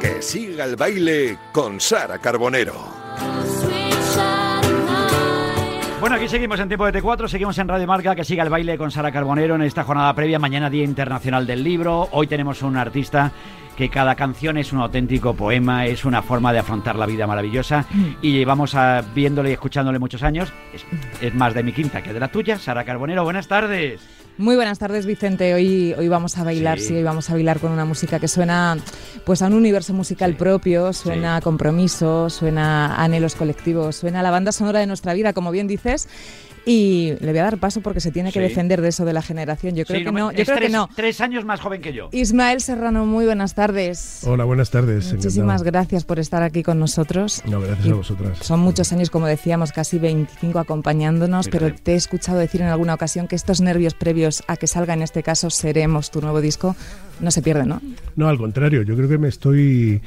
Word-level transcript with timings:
Que 0.00 0.22
siga 0.22 0.64
el 0.64 0.76
baile 0.76 1.38
con 1.52 1.80
Sara 1.80 2.18
Carbonero. 2.18 3.09
Bueno, 6.00 6.16
aquí 6.16 6.28
seguimos 6.28 6.58
en 6.58 6.68
tiempo 6.68 6.90
de 6.90 6.98
T4, 6.98 7.28
seguimos 7.28 7.58
en 7.58 7.68
Radio 7.68 7.86
Marca, 7.86 8.14
que 8.14 8.24
siga 8.24 8.42
el 8.42 8.48
baile 8.48 8.78
con 8.78 8.90
Sara 8.90 9.12
Carbonero 9.12 9.54
en 9.56 9.60
esta 9.60 9.84
jornada 9.84 10.14
previa, 10.14 10.38
mañana 10.38 10.70
Día 10.70 10.82
Internacional 10.82 11.46
del 11.46 11.62
Libro. 11.62 12.08
Hoy 12.12 12.26
tenemos 12.26 12.62
un 12.62 12.78
artista 12.78 13.32
que 13.76 13.90
cada 13.90 14.14
canción 14.14 14.56
es 14.56 14.72
un 14.72 14.80
auténtico 14.80 15.34
poema, 15.34 15.84
es 15.84 16.06
una 16.06 16.22
forma 16.22 16.54
de 16.54 16.60
afrontar 16.60 16.96
la 16.96 17.04
vida 17.04 17.26
maravillosa 17.26 17.84
y 18.22 18.32
llevamos 18.32 18.74
a, 18.74 19.02
viéndole 19.14 19.50
y 19.50 19.52
escuchándole 19.52 19.98
muchos 19.98 20.22
años. 20.22 20.50
Es, 20.72 20.86
es 21.20 21.34
más 21.34 21.52
de 21.52 21.62
mi 21.62 21.72
quinta 21.74 22.02
que 22.02 22.14
de 22.14 22.20
la 22.20 22.28
tuya. 22.28 22.58
Sara 22.58 22.84
Carbonero, 22.84 23.22
buenas 23.22 23.46
tardes. 23.46 24.19
Muy 24.40 24.56
buenas 24.56 24.78
tardes, 24.78 25.04
Vicente. 25.04 25.52
Hoy, 25.52 25.94
hoy 25.98 26.08
vamos 26.08 26.38
a 26.38 26.44
bailar, 26.44 26.78
Sí. 26.80 26.86
sí. 26.86 26.94
hoy 26.94 27.02
vamos 27.02 27.28
a 27.28 27.34
bailar 27.34 27.60
con 27.60 27.72
una 27.72 27.84
música 27.84 28.18
que 28.18 28.26
suena 28.26 28.78
pues 29.26 29.42
a 29.42 29.48
un 29.48 29.52
universo 29.52 29.92
musical 29.92 30.30
Sí. 30.30 30.36
propio, 30.38 30.94
suena 30.94 31.36
a 31.36 31.40
compromiso, 31.42 32.30
suena 32.30 32.86
a 32.94 33.04
anhelos 33.04 33.34
colectivos, 33.34 33.96
suena 33.96 34.20
a 34.20 34.22
la 34.22 34.30
banda 34.30 34.50
sonora 34.52 34.80
de 34.80 34.86
nuestra 34.86 35.12
vida, 35.12 35.34
como 35.34 35.50
bien 35.50 35.66
dices. 35.66 36.08
Y 36.66 37.14
le 37.20 37.30
voy 37.30 37.38
a 37.38 37.44
dar 37.44 37.58
paso 37.58 37.80
porque 37.80 38.00
se 38.00 38.10
tiene 38.12 38.32
que 38.32 38.38
Sí. 38.40 38.48
defender 38.48 38.80
de 38.82 38.88
eso 38.88 39.04
de 39.04 39.12
la 39.14 39.22
generación. 39.22 39.74
Yo 39.74 39.84
creo 39.86 40.00
Sí, 40.00 40.04
que 40.04 40.12
no. 40.12 40.30
Yo 40.30 40.38
es 40.38 40.44
creo 40.44 40.56
que 40.58 40.60
tres, 40.66 40.72
no. 40.72 40.88
tres 40.94 41.20
años 41.20 41.44
más 41.44 41.60
joven 41.60 41.80
que 41.80 41.92
yo. 41.92 42.10
Ismael 42.12 42.60
Serrano, 42.60 43.06
muy 43.06 43.24
buenas 43.24 43.54
tardes. 43.54 44.20
Hola, 44.26 44.44
buenas 44.44 44.70
tardes. 44.70 45.12
Muchísimas 45.12 45.62
encantado. 45.62 45.64
gracias 45.64 46.04
por 46.04 46.18
estar 46.18 46.42
aquí 46.42 46.62
con 46.62 46.78
nosotros. 46.78 47.42
No, 47.46 47.60
gracias 47.60 47.86
Y 47.86 47.90
a 47.90 47.94
vosotras. 47.94 48.38
Son 48.42 48.60
muchos 48.60 48.92
años, 48.92 49.08
como 49.10 49.26
decíamos, 49.26 49.72
casi 49.72 49.98
25 49.98 50.58
acompañándonos, 50.58 51.46
Fíjate. 51.46 51.64
pero 51.64 51.76
te 51.82 51.92
he 51.92 51.96
escuchado 51.96 52.38
decir 52.38 52.60
en 52.60 52.68
alguna 52.68 52.92
ocasión 52.94 53.26
que 53.26 53.36
estos 53.36 53.60
nervios 53.60 53.94
previos 53.94 54.42
a 54.46 54.56
que 54.56 54.66
salga 54.66 54.92
en 54.94 55.02
este 55.02 55.22
caso 55.22 55.48
Seremos, 55.50 56.10
tu 56.10 56.20
nuevo 56.20 56.40
disco, 56.40 56.76
no 57.20 57.30
se 57.30 57.40
pierden, 57.42 57.68
¿no? 57.68 57.80
No, 58.16 58.28
al 58.28 58.36
contrario, 58.38 58.82
yo 58.82 58.96
creo 58.96 59.08
que 59.08 59.18
me 59.18 59.28
estoy 59.28 60.02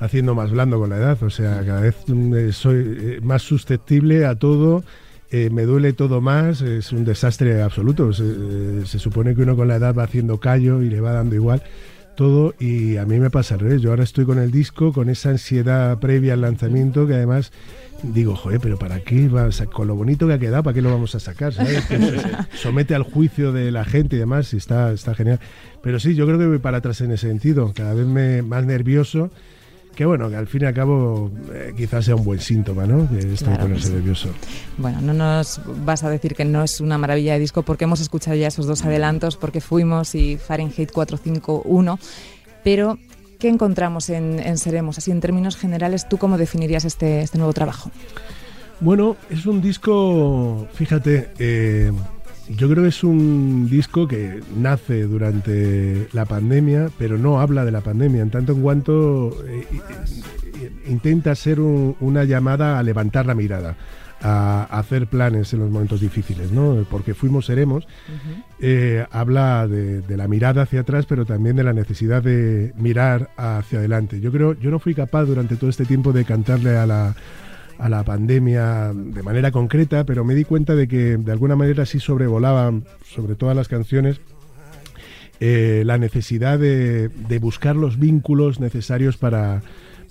haciendo 0.00 0.34
más 0.34 0.50
blando 0.50 0.78
con 0.78 0.90
la 0.90 0.96
edad. 0.96 1.22
O 1.22 1.30
sea, 1.30 1.62
cada 1.64 1.80
vez 1.80 1.96
mm, 2.06 2.34
eh, 2.34 2.52
soy 2.52 2.76
eh, 3.00 3.18
más 3.22 3.42
susceptible 3.42 4.26
a 4.26 4.34
todo. 4.34 4.84
Eh, 5.30 5.50
me 5.50 5.62
duele 5.62 5.92
todo 5.92 6.20
más, 6.20 6.62
es 6.62 6.92
un 6.92 7.04
desastre 7.04 7.62
absoluto. 7.62 8.12
Se, 8.12 8.24
eh, 8.24 8.82
se 8.86 8.98
supone 8.98 9.34
que 9.34 9.42
uno 9.42 9.56
con 9.56 9.68
la 9.68 9.76
edad 9.76 9.94
va 9.94 10.04
haciendo 10.04 10.38
callo 10.38 10.82
y 10.82 10.90
le 10.90 11.00
va 11.00 11.12
dando 11.12 11.34
igual 11.34 11.62
todo 12.14 12.54
y 12.58 12.96
a 12.96 13.04
mí 13.04 13.18
me 13.18 13.30
pasa 13.30 13.54
al 13.54 13.60
revés. 13.60 13.82
Yo 13.82 13.90
ahora 13.90 14.04
estoy 14.04 14.24
con 14.24 14.38
el 14.38 14.50
disco, 14.50 14.92
con 14.92 15.08
esa 15.08 15.30
ansiedad 15.30 15.98
previa 15.98 16.34
al 16.34 16.40
lanzamiento 16.40 17.06
que 17.06 17.14
además 17.14 17.52
digo, 18.02 18.36
joder, 18.36 18.60
pero 18.60 18.78
¿para 18.78 19.00
qué? 19.00 19.28
Va, 19.28 19.44
o 19.44 19.52
sea, 19.52 19.66
con 19.66 19.88
lo 19.88 19.94
bonito 19.94 20.26
que 20.26 20.34
ha 20.34 20.38
quedado, 20.38 20.62
¿para 20.62 20.74
qué 20.74 20.82
lo 20.82 20.90
vamos 20.90 21.14
a 21.14 21.20
sacar? 21.20 21.52
¿sabes? 21.52 21.84
Que 21.88 21.98
se 21.98 22.20
somete 22.56 22.94
al 22.94 23.02
juicio 23.02 23.52
de 23.52 23.70
la 23.70 23.84
gente 23.84 24.16
y 24.16 24.18
demás 24.18 24.52
y 24.52 24.58
está, 24.58 24.92
está 24.92 25.14
genial. 25.14 25.40
Pero 25.82 25.98
sí, 26.00 26.14
yo 26.14 26.26
creo 26.26 26.38
que 26.38 26.46
voy 26.46 26.58
para 26.58 26.78
atrás 26.78 27.00
en 27.00 27.12
ese 27.12 27.28
sentido, 27.28 27.72
cada 27.74 27.94
vez 27.94 28.06
me, 28.06 28.42
más 28.42 28.64
nervioso. 28.64 29.30
Que 29.94 30.04
bueno, 30.04 30.28
que 30.28 30.36
al 30.36 30.46
fin 30.48 30.62
y 30.62 30.64
al 30.66 30.74
cabo 30.74 31.30
eh, 31.52 31.72
quizás 31.76 32.04
sea 32.04 32.16
un 32.16 32.24
buen 32.24 32.40
síntoma, 32.40 32.84
¿no? 32.84 33.08
Que 33.08 33.18
esto 33.18 33.28
de 33.28 33.36
Claro, 33.52 33.62
ponerse 33.62 33.86
sí. 33.88 33.92
nervioso. 33.94 34.28
Bueno, 34.76 35.00
no 35.00 35.12
nos 35.14 35.60
vas 35.84 36.02
a 36.02 36.10
decir 36.10 36.34
que 36.34 36.44
no 36.44 36.64
es 36.64 36.80
una 36.80 36.98
maravilla 36.98 37.34
de 37.34 37.38
disco 37.38 37.62
porque 37.62 37.84
hemos 37.84 38.00
escuchado 38.00 38.36
ya 38.36 38.48
esos 38.48 38.66
dos 38.66 38.84
adelantos, 38.84 39.36
porque 39.36 39.60
fuimos 39.60 40.14
y 40.16 40.36
Fahrenheit 40.36 40.90
451, 40.90 41.98
pero 42.64 42.98
¿qué 43.38 43.48
encontramos 43.48 44.10
en, 44.10 44.40
en 44.40 44.58
Seremos? 44.58 44.98
Así 44.98 45.10
en 45.12 45.20
términos 45.20 45.56
generales, 45.56 46.08
¿tú 46.08 46.18
cómo 46.18 46.38
definirías 46.38 46.84
este, 46.84 47.20
este 47.22 47.38
nuevo 47.38 47.52
trabajo? 47.52 47.90
Bueno, 48.80 49.16
es 49.30 49.46
un 49.46 49.62
disco, 49.62 50.66
fíjate, 50.74 51.30
eh, 51.38 51.92
yo 52.48 52.68
creo 52.68 52.82
que 52.82 52.88
es 52.90 53.02
un 53.04 53.68
disco 53.70 54.06
que 54.06 54.40
nace 54.56 55.02
durante 55.04 56.08
la 56.12 56.24
pandemia, 56.26 56.90
pero 56.98 57.16
no 57.18 57.40
habla 57.40 57.64
de 57.64 57.70
la 57.72 57.80
pandemia, 57.80 58.22
en 58.22 58.30
tanto 58.30 58.52
en 58.52 58.60
cuanto 58.62 59.34
eh, 59.48 59.66
intenta 60.88 61.34
ser 61.34 61.60
un- 61.60 61.96
una 62.00 62.24
llamada 62.24 62.78
a 62.78 62.82
levantar 62.82 63.26
la 63.26 63.34
mirada, 63.34 63.76
a, 64.20 64.66
a 64.70 64.78
hacer 64.78 65.06
planes 65.06 65.52
en 65.52 65.60
los 65.60 65.70
momentos 65.70 66.00
difíciles, 66.00 66.50
¿no? 66.52 66.84
Porque 66.90 67.14
fuimos, 67.14 67.46
seremos, 67.46 67.86
eh, 68.60 69.04
habla 69.10 69.66
de, 69.68 70.00
de 70.02 70.16
la 70.16 70.28
mirada 70.28 70.62
hacia 70.62 70.80
atrás, 70.80 71.06
pero 71.06 71.26
también 71.26 71.56
de 71.56 71.64
la 71.64 71.72
necesidad 71.72 72.22
de 72.22 72.72
mirar 72.76 73.30
hacia 73.36 73.78
adelante. 73.80 74.20
Yo 74.20 74.30
creo, 74.32 74.54
yo 74.54 74.70
no 74.70 74.78
fui 74.78 74.94
capaz 74.94 75.24
durante 75.24 75.56
todo 75.56 75.68
este 75.70 75.84
tiempo 75.84 76.12
de 76.12 76.24
cantarle 76.24 76.76
a 76.76 76.86
la, 76.86 77.14
a 77.78 77.88
la 77.88 78.04
pandemia 78.04 78.92
de 78.94 79.22
manera 79.22 79.50
concreta, 79.50 80.04
pero 80.04 80.24
me 80.24 80.34
di 80.34 80.44
cuenta 80.44 80.74
de 80.74 80.88
que 80.88 81.16
de 81.16 81.32
alguna 81.32 81.56
manera 81.56 81.86
sí 81.86 82.00
sobrevolaban 82.00 82.84
sobre 83.04 83.34
todas 83.34 83.56
las 83.56 83.68
canciones 83.68 84.20
eh, 85.40 85.82
la 85.84 85.98
necesidad 85.98 86.58
de, 86.58 87.08
de 87.08 87.38
buscar 87.38 87.76
los 87.76 87.98
vínculos 87.98 88.60
necesarios 88.60 89.16
para, 89.16 89.62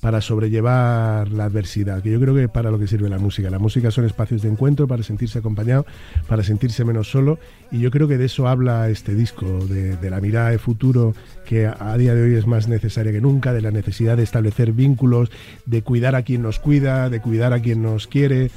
para 0.03 0.19
sobrellevar 0.19 1.31
la 1.31 1.45
adversidad, 1.45 2.03
que 2.03 2.11
yo 2.11 2.19
creo 2.19 2.35
que 2.35 2.49
para 2.49 2.69
lo 2.69 2.77
que 2.77 2.87
sirve 2.87 3.07
la 3.07 3.19
música. 3.19 3.49
La 3.49 3.57
música 3.57 3.89
son 3.89 4.03
espacios 4.03 4.41
de 4.41 4.49
encuentro 4.49 4.85
para 4.85 5.01
sentirse 5.01 5.39
acompañado, 5.39 5.85
para 6.27 6.43
sentirse 6.43 6.83
menos 6.83 7.09
solo, 7.09 7.39
y 7.71 7.79
yo 7.79 7.89
creo 7.89 8.09
que 8.09 8.17
de 8.17 8.25
eso 8.25 8.49
habla 8.49 8.89
este 8.89 9.15
disco, 9.15 9.45
de, 9.65 10.09
la 10.09 10.19
mirada 10.19 10.49
de 10.49 10.57
futuro 10.57 11.15
que 11.45 11.67
a 11.67 11.97
día 11.97 12.13
de 12.15 12.21
hoy 12.21 12.35
es 12.35 12.45
más 12.45 12.67
necesaria 12.67 13.13
que 13.13 13.21
nunca, 13.21 13.53
de 13.53 13.61
la 13.61 13.71
necesidad 13.71 14.17
de 14.17 14.23
establecer 14.23 14.73
vínculos, 14.73 15.31
de 15.65 15.83
cuidar 15.83 16.15
a 16.15 16.23
quien 16.23 16.41
nos 16.41 16.59
cuida, 16.59 17.09
de 17.09 17.21
cuidar 17.21 17.53
a 17.53 17.61
quien 17.61 17.81
nos 17.81 18.05
quiere. 18.05 18.51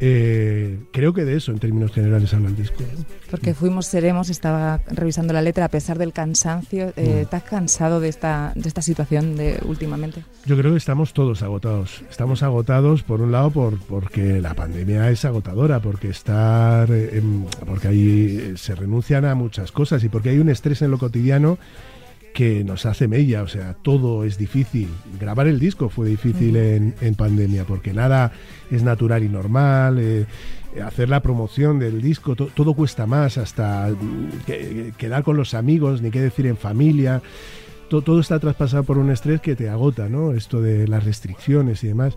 Eh, 0.00 0.78
creo 0.92 1.14
que 1.14 1.24
de 1.24 1.36
eso 1.36 1.52
en 1.52 1.58
términos 1.58 1.92
generales 1.92 2.32
habla 2.34 2.48
el 2.48 2.56
disco. 2.56 2.84
Porque 3.30 3.54
fuimos, 3.54 3.86
seremos, 3.86 4.28
estaba 4.28 4.80
revisando 4.88 5.32
la 5.32 5.42
letra 5.42 5.64
a 5.64 5.68
pesar 5.68 5.98
del 5.98 6.12
cansancio. 6.12 6.92
Eh, 6.96 7.20
¿Estás 7.22 7.42
cansado 7.44 8.00
de 8.00 8.08
esta, 8.08 8.52
de 8.54 8.68
esta 8.68 8.82
situación 8.82 9.36
de 9.36 9.58
últimamente? 9.64 10.22
Yo 10.44 10.56
creo 10.56 10.72
que 10.72 10.78
estamos 10.78 11.12
todos 11.12 11.42
agotados. 11.42 12.02
Estamos 12.10 12.42
agotados, 12.42 13.02
por 13.02 13.20
un 13.20 13.32
lado, 13.32 13.50
por, 13.50 13.78
porque 13.78 14.40
la 14.40 14.54
pandemia 14.54 15.10
es 15.10 15.24
agotadora, 15.24 15.80
porque 15.80 16.08
estar, 16.08 16.88
eh, 16.90 17.22
porque 17.66 17.88
ahí 17.88 18.38
eh, 18.40 18.52
se 18.56 18.74
renuncian 18.74 19.24
a 19.24 19.34
muchas 19.34 19.72
cosas 19.72 20.04
y 20.04 20.08
porque 20.08 20.30
hay 20.30 20.38
un 20.38 20.50
estrés 20.50 20.82
en 20.82 20.90
lo 20.90 20.98
cotidiano 20.98 21.58
que 22.36 22.62
nos 22.64 22.84
hace 22.84 23.08
mella, 23.08 23.42
o 23.42 23.48
sea, 23.48 23.72
todo 23.80 24.22
es 24.24 24.36
difícil. 24.36 24.88
Grabar 25.18 25.46
el 25.46 25.58
disco 25.58 25.88
fue 25.88 26.06
difícil 26.06 26.54
en, 26.56 26.94
en 27.00 27.14
pandemia, 27.14 27.64
porque 27.64 27.94
nada 27.94 28.30
es 28.70 28.82
natural 28.82 29.24
y 29.24 29.28
normal. 29.30 29.98
eh, 29.98 30.26
hacer 30.84 31.08
la 31.08 31.20
promoción 31.20 31.78
del 31.78 32.02
disco, 32.02 32.36
to- 32.36 32.50
todo 32.54 32.74
cuesta 32.74 33.06
más, 33.06 33.38
hasta 33.38 33.88
mm, 33.88 34.44
que- 34.44 34.58
que- 34.58 34.92
quedar 34.98 35.22
con 35.24 35.38
los 35.38 35.54
amigos, 35.54 36.02
ni 36.02 36.10
qué 36.10 36.20
decir 36.20 36.46
en 36.46 36.58
familia. 36.58 37.22
To- 37.88 38.02
todo 38.02 38.20
está 38.20 38.38
traspasado 38.38 38.84
por 38.84 38.98
un 38.98 39.10
estrés 39.10 39.40
que 39.40 39.56
te 39.56 39.70
agota, 39.70 40.10
¿no? 40.10 40.32
Esto 40.34 40.60
de 40.60 40.86
las 40.86 41.04
restricciones 41.04 41.82
y 41.82 41.86
demás. 41.88 42.14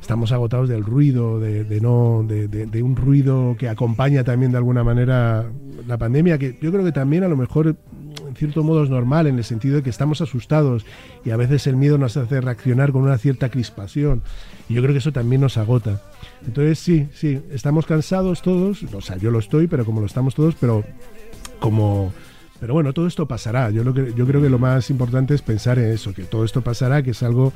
Estamos 0.00 0.32
agotados 0.32 0.70
del 0.70 0.84
ruido, 0.84 1.38
de, 1.40 1.64
de 1.64 1.80
no, 1.82 2.24
de, 2.26 2.48
de- 2.48 2.64
de 2.64 2.82
un 2.82 2.96
ruido 2.96 3.54
que 3.58 3.68
acompaña 3.68 4.24
también 4.24 4.52
de 4.52 4.56
alguna 4.58 4.82
manera 4.82 5.44
la 5.86 5.98
pandemia, 5.98 6.38
que 6.38 6.56
yo 6.62 6.70
creo 6.72 6.84
que 6.84 6.92
también 6.92 7.24
a 7.24 7.28
lo 7.28 7.36
mejor 7.36 7.76
cierto 8.38 8.62
modo 8.62 8.84
es 8.84 8.90
normal, 8.90 9.26
en 9.26 9.36
el 9.36 9.44
sentido 9.44 9.76
de 9.76 9.82
que 9.82 9.90
estamos 9.90 10.20
asustados 10.20 10.86
y 11.24 11.30
a 11.30 11.36
veces 11.36 11.66
el 11.66 11.76
miedo 11.76 11.98
nos 11.98 12.16
hace 12.16 12.40
reaccionar 12.40 12.92
con 12.92 13.02
una 13.02 13.18
cierta 13.18 13.50
crispación. 13.50 14.22
Y 14.68 14.74
yo 14.74 14.82
creo 14.82 14.94
que 14.94 14.98
eso 14.98 15.12
también 15.12 15.40
nos 15.40 15.56
agota. 15.56 16.00
Entonces 16.46 16.78
sí, 16.78 17.08
sí, 17.12 17.40
estamos 17.50 17.86
cansados 17.86 18.42
todos, 18.42 18.82
o 18.82 19.00
sea, 19.00 19.16
yo 19.16 19.30
lo 19.30 19.38
estoy, 19.38 19.66
pero 19.66 19.84
como 19.84 20.00
lo 20.00 20.06
estamos 20.06 20.34
todos, 20.34 20.54
pero 20.58 20.84
como... 21.58 22.12
Pero 22.60 22.74
bueno, 22.74 22.92
todo 22.92 23.06
esto 23.06 23.26
pasará. 23.28 23.70
Yo, 23.70 23.84
lo 23.84 23.94
que, 23.94 24.12
yo 24.16 24.26
creo 24.26 24.42
que 24.42 24.48
lo 24.48 24.58
más 24.58 24.90
importante 24.90 25.32
es 25.32 25.42
pensar 25.42 25.78
en 25.78 25.92
eso, 25.92 26.12
que 26.12 26.24
todo 26.24 26.44
esto 26.44 26.60
pasará, 26.60 27.04
que 27.04 27.12
es 27.12 27.22
algo 27.22 27.52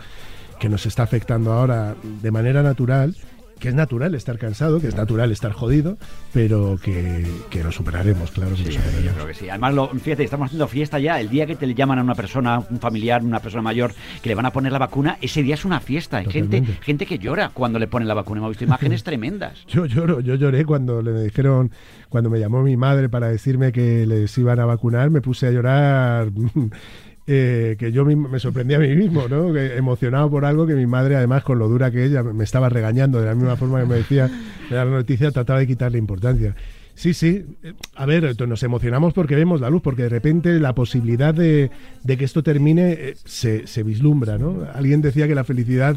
que 0.60 0.68
nos 0.68 0.86
está 0.86 1.02
afectando 1.02 1.52
ahora 1.52 1.96
de 2.22 2.30
manera 2.30 2.62
natural, 2.62 3.16
que 3.62 3.68
es 3.68 3.74
natural 3.76 4.12
estar 4.16 4.38
cansado, 4.38 4.80
que 4.80 4.88
es 4.88 4.96
natural 4.96 5.30
estar 5.30 5.52
jodido, 5.52 5.96
pero 6.32 6.76
que, 6.82 7.24
que 7.48 7.62
lo 7.62 7.70
superaremos, 7.70 8.32
claro 8.32 8.56
que 8.56 8.64
lo 8.64 8.66
Sí, 8.66 8.72
superaremos. 8.72 9.04
yo 9.04 9.12
creo 9.12 9.26
que 9.28 9.34
sí. 9.34 9.48
Además, 9.48 9.74
lo, 9.74 9.88
fíjate, 9.88 10.24
estamos 10.24 10.46
haciendo 10.46 10.66
fiesta 10.66 10.98
ya. 10.98 11.20
El 11.20 11.28
día 11.28 11.46
que 11.46 11.54
te 11.54 11.64
le 11.68 11.74
llaman 11.74 12.00
a 12.00 12.02
una 12.02 12.16
persona, 12.16 12.58
un 12.68 12.80
familiar, 12.80 13.22
una 13.22 13.38
persona 13.38 13.62
mayor, 13.62 13.94
que 14.20 14.28
le 14.28 14.34
van 14.34 14.46
a 14.46 14.52
poner 14.52 14.72
la 14.72 14.78
vacuna, 14.80 15.16
ese 15.20 15.44
día 15.44 15.54
es 15.54 15.64
una 15.64 15.78
fiesta. 15.78 16.16
Hay 16.18 16.26
gente, 16.26 16.60
gente 16.82 17.06
que 17.06 17.18
llora 17.20 17.50
cuando 17.54 17.78
le 17.78 17.86
ponen 17.86 18.08
la 18.08 18.14
vacuna. 18.14 18.38
Hemos 18.40 18.50
visto 18.50 18.64
imágenes 18.64 19.04
tremendas. 19.04 19.64
Yo 19.68 19.86
lloro, 19.86 20.18
yo 20.18 20.34
lloré 20.34 20.64
cuando 20.64 21.00
le 21.00 21.22
dijeron, 21.22 21.70
cuando 22.08 22.30
me 22.30 22.40
llamó 22.40 22.62
mi 22.64 22.76
madre 22.76 23.08
para 23.08 23.28
decirme 23.28 23.70
que 23.70 24.06
les 24.06 24.36
iban 24.38 24.58
a 24.58 24.64
vacunar, 24.66 25.10
me 25.10 25.20
puse 25.20 25.46
a 25.46 25.50
llorar, 25.52 26.30
eh, 27.34 27.76
que 27.78 27.92
yo 27.92 28.04
me 28.04 28.38
sorprendí 28.38 28.74
a 28.74 28.78
mí 28.78 28.94
mismo, 28.94 29.26
¿no? 29.26 29.52
Que 29.54 29.76
emocionado 29.78 30.30
por 30.30 30.44
algo 30.44 30.66
que 30.66 30.74
mi 30.74 30.86
madre, 30.86 31.16
además, 31.16 31.42
con 31.42 31.58
lo 31.58 31.66
dura 31.66 31.90
que 31.90 32.04
ella, 32.04 32.22
me 32.22 32.44
estaba 32.44 32.68
regañando 32.68 33.20
de 33.20 33.26
la 33.26 33.34
misma 33.34 33.56
forma 33.56 33.80
que 33.80 33.86
me 33.86 33.94
decía, 33.96 34.30
da 34.70 34.84
la 34.84 34.90
noticia, 34.90 35.30
trataba 35.30 35.60
de 35.60 35.66
quitarle 35.66 35.96
importancia. 35.96 36.54
Sí, 36.94 37.14
sí. 37.14 37.46
Eh, 37.62 37.72
A 37.94 38.04
ver, 38.04 38.38
nos 38.46 38.62
emocionamos 38.62 39.14
porque 39.14 39.34
vemos 39.34 39.62
la 39.62 39.70
luz, 39.70 39.80
porque 39.80 40.02
de 40.02 40.08
repente 40.10 40.60
la 40.60 40.74
posibilidad 40.74 41.32
de, 41.32 41.70
de 42.04 42.16
que 42.18 42.24
esto 42.26 42.42
termine 42.42 42.92
eh, 42.92 43.14
se, 43.24 43.66
se 43.66 43.82
vislumbra, 43.82 44.36
¿no? 44.36 44.66
Alguien 44.74 45.00
decía 45.00 45.26
que 45.26 45.34
la 45.34 45.44
felicidad 45.44 45.96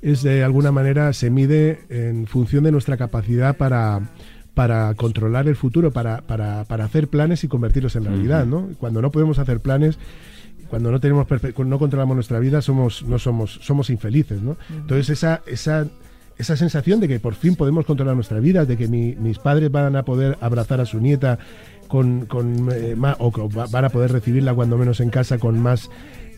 es 0.00 0.22
de 0.22 0.44
alguna 0.44 0.70
manera 0.70 1.12
se 1.12 1.28
mide 1.28 1.80
en 1.88 2.28
función 2.28 2.62
de 2.62 2.70
nuestra 2.70 2.96
capacidad 2.96 3.56
para 3.56 4.00
para 4.54 4.92
controlar 4.94 5.46
el 5.46 5.54
futuro, 5.54 5.92
para, 5.92 6.22
para, 6.22 6.64
para 6.64 6.84
hacer 6.84 7.06
planes 7.06 7.44
y 7.44 7.48
convertirlos 7.48 7.94
en 7.94 8.06
realidad, 8.06 8.44
¿no? 8.44 8.70
Cuando 8.78 9.00
no 9.00 9.12
podemos 9.12 9.38
hacer 9.38 9.60
planes, 9.60 10.00
cuando 10.68 10.90
no 10.90 11.00
tenemos 11.00 11.26
no 11.64 11.78
controlamos 11.78 12.14
nuestra 12.14 12.38
vida, 12.38 12.60
somos 12.62 13.02
no 13.02 13.18
somos 13.18 13.58
somos 13.62 13.90
infelices, 13.90 14.40
¿no? 14.42 14.56
Entonces 14.70 15.10
esa 15.10 15.42
esa 15.46 15.86
esa 16.36 16.56
sensación 16.56 17.00
de 17.00 17.08
que 17.08 17.18
por 17.18 17.34
fin 17.34 17.56
podemos 17.56 17.84
controlar 17.84 18.14
nuestra 18.14 18.38
vida, 18.38 18.64
de 18.64 18.76
que 18.76 18.86
mi- 18.86 19.16
mis 19.16 19.38
padres 19.40 19.72
van 19.72 19.96
a 19.96 20.04
poder 20.04 20.38
abrazar 20.40 20.80
a 20.80 20.86
su 20.86 21.00
nieta 21.00 21.38
con, 21.88 22.26
con 22.26 22.70
eh, 22.72 22.94
ma- 22.96 23.16
o 23.18 23.32
que 23.32 23.40
van 23.70 23.84
a 23.84 23.88
poder 23.88 24.12
recibirla 24.12 24.54
cuando 24.54 24.76
menos 24.78 25.00
en 25.00 25.10
casa 25.10 25.38
con 25.38 25.58
más 25.58 25.90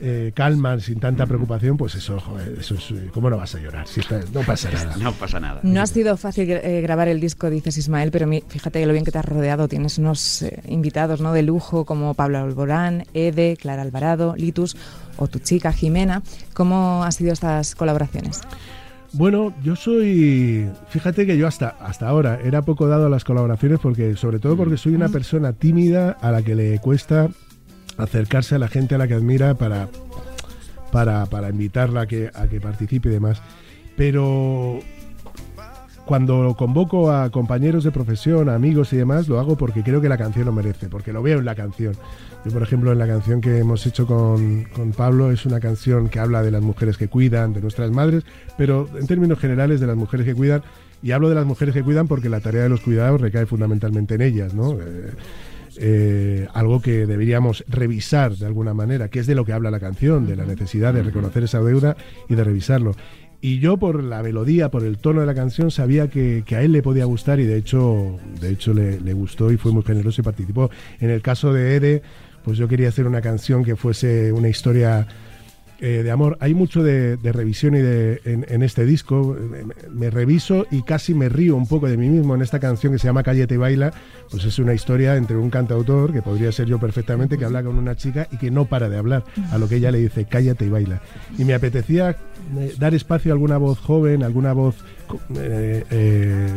eh, 0.03 0.33
calma, 0.35 0.81
sin 0.81 0.99
tanta 0.99 1.27
preocupación, 1.27 1.77
pues 1.77 1.95
eso, 1.95 2.19
joder, 2.19 2.57
eso 2.59 2.75
es, 2.75 2.91
eh, 2.93 3.11
¿cómo 3.13 3.29
no 3.29 3.37
vas 3.37 3.55
a 3.55 3.59
llorar? 3.59 3.87
Si 3.87 4.01
está- 4.01 4.21
no 4.33 4.41
pasa 4.41 4.71
nada. 4.73 4.97
No 4.97 5.13
pasa 5.13 5.39
nada. 5.41 5.61
No 5.63 5.83
ha 5.83 5.87
sido 5.87 6.17
fácil 6.17 6.51
eh, 6.51 6.81
grabar 6.81 7.09
el 7.09 7.21
disco, 7.21 7.51
dices 7.51 7.77
Ismael, 7.77 8.11
pero 8.11 8.27
mi- 8.27 8.43
fíjate 8.49 8.87
lo 8.87 8.93
bien 8.95 9.05
que 9.05 9.11
te 9.13 9.19
has 9.19 9.27
rodeado. 9.27 9.69
Tienes 9.69 9.99
unos 9.99 10.41
eh, 10.41 10.59
invitados 10.69 11.21
¿no? 11.21 11.35
de 11.35 11.43
lujo 11.43 11.85
como 11.85 12.15
Pablo 12.15 12.39
Alborán, 12.39 13.05
Ede, 13.13 13.59
Clara 13.61 13.83
Alvarado, 13.83 14.35
Litus 14.37 14.75
o 15.19 15.29
tu 15.29 15.39
chica 15.39 15.71
Jimena. 15.71 16.23
¿Cómo 16.55 17.05
han 17.05 17.13
sido 17.13 17.35
estas 17.35 17.75
colaboraciones? 17.75 18.41
Bueno, 19.13 19.53
yo 19.63 19.75
soy. 19.75 20.69
Fíjate 20.89 21.27
que 21.27 21.37
yo 21.37 21.47
hasta, 21.47 21.69
hasta 21.81 22.09
ahora 22.09 22.39
era 22.45 22.63
poco 22.63 22.87
dado 22.87 23.07
a 23.07 23.11
las 23.11 23.25
colaboraciones, 23.25 23.81
porque, 23.81 24.17
sobre 24.17 24.39
todo 24.39 24.57
porque 24.57 24.77
soy 24.77 24.95
una 24.95 25.09
persona 25.09 25.53
tímida 25.53 26.17
a 26.21 26.31
la 26.31 26.43
que 26.43 26.55
le 26.55 26.79
cuesta 26.79 27.29
acercarse 27.97 28.55
a 28.55 28.59
la 28.59 28.69
gente 28.69 28.95
a 28.95 28.99
la 28.99 29.09
que 29.09 29.15
admira 29.15 29.55
para, 29.55 29.89
para, 30.93 31.27
para 31.27 31.49
invitarla 31.51 32.03
a 32.03 32.07
que, 32.07 32.31
a 32.33 32.47
que 32.47 32.61
participe 32.61 33.09
y 33.09 33.13
demás. 33.13 33.43
Pero 33.97 34.81
cuando 36.07 36.55
convoco 36.57 37.11
a 37.11 37.31
compañeros 37.31 37.85
de 37.85 37.91
profesión, 37.91 38.49
a 38.49 38.55
amigos 38.55 38.93
y 38.93 38.97
demás, 38.97 39.29
lo 39.29 39.39
hago 39.39 39.57
porque 39.57 39.83
creo 39.83 40.01
que 40.01 40.09
la 40.09 40.19
canción 40.19 40.47
lo 40.47 40.53
merece, 40.53 40.89
porque 40.89 41.13
lo 41.13 41.23
veo 41.23 41.39
en 41.39 41.45
la 41.45 41.55
canción. 41.55 41.95
Yo, 42.45 42.51
por 42.53 42.63
ejemplo, 42.63 42.93
en 42.93 42.99
la 42.99 43.07
canción 43.07 43.41
que 43.41 43.59
hemos 43.59 43.87
hecho 43.87 44.07
con, 44.07 44.65
con 44.75 44.93
Pablo 44.93 45.31
es 45.31 45.47
una 45.47 45.61
canción 45.61 46.09
que 46.09 46.19
habla 46.19 46.43
de 46.43 46.51
las 46.51 46.63
mujeres 46.63 46.97
que 46.97 47.09
cuidan, 47.09 47.53
de 47.53 47.61
nuestras 47.61 47.91
madres, 47.91 48.25
pero 48.57 48.89
en 48.99 49.07
términos 49.07 49.39
generales 49.39 49.81
de 49.81 49.87
las 49.87 49.97
mujeres 49.97 50.27
que 50.27 50.35
cuidan. 50.35 50.63
Y 51.03 51.13
hablo 51.13 51.29
de 51.29 51.35
las 51.35 51.47
mujeres 51.47 51.75
que 51.75 51.83
cuidan 51.83 52.09
porque 52.09 52.29
la 52.29 52.41
tarea 52.41 52.65
de 52.65 52.69
los 52.69 52.81
cuidados 52.81 53.21
recae 53.21 53.47
fundamentalmente 53.47 54.17
en 54.17 54.21
ellas, 54.21 54.53
¿no? 54.53 54.73
Eh, 54.75 55.11
eh, 55.79 56.49
algo 56.53 56.83
que 56.83 57.07
deberíamos 57.07 57.65
revisar 57.69 58.37
de 58.37 58.45
alguna 58.45 58.75
manera, 58.75 59.09
que 59.09 59.21
es 59.21 59.27
de 59.27 59.35
lo 59.35 59.45
que 59.45 59.53
habla 59.53 59.71
la 59.71 59.81
canción, 59.81 60.27
de 60.27 60.37
la 60.37 60.45
necesidad 60.45 60.93
de 60.93 61.03
reconocer 61.03 61.45
esa 61.45 61.61
deuda 61.61 61.97
y 62.29 62.35
de 62.35 62.45
revisarlo. 62.45 62.95
Y 63.43 63.59
yo 63.59 63.79
por 63.79 64.03
la 64.05 64.23
melodía, 64.23 64.71
por 64.71 64.85
el 64.85 64.99
tono 64.99 65.21
de 65.21 65.27
la 65.27 65.35
canción, 65.35 65.71
sabía 65.71 66.09
que, 66.09 66.43
que 66.45 66.57
a 66.57 66.63
él 66.63 66.73
le 66.73 66.83
podía 66.83 67.07
gustar 67.07 67.41
y 67.41 67.45
de 67.45 67.57
hecho, 67.57 68.19
de 68.39 68.51
hecho 68.51 68.75
le, 68.75 69.01
le 69.01 69.13
gustó 69.15 69.51
y 69.51 69.57
fue 69.57 69.73
muy 69.73 69.83
generoso 69.83 70.21
y 70.21 70.25
participó. 70.25 70.71
En 71.01 71.09
el 71.09 71.23
caso 71.23 71.53
de 71.53 71.77
Ede, 71.77 72.03
pues 72.45 72.59
yo 72.59 72.69
quería 72.69 72.89
hacer 72.89 73.07
una 73.07 73.23
canción 73.23 73.65
que 73.65 73.77
fuese 73.77 74.33
una 74.33 74.49
historia 74.49 75.07
eh, 75.81 76.03
de 76.03 76.11
amor. 76.11 76.37
Hay 76.41 76.53
mucho 76.53 76.83
de, 76.83 77.17
revisión 77.23 77.75
y 77.75 77.79
de, 77.79 78.21
en, 78.25 78.63
este 78.63 78.85
disco. 78.85 79.37
Me, 79.91 80.11
reviso 80.11 80.67
y 80.71 80.83
casi 80.83 81.15
me 81.15 81.29
río 81.29 81.57
un 81.57 81.67
poco 81.67 81.89
de 81.89 81.97
mí 81.97 82.09
mismo 82.09 82.35
en 82.35 82.43
esta 82.43 82.59
canción 82.59 82.93
que 82.93 82.99
se 82.99 83.07
llama 83.07 83.23
Cállate 83.23 83.55
y 83.55 83.57
Baila. 83.59 83.93
Pues 84.31 84.45
es 84.45 84.59
una 84.59 84.75
historia 84.75 85.17
entre 85.17 85.37
un 85.37 85.49
cantautor, 85.49 86.13
que 86.13 86.21
podría 86.23 86.53
ser 86.53 86.67
yo 86.67 86.79
perfectamente, 86.79 87.39
que 87.39 87.45
habla 87.45 87.63
con 87.63 87.79
una 87.79 87.97
chica 87.97 88.29
y 88.31 88.37
que 88.37 88.51
no 88.51 88.67
para 88.67 88.89
de 88.89 88.99
hablar. 88.99 89.25
A 89.51 89.59
lo 89.59 89.69
que 89.69 89.77
ella 89.77 89.91
le 89.91 89.99
dice, 89.99 90.27
cállate 90.27 90.67
y 90.67 90.69
baila. 90.69 91.01
Y 91.39 91.45
me 91.45 91.55
apetecía 91.55 92.11
eh, 92.59 92.75
dar 92.79 92.95
espacio 92.95 93.33
a 93.33 93.35
alguna 93.35 93.57
voz 93.57 93.79
joven, 93.79 94.23
alguna 94.23 94.53
voz, 94.53 94.77
eh, 95.37 96.49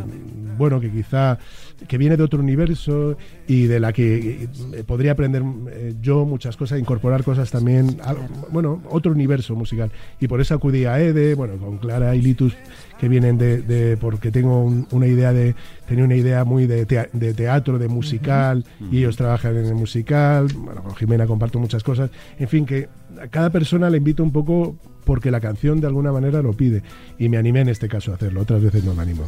bueno, 0.57 0.81
que 0.81 0.91
quizá 0.91 1.39
que 1.87 1.97
viene 1.97 2.17
de 2.17 2.23
otro 2.23 2.39
universo 2.39 3.17
y 3.47 3.65
de 3.67 3.79
la 3.79 3.93
que 3.93 4.43
eh, 4.73 4.83
podría 4.85 5.11
aprender 5.13 5.43
eh, 5.71 5.93
yo 6.01 6.25
muchas 6.25 6.55
cosas, 6.57 6.79
incorporar 6.79 7.23
cosas 7.23 7.51
también, 7.51 7.97
a- 8.03 8.15
bueno, 8.51 8.81
otro 8.89 9.11
universo 9.11 9.55
musical. 9.55 9.91
Y 10.19 10.27
por 10.27 10.41
eso 10.41 10.55
acudí 10.55 10.85
a 10.85 10.99
Ede, 11.01 11.35
bueno, 11.35 11.57
con 11.57 11.77
Clara 11.77 12.15
y 12.15 12.21
Litus, 12.21 12.55
que 12.99 13.07
vienen 13.09 13.37
de, 13.37 13.61
de- 13.61 13.97
porque 13.97 14.31
tengo 14.31 14.63
un- 14.63 14.87
una 14.91 15.07
idea 15.07 15.33
de, 15.33 15.55
tenía 15.87 16.05
una 16.05 16.15
idea 16.15 16.43
muy 16.45 16.67
de, 16.67 16.85
de 16.85 17.33
teatro, 17.33 17.77
de 17.79 17.87
musical, 17.87 18.63
y 18.91 18.99
ellos 18.99 19.15
trabajan 19.17 19.55
en 19.57 19.65
el 19.65 19.75
musical, 19.75 20.47
bueno, 20.55 20.83
con 20.83 20.95
Jimena 20.95 21.27
comparto 21.27 21.59
muchas 21.59 21.83
cosas, 21.83 22.09
en 22.39 22.47
fin, 22.47 22.65
que 22.65 22.87
a 23.21 23.27
cada 23.27 23.49
persona 23.49 23.89
le 23.89 23.97
invito 23.97 24.23
un 24.23 24.31
poco 24.31 24.75
porque 25.05 25.31
la 25.31 25.41
canción 25.41 25.81
de 25.81 25.87
alguna 25.87 26.11
manera 26.13 26.41
lo 26.41 26.53
pide, 26.53 26.81
y 27.19 27.27
me 27.27 27.37
animé 27.37 27.61
en 27.61 27.69
este 27.69 27.89
caso 27.89 28.11
a 28.11 28.15
hacerlo, 28.15 28.41
otras 28.41 28.61
veces 28.63 28.83
no 28.85 28.95
me 28.95 29.01
animo. 29.01 29.27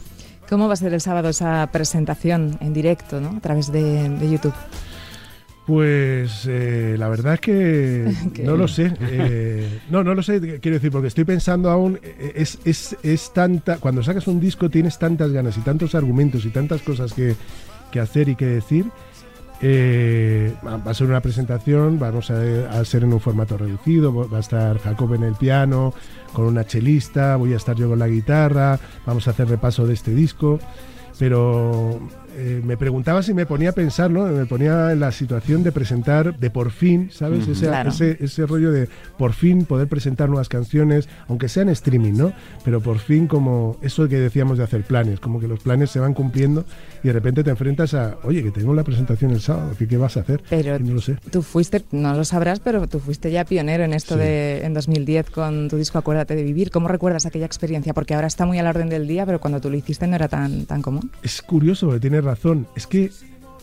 ¿Cómo 0.49 0.67
va 0.67 0.73
a 0.73 0.77
ser 0.77 0.93
el 0.93 1.01
sábado 1.01 1.29
esa 1.29 1.67
presentación 1.71 2.57
en 2.61 2.73
directo 2.73 3.19
¿no? 3.19 3.37
a 3.37 3.39
través 3.39 3.71
de, 3.71 4.09
de 4.09 4.29
YouTube? 4.29 4.53
Pues 5.65 6.45
eh, 6.47 6.95
la 6.97 7.09
verdad 7.09 7.33
es 7.35 7.39
que 7.39 8.13
no 8.43 8.55
lo 8.55 8.67
sé. 8.67 8.93
eh, 8.99 9.79
no, 9.89 10.03
no 10.03 10.13
lo 10.13 10.21
sé, 10.21 10.39
quiero 10.59 10.75
decir, 10.75 10.91
porque 10.91 11.07
estoy 11.07 11.23
pensando 11.23 11.71
aún, 11.71 11.99
eh, 12.03 12.33
es, 12.35 12.59
es, 12.65 12.95
es 13.01 13.33
tanta, 13.33 13.77
cuando 13.77 14.03
sacas 14.03 14.27
un 14.27 14.39
disco 14.39 14.69
tienes 14.69 14.99
tantas 14.99 15.31
ganas 15.31 15.57
y 15.57 15.61
tantos 15.61 15.95
argumentos 15.95 16.45
y 16.45 16.49
tantas 16.49 16.83
cosas 16.83 17.13
que, 17.13 17.35
que 17.91 17.99
hacer 17.99 18.29
y 18.29 18.35
que 18.35 18.45
decir. 18.45 18.85
Eh, 19.67 20.53
va 20.65 20.91
a 20.91 20.93
ser 20.93 21.07
una 21.07 21.21
presentación, 21.21 21.97
vamos 21.97 22.29
a, 22.29 22.35
a 22.69 22.85
ser 22.85 23.03
en 23.03 23.13
un 23.13 23.19
formato 23.19 23.57
reducido, 23.57 24.29
va 24.29 24.37
a 24.37 24.41
estar 24.41 24.77
Jacob 24.79 25.15
en 25.15 25.23
el 25.23 25.33
piano, 25.33 25.93
con 26.33 26.45
una 26.45 26.65
chelista, 26.65 27.35
voy 27.35 27.53
a 27.53 27.57
estar 27.57 27.75
yo 27.75 27.89
con 27.89 27.97
la 27.97 28.07
guitarra, 28.07 28.79
vamos 29.05 29.27
a 29.27 29.31
hacer 29.31 29.47
repaso 29.47 29.87
de 29.87 29.93
este 29.95 30.13
disco 30.13 30.59
pero 31.17 31.99
eh, 32.35 32.61
me 32.63 32.77
preguntaba 32.77 33.23
si 33.23 33.33
me 33.33 33.45
ponía 33.45 33.69
a 33.69 33.73
pensar, 33.73 34.11
¿no? 34.11 34.25
Me 34.25 34.45
ponía 34.45 34.91
en 34.91 34.99
la 34.99 35.11
situación 35.11 35.63
de 35.63 35.71
presentar, 35.71 36.37
de 36.37 36.49
por 36.49 36.71
fin, 36.71 37.09
¿sabes? 37.11 37.47
Ese, 37.47 37.67
Claro. 37.67 37.89
ese, 37.89 38.17
ese 38.19 38.45
rollo 38.45 38.71
de 38.71 38.87
por 39.17 39.33
fin 39.33 39.65
poder 39.65 39.87
presentar 39.87 40.29
nuevas 40.29 40.49
canciones, 40.49 41.07
aunque 41.27 41.49
sea 41.49 41.63
en 41.63 41.69
streaming, 41.69 42.13
¿no? 42.13 42.33
Pero 42.63 42.81
por 42.81 42.99
fin 42.99 43.27
como 43.27 43.77
eso 43.81 44.07
que 44.07 44.17
decíamos 44.19 44.57
de 44.57 44.63
hacer 44.63 44.83
planes, 44.83 45.19
como 45.19 45.39
que 45.39 45.47
los 45.47 45.59
planes 45.59 45.89
se 45.91 45.99
van 45.99 46.13
cumpliendo 46.13 46.65
y 47.03 47.07
de 47.07 47.13
repente 47.13 47.43
te 47.43 47.49
enfrentas 47.51 47.93
a, 47.93 48.17
oye, 48.23 48.43
que 48.43 48.51
tengo 48.51 48.73
la 48.73 48.83
presentación 48.83 49.31
el 49.31 49.41
sábado, 49.41 49.71
¿qué, 49.77 49.87
qué 49.87 49.97
vas 49.97 50.17
a 50.17 50.21
hacer? 50.21 50.41
Pero 50.49 50.77
no 50.79 50.93
lo 50.95 51.01
sé. 51.01 51.15
tú 51.31 51.41
fuiste, 51.41 51.83
no 51.91 52.13
lo 52.15 52.23
sabrás, 52.25 52.59
pero 52.59 52.87
tú 52.87 52.99
fuiste 52.99 53.31
ya 53.31 53.45
pionero 53.45 53.83
en 53.83 53.93
esto 53.93 54.15
Sí. 54.15 54.19
de 54.21 54.65
en 54.65 54.73
2010 54.73 55.29
con 55.29 55.67
tu 55.69 55.77
disco 55.77 55.97
Acuérdate 55.97 56.35
de 56.35 56.43
Vivir. 56.43 56.69
¿Cómo 56.71 56.87
recuerdas 56.87 57.25
aquella 57.25 57.45
experiencia? 57.45 57.93
Porque 57.93 58.13
ahora 58.13 58.27
está 58.27 58.45
muy 58.45 58.59
a 58.59 58.63
la 58.63 58.69
orden 58.71 58.89
del 58.89 59.07
día, 59.07 59.25
pero 59.25 59.39
cuando 59.39 59.61
tú 59.61 59.69
lo 59.69 59.77
hiciste 59.77 60.05
no 60.07 60.15
era 60.15 60.27
tan, 60.27 60.65
tan 60.65 60.81
común. 60.81 61.11
Es 61.23 61.41
curioso, 61.41 61.99
tienes 61.99 62.23
razón. 62.25 62.67
Es 62.75 62.85
que 62.87 63.09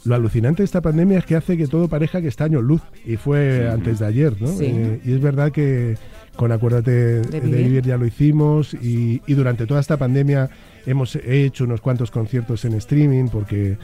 lo 0.04 0.14
alucinante 0.14 0.62
de 0.62 0.64
esta 0.64 0.81
pandemia 0.81 1.19
es 1.19 1.26
que 1.26 1.37
hace 1.37 1.57
que 1.57 1.66
todo 1.66 1.88
parezca 1.88 2.21
que 2.23 2.28
está 2.28 2.45
año 2.45 2.62
luz. 2.62 2.81
Y 3.04 3.16
fue 3.16 3.69
antes 3.71 3.99
de 3.99 4.07
ayer, 4.07 4.40
¿no? 4.40 4.49
Sí. 4.49 4.64
Eh, 4.66 5.00
y 5.04 5.12
es 5.12 5.21
verdad 5.21 5.52
que 5.52 5.97
con 6.37 6.50
Acuérdate 6.50 6.90
de, 7.21 7.40
vivir. 7.40 7.64
vivir. 7.66 7.83
ya 7.85 7.97
lo 7.99 8.07
hicimos. 8.07 8.75
Y, 8.75 9.21
y 9.26 9.35
durante 9.35 9.66
toda 9.66 9.81
esta 9.81 9.97
pandemia 9.99 10.49
hemos 10.87 11.14
he 11.16 11.45
hecho 11.45 11.64
unos 11.64 11.81
cuantos 11.81 12.11
conciertos 12.11 12.64
en 12.64 12.73
streaming 12.75 13.28
porque, 13.28 13.76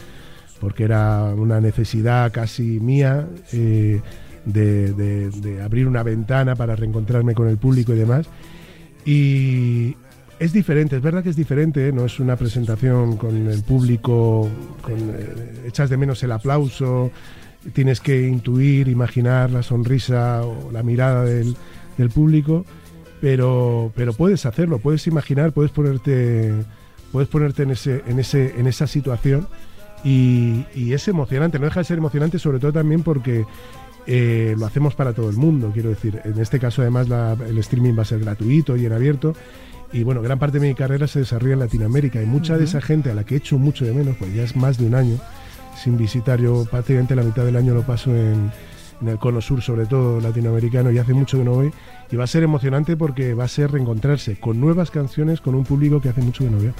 porque 0.60 0.84
era 0.84 1.24
una 1.36 1.60
necesidad 1.60 2.32
casi 2.32 2.80
mía. 2.80 3.28
eh, 3.52 4.00
de, 4.44 4.94
de- 4.94 5.28
de 5.30 5.60
abrir 5.60 5.86
una 5.86 6.02
ventana 6.02 6.56
para 6.56 6.74
reencontrarme 6.74 7.34
con 7.34 7.48
el 7.48 7.58
público 7.58 7.92
y 7.92 7.98
demás. 7.98 8.26
Y 9.04 9.94
es 10.38 10.52
diferente, 10.52 10.96
es 10.96 11.02
verdad 11.02 11.22
que 11.22 11.30
es 11.30 11.36
diferente, 11.36 11.88
¿eh? 11.88 11.92
no 11.92 12.04
es 12.04 12.20
una 12.20 12.36
presentación 12.36 13.16
con 13.16 13.48
el 13.48 13.62
público, 13.62 14.48
eh, 14.88 15.64
echas 15.66 15.90
de 15.90 15.96
menos 15.96 16.22
el 16.22 16.32
aplauso, 16.32 17.10
tienes 17.72 18.00
que 18.00 18.26
intuir, 18.26 18.88
imaginar 18.88 19.50
la 19.50 19.62
sonrisa 19.62 20.42
o 20.44 20.70
la 20.70 20.82
mirada 20.82 21.24
del, 21.24 21.56
público, 22.14 22.64
pero, 23.20 23.90
pero 23.96 24.12
puedes 24.12 24.46
hacerlo, 24.46 24.78
puedes 24.78 25.08
imaginar, 25.08 25.50
puedes 25.52 25.72
ponerte, 25.72 26.52
puedes 27.10 27.28
ponerte 27.28 27.64
en, 27.64 27.72
ese, 27.72 28.04
en, 28.06 28.20
ese, 28.20 28.54
en 28.56 28.68
esa 28.68 28.86
situación 28.86 29.48
y, 30.04 30.92
es 30.92 31.08
emocionante, 31.08 31.58
no 31.58 31.64
deja 31.64 31.80
de 31.80 31.84
ser 31.84 31.98
emocionante 31.98 32.38
sobre 32.38 32.60
todo 32.60 32.72
también 32.72 33.02
porque 33.02 33.44
eh, 34.06 34.54
lo 34.56 34.66
hacemos 34.66 34.94
para 34.94 35.12
todo 35.12 35.28
el 35.28 35.36
mundo, 35.36 35.70
quiero 35.74 35.90
decir. 35.90 36.20
En 36.24 36.38
este 36.40 36.58
caso, 36.60 36.82
además, 36.82 37.08
el 37.48 37.58
streaming 37.58 37.98
va 37.98 38.02
a 38.02 38.06
ser 38.06 38.20
gratuito 38.20 38.76
y 38.76 38.86
en 38.86 38.92
abierto. 38.92 39.34
Y 39.92 40.02
bueno, 40.02 40.20
gran 40.20 40.38
parte 40.38 40.58
de 40.58 40.68
mi 40.68 40.74
carrera 40.74 41.06
se 41.06 41.20
desarrolla 41.20 41.54
en 41.54 41.60
Latinoamérica 41.60 42.22
y 42.22 42.26
mucha 42.26 42.58
de 42.58 42.64
esa 42.64 42.80
gente 42.80 43.10
a 43.10 43.14
la 43.14 43.24
que 43.24 43.34
he 43.34 43.38
hecho 43.38 43.58
mucho 43.58 43.84
de 43.84 43.92
menos, 43.92 44.16
pues 44.18 44.34
ya 44.34 44.42
es 44.42 44.54
más 44.54 44.78
de 44.78 44.86
un 44.86 44.94
año 44.94 45.18
sin 45.82 45.96
visitar. 45.96 46.40
Yo 46.40 46.66
prácticamente 46.70 47.16
la 47.16 47.22
mitad 47.22 47.44
del 47.44 47.56
año 47.56 47.74
lo 47.74 47.82
paso 47.82 48.14
en, 48.14 48.50
en 49.00 49.08
el 49.08 49.18
cono 49.18 49.40
sur, 49.40 49.62
sobre 49.62 49.86
todo 49.86 50.20
latinoamericano, 50.20 50.90
y 50.90 50.98
hace 50.98 51.14
mucho 51.14 51.38
que 51.38 51.44
no 51.44 51.52
voy. 51.52 51.72
Y 52.10 52.16
va 52.16 52.24
a 52.24 52.26
ser 52.28 52.42
emocionante 52.42 52.96
porque 52.96 53.34
va 53.34 53.44
a 53.44 53.48
ser 53.48 53.70
reencontrarse 53.70 54.38
con 54.38 54.60
nuevas 54.60 54.90
canciones 54.90 55.40
con 55.40 55.54
un 55.54 55.64
público 55.64 56.00
que 56.00 56.10
hace 56.10 56.20
mucho 56.20 56.44
que 56.44 56.50
no 56.50 56.58
veo. 56.58 56.74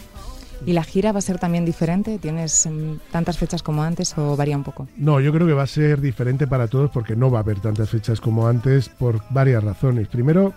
¿Y 0.66 0.72
la 0.72 0.82
gira 0.82 1.12
va 1.12 1.18
a 1.18 1.22
ser 1.22 1.38
también 1.38 1.64
diferente? 1.64 2.18
¿Tienes 2.18 2.66
mm, 2.66 3.10
tantas 3.12 3.38
fechas 3.38 3.62
como 3.62 3.82
antes 3.82 4.16
o 4.18 4.36
varía 4.36 4.56
un 4.56 4.64
poco? 4.64 4.88
No, 4.96 5.20
yo 5.20 5.32
creo 5.32 5.46
que 5.46 5.52
va 5.52 5.62
a 5.62 5.68
ser 5.68 6.00
diferente 6.00 6.46
para 6.46 6.66
todos 6.66 6.90
porque 6.90 7.14
no 7.14 7.30
va 7.30 7.38
a 7.38 7.42
haber 7.42 7.60
tantas 7.60 7.90
fechas 7.90 8.20
como 8.20 8.48
antes 8.48 8.88
por 8.88 9.22
varias 9.30 9.62
razones. 9.62 10.08
Primero, 10.08 10.52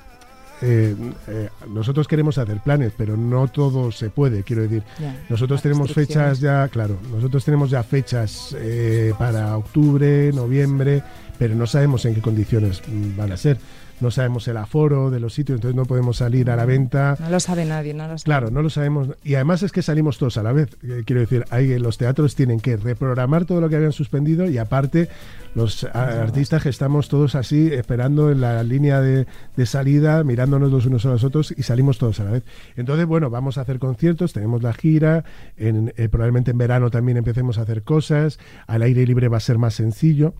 eh, 0.61 0.95
eh, 1.27 1.49
nosotros 1.67 2.07
queremos 2.07 2.37
hacer 2.37 2.59
planes, 2.59 2.93
pero 2.95 3.17
no 3.17 3.47
todo 3.47 3.91
se 3.91 4.09
puede, 4.09 4.43
quiero 4.43 4.61
decir. 4.63 4.83
Nosotros 5.29 5.61
tenemos 5.61 5.93
fechas 5.93 6.39
ya, 6.39 6.67
claro, 6.67 6.97
nosotros 7.11 7.43
tenemos 7.43 7.69
ya 7.71 7.83
fechas 7.83 8.55
eh, 8.57 9.13
para 9.17 9.57
octubre, 9.57 10.31
noviembre, 10.33 11.01
pero 11.39 11.55
no 11.55 11.65
sabemos 11.65 12.05
en 12.05 12.15
qué 12.15 12.21
condiciones 12.21 12.81
van 13.17 13.31
a 13.31 13.37
ser. 13.37 13.57
No 14.01 14.11
sabemos 14.11 14.47
el 14.47 14.57
aforo 14.57 15.09
de 15.09 15.19
los 15.19 15.33
sitios, 15.33 15.57
entonces 15.57 15.75
no 15.75 15.85
podemos 15.85 16.17
salir 16.17 16.49
a 16.49 16.55
la 16.55 16.65
venta. 16.65 17.15
No 17.19 17.29
lo 17.29 17.39
sabe 17.39 17.65
nadie, 17.65 17.93
no 17.93 18.07
lo 18.07 18.17
sabe. 18.17 18.23
Claro, 18.25 18.51
no 18.51 18.61
lo 18.61 18.69
sabemos. 18.69 19.09
Y 19.23 19.35
además 19.35 19.63
es 19.63 19.71
que 19.71 19.81
salimos 19.81 20.17
todos 20.17 20.37
a 20.37 20.43
la 20.43 20.51
vez. 20.51 20.75
Eh, 20.83 21.03
quiero 21.05 21.21
decir, 21.21 21.45
hay, 21.51 21.77
los 21.79 21.97
teatros 21.97 22.35
tienen 22.35 22.59
que 22.59 22.77
reprogramar 22.77 23.45
todo 23.45 23.61
lo 23.61 23.69
que 23.69 23.75
habían 23.75 23.93
suspendido 23.93 24.49
y 24.49 24.57
aparte 24.57 25.07
los 25.53 25.83
artistas 25.83 26.63
que 26.63 26.69
estamos 26.69 27.09
todos 27.09 27.35
así 27.35 27.69
esperando 27.73 28.31
en 28.31 28.41
la 28.41 28.63
línea 28.63 29.01
de, 29.01 29.27
de 29.55 29.65
salida, 29.65 30.23
mirándonos 30.23 30.71
los 30.71 30.85
unos 30.85 31.05
a 31.05 31.09
los 31.09 31.23
otros 31.23 31.53
y 31.55 31.63
salimos 31.63 31.97
todos 31.97 32.19
a 32.19 32.23
la 32.23 32.31
vez. 32.31 32.43
Entonces, 32.75 33.05
bueno, 33.05 33.29
vamos 33.29 33.57
a 33.57 33.61
hacer 33.61 33.79
conciertos, 33.79 34.33
tenemos 34.33 34.63
la 34.63 34.73
gira, 34.73 35.25
en, 35.57 35.93
eh, 35.97 36.09
probablemente 36.09 36.51
en 36.51 36.57
verano 36.57 36.89
también 36.89 37.17
empecemos 37.17 37.57
a 37.57 37.63
hacer 37.63 37.83
cosas, 37.83 38.39
al 38.67 38.81
aire 38.81 39.05
libre 39.05 39.27
va 39.27 39.37
a 39.37 39.41
ser 39.41 39.57
más 39.57 39.73
sencillo. 39.73 40.33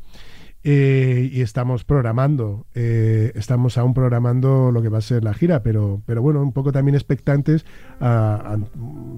Eh, 0.64 1.30
y 1.34 1.42
estamos 1.42 1.84
programando, 1.84 2.68
eh, 2.76 3.32
estamos 3.36 3.78
aún 3.80 3.94
programando 3.96 4.72
lo 4.72 4.82
que 4.84 4.90
va 4.90 5.00
a 5.00 5.02
ser 5.02 5.24
la 5.24 5.34
gira, 5.34 5.64
pero, 5.64 6.02
pero 6.06 6.22
bueno, 6.22 6.42
un 6.42 6.52
poco 6.54 6.72
también 6.72 6.94
expectantes, 6.96 7.66
a- 8.00 8.58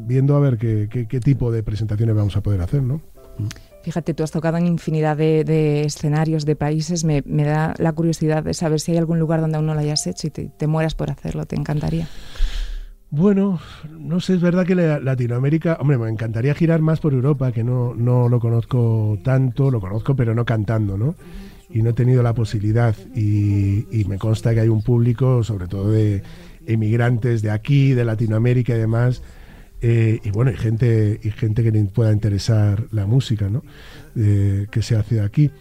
viendo 0.07 0.35
a 0.37 0.39
ver 0.39 0.57
qué, 0.57 0.87
qué- 0.89 1.07
qué 1.07 1.19
tipo 1.19 1.51
de 1.51 1.61
presentaciones 1.63 2.15
vamos 2.15 2.37
a 2.37 2.41
poder 2.41 2.61
hacer, 2.61 2.81
¿no? 2.81 3.01
Fíjate, 3.83 4.13
tú 4.13 4.23
has 4.23 4.31
tocado 4.31 4.55
en 4.57 4.67
infinidad 4.67 5.17
de, 5.17 5.81
escenarios, 5.83 6.45
de 6.45 6.55
países. 6.55 7.03
Me, 7.03 7.21
da 7.25 7.73
la 7.77 7.91
curiosidad 7.91 8.43
de 8.43 8.53
saber 8.53 8.79
si 8.79 8.91
hay 8.93 8.97
algún 8.97 9.19
lugar 9.19 9.41
donde 9.41 9.57
aún 9.57 9.65
no 9.65 9.73
lo 9.73 9.79
hayas 9.81 10.07
hecho 10.07 10.27
y 10.27 10.29
te 10.29 10.67
mueras 10.67 10.95
por 10.95 11.11
hacerlo. 11.11 11.45
Te 11.45 11.57
encantaría. 11.57 12.07
Bueno, 13.15 13.59
no 13.99 14.19
sé, 14.19 14.33
es 14.33 14.41
verdad 14.41 14.65
que 14.65 14.73
la- 14.73 14.99
Latinoamérica, 14.99 15.77
hombre, 15.79 15.99
me 15.99 16.09
encantaría 16.09 16.55
girar 16.55 16.81
más 16.81 16.99
por 16.99 17.13
Europa, 17.13 17.51
que 17.51 17.63
no, 17.63 17.93
no 17.93 18.27
lo 18.27 18.39
conozco 18.39 19.19
tanto, 19.23 19.69
lo 19.69 19.79
conozco 19.79 20.15
pero 20.15 20.33
no 20.33 20.45
cantando, 20.45 20.97
¿no? 20.97 21.13
Y 21.69 21.83
no 21.83 21.91
he 21.91 21.93
tenido 21.93 22.23
la 22.23 22.33
posibilidad 22.33 22.95
y, 23.15 23.85
y 23.91 24.05
me 24.05 24.17
consta 24.17 24.55
que 24.55 24.61
hay 24.61 24.67
un 24.67 24.81
público, 24.81 25.43
sobre 25.43 25.67
todo 25.67 25.91
de 25.91 26.23
emigrantes 26.65 27.43
de 27.43 27.51
aquí, 27.51 27.93
de 27.93 28.03
Latinoamérica 28.03 28.73
y 28.73 28.79
demás, 28.79 29.21
eh, 29.81 30.19
y 30.23 30.31
bueno, 30.31 30.49
y 30.49 30.55
gente, 30.55 31.19
y 31.21 31.29
gente 31.29 31.61
que 31.61 31.71
le 31.71 31.83
pueda 31.85 32.11
interesar 32.11 32.85
la 32.91 33.05
música, 33.05 33.47
¿no? 33.47 33.61
Eh, 34.15 34.65
que 34.71 34.81
se 34.81 34.95
hace 34.95 35.21
aquí. 35.21 35.51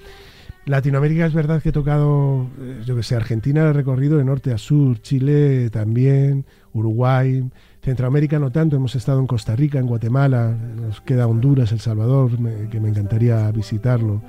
Latinoamérica 0.65 1.27
es 1.27 1.35
verdad 1.35 1.61
que 1.61 1.71
he 1.71 1.73
tocado, 1.73 2.47
eh, 2.61 2.83
yo 2.87 2.95
que 2.95 3.03
sé, 3.03 3.17
Argentina 3.17 3.69
he 3.69 3.73
recorrido 3.73 4.17
de 4.19 4.25
norte 4.25 4.53
a 4.53 4.59
sur, 4.59 5.01
Chile 5.03 5.71
también, 5.71 6.45
Uruguay, 6.75 7.45
Centroamérica 7.83 8.39
no 8.39 8.51
tanto, 8.53 8.77
hemos 8.77 8.95
estado 8.95 9.21
en 9.21 9.27
Costa 9.27 9.55
Rica, 9.57 9.79
en 9.79 9.87
Guatemala, 9.87 10.55
nos 10.77 11.01
queda 11.01 11.27
Honduras, 11.27 11.73
El 11.73 11.81
Salvador, 11.81 12.31
que 12.71 12.81
me 12.81 12.89
encantaría 12.89 13.51
visitarlo. 13.51 14.23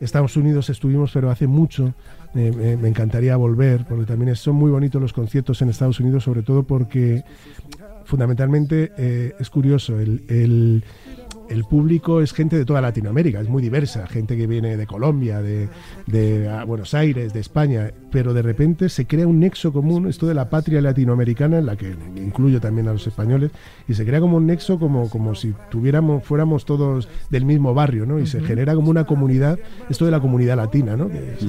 Estados 0.00 0.36
Unidos 0.36 0.68
estuvimos, 0.70 1.10
pero 1.12 1.30
hace 1.30 1.46
mucho, 1.46 1.94
me, 2.34 2.48
encantaría 2.88 3.36
volver, 3.36 3.86
porque 3.88 4.04
también 4.04 4.34
son 4.36 4.56
muy 4.56 4.70
bonitos 4.70 5.00
los 5.00 5.12
conciertos 5.12 5.62
en 5.62 5.70
Estados 5.70 5.98
Unidos, 6.00 6.24
sobre 6.24 6.42
todo 6.42 6.64
porque 6.64 7.22
fundamentalmente 8.04 8.92
eh, 8.98 9.34
es 9.38 9.48
curioso, 9.50 9.98
el, 9.98 10.24
el- 10.28 10.84
el 11.48 11.64
público 11.64 12.20
es 12.20 12.32
gente 12.32 12.56
de 12.56 12.64
toda 12.64 12.80
Latinoamérica, 12.80 13.40
es 13.40 13.48
muy 13.48 13.62
diversa, 13.62 14.06
gente 14.06 14.36
que 14.36 14.46
viene 14.46 14.76
de 14.76 14.86
Colombia, 14.86 15.42
de, 15.42 15.68
de, 16.06 16.48
ah, 16.48 16.64
Buenos 16.64 16.94
Aires, 16.94 17.32
de 17.32 17.40
España, 17.40 17.90
pero 18.10 18.32
de 18.34 18.42
repente 18.42 18.88
se 18.88 19.06
crea 19.06 19.26
un 19.26 19.40
nexo 19.40 19.72
común, 19.72 20.06
esto 20.08 20.26
de 20.26 20.34
la 20.34 20.48
patria 20.50 20.80
latinoamericana, 20.80 21.58
en 21.58 21.66
la 21.66 21.76
que 21.76 21.94
incluyo 22.16 22.60
también 22.60 22.88
a 22.88 22.92
los 22.92 23.06
españoles, 23.06 23.50
y 23.88 23.94
se 23.94 24.04
crea 24.04 24.20
como 24.20 24.36
un 24.38 24.46
nexo 24.46 24.78
como, 24.78 25.10
como 25.10 25.34
si 25.34 25.54
tuviéramos, 25.70 26.24
fuéramos 26.24 26.64
todos 26.64 27.08
del 27.30 27.44
mismo 27.44 27.74
barrio, 27.74 28.06
¿no? 28.06 28.18
Y 28.18 28.26
se 28.26 28.40
genera 28.40 28.74
como 28.74 28.90
una 28.90 29.04
comunidad, 29.04 29.58
esto 29.90 30.04
de 30.04 30.10
la 30.10 30.20
comunidad 30.20 30.56
latina, 30.56 30.96
¿no? 30.96 31.08
Que 31.08 31.34
es- 31.34 31.44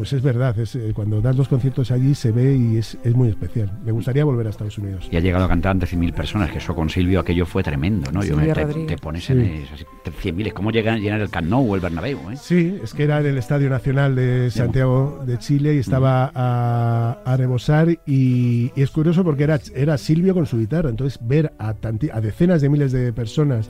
Pues 0.00 0.14
es 0.14 0.22
verdad, 0.22 0.58
es, 0.58 0.74
eh, 0.76 0.92
cuando 0.94 1.20
das 1.20 1.36
los 1.36 1.46
conciertos 1.46 1.90
allí 1.90 2.14
se 2.14 2.32
ve 2.32 2.56
y 2.56 2.78
es, 2.78 2.96
es 3.04 3.14
muy 3.14 3.28
especial. 3.28 3.70
Me 3.84 3.92
gustaría 3.92 4.24
volver 4.24 4.46
a 4.46 4.48
Estados 4.48 4.78
Unidos. 4.78 5.06
Y 5.12 5.16
ha 5.16 5.20
llegado 5.20 5.44
a 5.44 5.48
cantar 5.48 5.72
ante 5.72 5.84
100.000 5.84 6.14
personas, 6.14 6.50
que 6.50 6.56
eso 6.56 6.74
con 6.74 6.88
Silvio 6.88 7.20
aquello 7.20 7.44
fue 7.44 7.62
tremendo, 7.62 8.10
¿no? 8.10 8.24
Yo 8.24 8.34
me, 8.34 8.46
te, 8.50 8.64
te 8.64 8.96
pones 8.96 9.24
Sí. 9.26 9.34
en 9.34 9.40
esas 9.42 9.84
100.000, 10.06 10.54
¿cómo 10.54 10.70
llegan 10.70 10.94
a 10.94 10.98
llenar 10.98 11.20
el 11.20 11.28
Camp 11.28 11.48
Nou 11.48 11.70
o 11.70 11.74
el 11.74 11.82
Bernabéu? 11.82 12.18
eh? 12.32 12.36
Sí, 12.40 12.78
es 12.82 12.94
que 12.94 13.02
era 13.02 13.20
en 13.20 13.26
el 13.26 13.36
Estadio 13.36 13.68
Nacional 13.68 14.14
de 14.16 14.50
Santiago 14.50 15.22
de 15.26 15.36
Chile 15.36 15.74
y 15.74 15.78
estaba 15.80 16.32
a, 16.34 17.18
a 17.22 17.36
rebosar 17.36 17.90
y, 18.06 18.72
y 18.74 18.80
es 18.80 18.90
curioso 18.90 19.22
porque 19.22 19.44
era, 19.44 19.60
era 19.74 19.98
Silvio 19.98 20.32
con 20.32 20.46
su 20.46 20.56
guitarra, 20.58 20.88
entonces 20.88 21.18
ver 21.20 21.52
a, 21.58 21.74
tanti- 21.74 22.10
a 22.10 22.22
decenas 22.22 22.62
de 22.62 22.70
miles 22.70 22.90
de 22.92 23.12
personas 23.12 23.68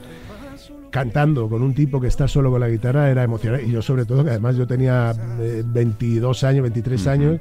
cantando 0.91 1.49
con 1.49 1.63
un 1.63 1.73
tipo 1.73 1.99
que 1.99 2.07
está 2.07 2.27
solo 2.27 2.51
con 2.51 2.59
la 2.59 2.69
guitarra 2.69 3.09
era 3.09 3.23
emocionante 3.23 3.65
y 3.65 3.71
yo 3.71 3.81
sobre 3.81 4.05
todo 4.05 4.23
que 4.23 4.29
además 4.29 4.57
yo 4.57 4.67
tenía 4.67 5.13
eh, 5.39 5.63
22 5.65 6.43
años, 6.43 6.63
23 6.63 7.07
años 7.07 7.39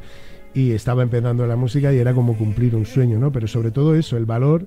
y 0.54 0.72
estaba 0.72 1.02
empezando 1.02 1.46
la 1.46 1.56
música 1.56 1.92
y 1.92 1.98
era 1.98 2.14
como 2.14 2.36
cumplir 2.36 2.74
un 2.74 2.86
sueño, 2.86 3.18
¿no? 3.18 3.30
Pero 3.30 3.46
sobre 3.46 3.70
todo 3.70 3.94
eso, 3.94 4.16
el 4.16 4.24
valor 4.24 4.66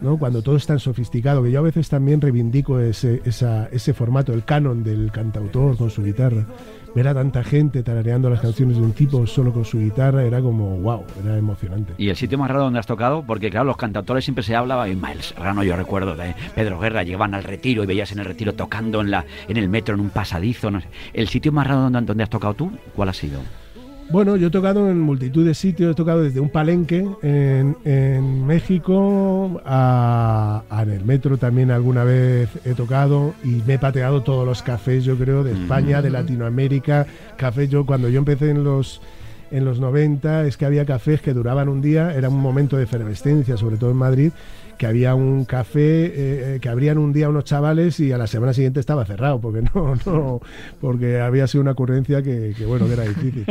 ¿no? 0.00 0.16
Cuando 0.18 0.42
todo 0.42 0.56
es 0.56 0.66
tan 0.66 0.78
sofisticado, 0.78 1.42
que 1.42 1.50
yo 1.50 1.58
a 1.60 1.62
veces 1.62 1.88
también 1.88 2.20
reivindico 2.20 2.78
ese, 2.80 3.22
esa- 3.24 3.66
ese 3.72 3.94
formato, 3.94 4.32
el 4.32 4.44
canon 4.44 4.82
del 4.84 5.10
cantautor 5.12 5.76
con 5.76 5.90
su 5.90 6.02
guitarra. 6.02 6.44
Ver 6.94 7.08
a 7.08 7.14
tanta 7.14 7.42
gente 7.42 7.82
tarareando 7.82 8.30
las 8.30 8.40
canciones 8.40 8.76
de 8.76 8.82
un 8.84 8.92
tipo 8.92 9.26
solo 9.26 9.52
con 9.52 9.64
su 9.64 9.80
guitarra 9.80 10.22
era 10.22 10.40
como, 10.40 10.78
wow, 10.78 11.02
era 11.24 11.36
emocionante. 11.36 11.92
Y 11.98 12.08
el 12.08 12.14
sitio 12.14 12.38
más 12.38 12.48
raro 12.48 12.62
donde 12.62 12.78
has 12.78 12.86
tocado, 12.86 13.24
porque 13.26 13.50
claro, 13.50 13.64
los 13.66 13.76
cantautores 13.76 14.24
siempre 14.24 14.44
se 14.44 14.54
hablaba, 14.54 14.88
y 14.88 14.94
Miles 14.94 15.26
Serrano 15.34 15.64
yo 15.64 15.74
recuerdo 15.74 16.14
de 16.14 16.36
Pedro 16.54 16.78
Guerra, 16.78 17.02
llegaban 17.02 17.34
al 17.34 17.42
retiro 17.42 17.82
y 17.82 17.86
veías 17.86 18.12
en 18.12 18.20
el 18.20 18.24
retiro 18.26 18.52
tocando 18.54 19.00
en 19.00 19.10
la 19.10 19.24
en 19.48 19.56
el 19.56 19.68
metro, 19.68 19.96
en 19.96 20.02
un 20.02 20.10
pasadizo, 20.10 20.70
no 20.70 20.80
sé. 20.80 20.86
¿El 21.12 21.26
sitio 21.26 21.50
más 21.50 21.66
raro 21.66 21.80
donde, 21.80 22.00
donde 22.02 22.22
has 22.22 22.30
tocado 22.30 22.54
tú, 22.54 22.70
cuál 22.94 23.08
ha 23.08 23.12
sido? 23.12 23.40
Bueno, 24.10 24.36
yo 24.36 24.48
he 24.48 24.50
tocado 24.50 24.90
en 24.90 25.00
multitud 25.00 25.44
de 25.44 25.54
sitios, 25.54 25.92
he 25.92 25.94
tocado 25.94 26.22
desde 26.22 26.38
un 26.38 26.48
palenque 26.50 27.08
en, 27.22 27.76
en 27.84 28.46
México 28.46 29.60
a, 29.64 30.62
a 30.70 30.82
en 30.82 30.90
el 30.90 31.04
metro 31.04 31.36
también 31.38 31.70
alguna 31.70 32.04
vez 32.04 32.48
he 32.64 32.74
tocado 32.74 33.34
y 33.42 33.62
me 33.66 33.74
he 33.74 33.78
pateado 33.78 34.22
todos 34.22 34.46
los 34.46 34.62
cafés, 34.62 35.04
yo 35.04 35.16
creo, 35.16 35.42
de 35.42 35.52
España, 35.52 36.02
de 36.02 36.10
Latinoamérica. 36.10 37.06
Cafés, 37.36 37.70
yo 37.70 37.86
cuando 37.86 38.08
yo 38.08 38.18
empecé 38.18 38.50
en 38.50 38.62
los 38.62 39.00
en 39.56 39.64
los 39.64 39.80
90 39.80 40.46
es 40.46 40.56
que 40.56 40.66
había 40.66 40.84
cafés 40.84 41.20
que 41.20 41.32
duraban 41.32 41.68
un 41.68 41.80
día, 41.80 42.14
era 42.14 42.28
un 42.28 42.40
momento 42.40 42.76
de 42.76 42.84
efervescencia, 42.84 43.56
sobre 43.56 43.76
todo 43.76 43.90
en 43.90 43.96
Madrid, 43.96 44.32
que 44.78 44.86
había 44.88 45.14
un 45.14 45.44
café 45.44 46.06
eh, 46.06 46.12
eh, 46.56 46.58
que 46.60 46.68
abrían 46.68 46.98
un 46.98 47.12
día 47.12 47.28
unos 47.28 47.44
chavales 47.44 48.00
y 48.00 48.10
a 48.10 48.18
la 48.18 48.26
semana 48.26 48.52
siguiente 48.52 48.80
estaba 48.80 49.04
cerrado, 49.04 49.40
porque 49.40 49.62
no, 49.74 49.94
no, 50.04 50.40
porque 50.80 51.20
había 51.20 51.46
sido 51.46 51.62
una 51.62 51.70
ocurrencia 51.72 52.22
que, 52.22 52.54
que, 52.58 52.66
bueno, 52.66 52.86
que 52.86 52.94
era 52.94 53.04
difícil. 53.04 53.46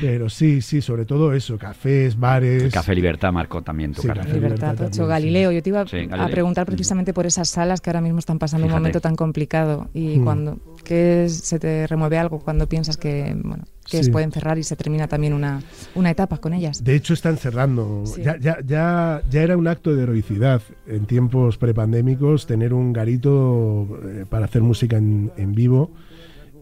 Pero 0.00 0.28
sí, 0.28 0.60
sí, 0.60 0.80
sobre 0.82 1.04
todo 1.04 1.32
eso, 1.32 1.56
cafés, 1.56 2.18
bares. 2.18 2.64
El 2.64 2.72
Café 2.72 2.94
Libertad 2.96 3.32
marcó 3.32 3.62
también 3.62 3.92
tu 3.92 4.02
Sí, 4.02 4.08
carrera. 4.08 4.26
Café 4.26 4.36
Libertad 4.36 4.66
Libertad 4.72 4.86
8, 4.86 4.90
también, 4.90 5.08
Galileo. 5.08 5.52
Yo 5.52 5.62
te 5.62 5.68
iba 5.70 5.86
Sí, 5.86 6.08
a 6.10 6.26
preguntar 6.28 6.66
precisamente 6.66 7.12
por 7.14 7.26
esas 7.26 7.48
salas 7.48 7.80
que 7.80 7.90
ahora 7.90 8.00
mismo 8.00 8.18
están 8.18 8.38
pasando 8.40 8.66
Fíjate. 8.66 8.76
un 8.76 8.82
momento 8.82 9.00
tan 9.00 9.14
complicado 9.14 9.88
y 9.94 10.18
Mm. 10.18 10.24
cuando 10.24 10.58
que 10.84 11.28
se 11.28 11.58
te 11.60 11.86
remueve 11.86 12.18
algo 12.18 12.40
cuando 12.40 12.66
piensas 12.68 12.96
que 12.96 13.36
bueno 13.44 13.62
que 13.90 14.02
Sí. 14.04 14.10
pueden 14.10 14.30
cerrar 14.32 14.58
y 14.58 14.62
se 14.62 14.76
termina 14.76 15.08
también 15.08 15.32
una, 15.34 15.60
una 15.94 16.10
etapa 16.10 16.38
con 16.38 16.52
ellas. 16.54 16.82
De 16.84 16.94
hecho, 16.94 17.12
están 17.14 17.36
cerrando. 17.36 18.04
Sí. 18.06 18.22
Ya, 18.22 18.38
ya, 18.38 18.58
ya, 18.66 19.22
ya 19.30 19.42
era 19.42 19.56
un 19.56 19.66
acto 19.68 19.94
de 19.94 20.02
heroicidad 20.04 20.62
en 20.86 21.06
tiempos 21.06 21.58
prepandémicos 21.58 22.46
tener 22.46 22.72
un 22.72 22.92
garito 22.92 23.86
eh, 24.04 24.24
para 24.28 24.46
hacer 24.46 24.62
música 24.62 24.96
en, 24.96 25.32
en 25.36 25.52
vivo. 25.54 25.90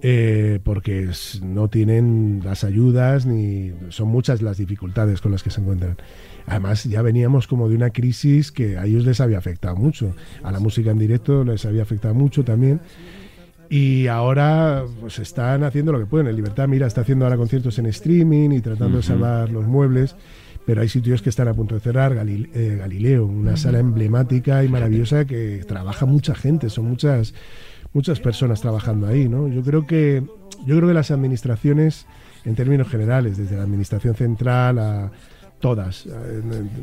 eh, 0.01 0.61
porque 0.63 1.11
no 1.43 1.67
tienen 1.67 2.41
las 2.45 2.63
ayudas 2.63 3.27
ni 3.27 3.73
son 3.89 4.07
muchas 4.07 4.43
las 4.43 4.57
dificultades 4.57 5.21
con 5.21 5.33
las 5.33 5.43
que 5.43 5.51
se 5.51 5.61
encuentran. 5.61 5.97
Además, 6.47 6.85
ya 6.85 7.03
veníamos 7.03 7.49
como 7.49 7.69
de 7.69 7.75
una 7.75 7.91
crisis 7.91 8.53
que 8.53 8.79
a 8.79 8.87
ellos 8.87 9.05
les 9.05 9.21
había 9.21 9.39
afectado 9.39 9.75
mucho. 9.75 10.15
A 10.45 10.53
la 10.53 10.61
música 10.61 10.93
en 10.93 10.99
directo 10.99 11.43
les 11.43 11.65
había 11.67 11.83
afectado 11.83 12.15
mucho 12.15 12.45
también. 12.45 12.81
Y 13.71 14.07
ahora 14.07 14.85
pues 15.01 15.19
están 15.19 15.63
haciendo 15.65 15.93
lo 15.93 15.99
que 15.99 16.07
pueden. 16.07 16.27
El 16.27 16.37
Libertad 16.37 16.69
Mira 16.69 16.87
está 16.87 17.03
haciendo 17.03 17.25
ahora 17.27 17.37
conciertos 17.37 17.79
en 17.79 17.87
streaming 17.87 18.51
y 18.51 18.61
tratando 18.61 18.99
de 18.99 19.03
salvar 19.03 19.51
los 19.51 19.67
muebles. 19.67 20.17
Pero 20.65 20.83
hay 20.83 20.89
sitios 20.89 21.23
que 21.23 21.31
están 21.31 21.49
a 21.49 21.55
punto 21.55 21.75
de 21.75 21.81
cerrar. 21.81 22.15
Galil- 22.15 22.51
eh, 22.55 22.77
Galileo, 22.79 23.27
una 23.27 23.57
sala 23.57 23.79
emblemática 23.79 24.65
y 24.65 24.69
maravillosa 24.69 25.25
que 25.25 25.65
trabaja 25.67 26.07
mucha 26.07 26.35
gente. 26.35 26.69
Son 26.71 26.87
muchas, 26.87 27.35
muchas 27.93 28.21
personas 28.21 28.61
trabajando 28.61 29.07
ahí, 29.07 29.29
¿no? 29.29 29.49
Yo 29.49 29.63
creo 29.63 29.87
que, 29.87 30.23
yo 30.67 30.77
creo 30.77 30.89
que 30.89 30.95
las 30.95 31.11
administraciones, 31.11 32.07
en 32.45 32.55
términos 32.55 32.89
generales, 32.89 33.39
desde 33.39 33.57
la 33.57 33.63
administración 33.63 34.15
central 34.15 34.79
a, 34.79 35.11
todas. 35.61 36.07
Eh, 36.07 36.43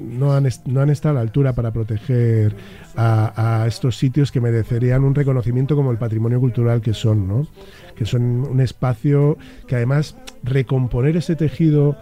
No 0.10 0.34
han, 0.34 0.48
no 0.65 0.82
han 0.82 0.89
estado 0.89 1.13
a 1.13 1.15
la 1.15 1.22
altura 1.22 1.53
para 1.53 1.72
proteger 1.72 2.55
a, 2.96 3.62
a 3.63 3.67
estos 3.67 3.98
sitios 3.98 4.32
que 4.32 4.41
merecerían 4.41 5.03
un 5.03 5.15
reconocimiento 5.15 5.75
como 5.75 5.91
el 5.91 5.98
patrimonio 5.98 6.39
cultural 6.39 6.82
que 6.82 6.94
son, 6.94 7.27
¿no? 7.27 7.48
Que 7.96 8.05
son 8.05 8.22
un 8.22 8.62
espacio 8.62 9.38
que 9.67 9.75
además 9.75 10.15
recomponer 10.44 11.17
ese 11.17 11.36
tejido 11.36 11.98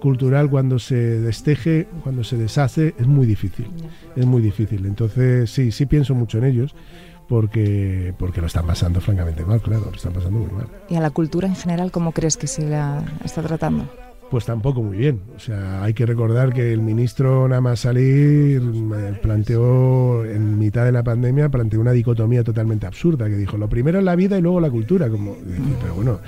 cultural 0.00 0.48
cuando 0.48 0.78
se 0.78 0.94
desteje, 0.94 1.88
cuando 2.02 2.22
se 2.24 2.36
deshace, 2.36 2.94
es 2.98 3.06
muy 3.06 3.26
difícil. 3.26 3.66
Es 4.16 4.26
muy 4.26 4.40
difícil. 4.42 4.86
Entonces, 4.86 5.50
sí, 5.50 5.72
sí 5.72 5.86
pienso 5.86 6.14
mucho 6.14 6.38
en 6.38 6.44
ellos 6.44 6.74
porque, 7.28 8.14
porque 8.18 8.40
lo 8.40 8.46
están 8.46 8.66
pasando 8.66 9.00
francamente 9.00 9.44
mal, 9.44 9.60
claro, 9.60 9.86
lo 9.86 9.96
están 9.96 10.12
pasando 10.12 10.38
muy 10.38 10.50
mal. 10.50 10.66
¿Y 10.88 10.94
a 10.94 11.00
la 11.00 11.10
cultura 11.10 11.46
en 11.46 11.56
general 11.56 11.90
cómo 11.90 12.12
crees 12.12 12.36
que 12.36 12.46
se 12.46 12.66
la 12.68 13.02
está 13.24 13.42
tratando? 13.42 13.90
Pues 14.30 14.44
tampoco 14.44 14.82
muy 14.82 14.98
bien. 14.98 15.22
O 15.34 15.38
sea, 15.38 15.82
hay 15.82 15.94
que 15.94 16.04
recordar 16.04 16.52
que 16.52 16.72
el 16.72 16.82
ministro 16.82 17.48
nada 17.48 17.62
más 17.62 17.80
salir 17.80 18.62
planteó 19.22 20.24
en 20.24 20.58
mitad 20.58 20.84
de 20.84 20.92
la 20.92 21.02
pandemia 21.02 21.48
planteó 21.48 21.80
una 21.80 21.92
dicotomía 21.92 22.44
totalmente 22.44 22.86
absurda 22.86 23.26
que 23.26 23.36
dijo 23.36 23.56
lo 23.56 23.68
primero 23.68 23.98
es 23.98 24.04
la 24.04 24.16
vida 24.16 24.36
y 24.38 24.42
luego 24.42 24.60
la 24.60 24.70
cultura. 24.70 25.08
Como, 25.08 25.36
pero 25.80 25.94
bueno, 25.94 26.20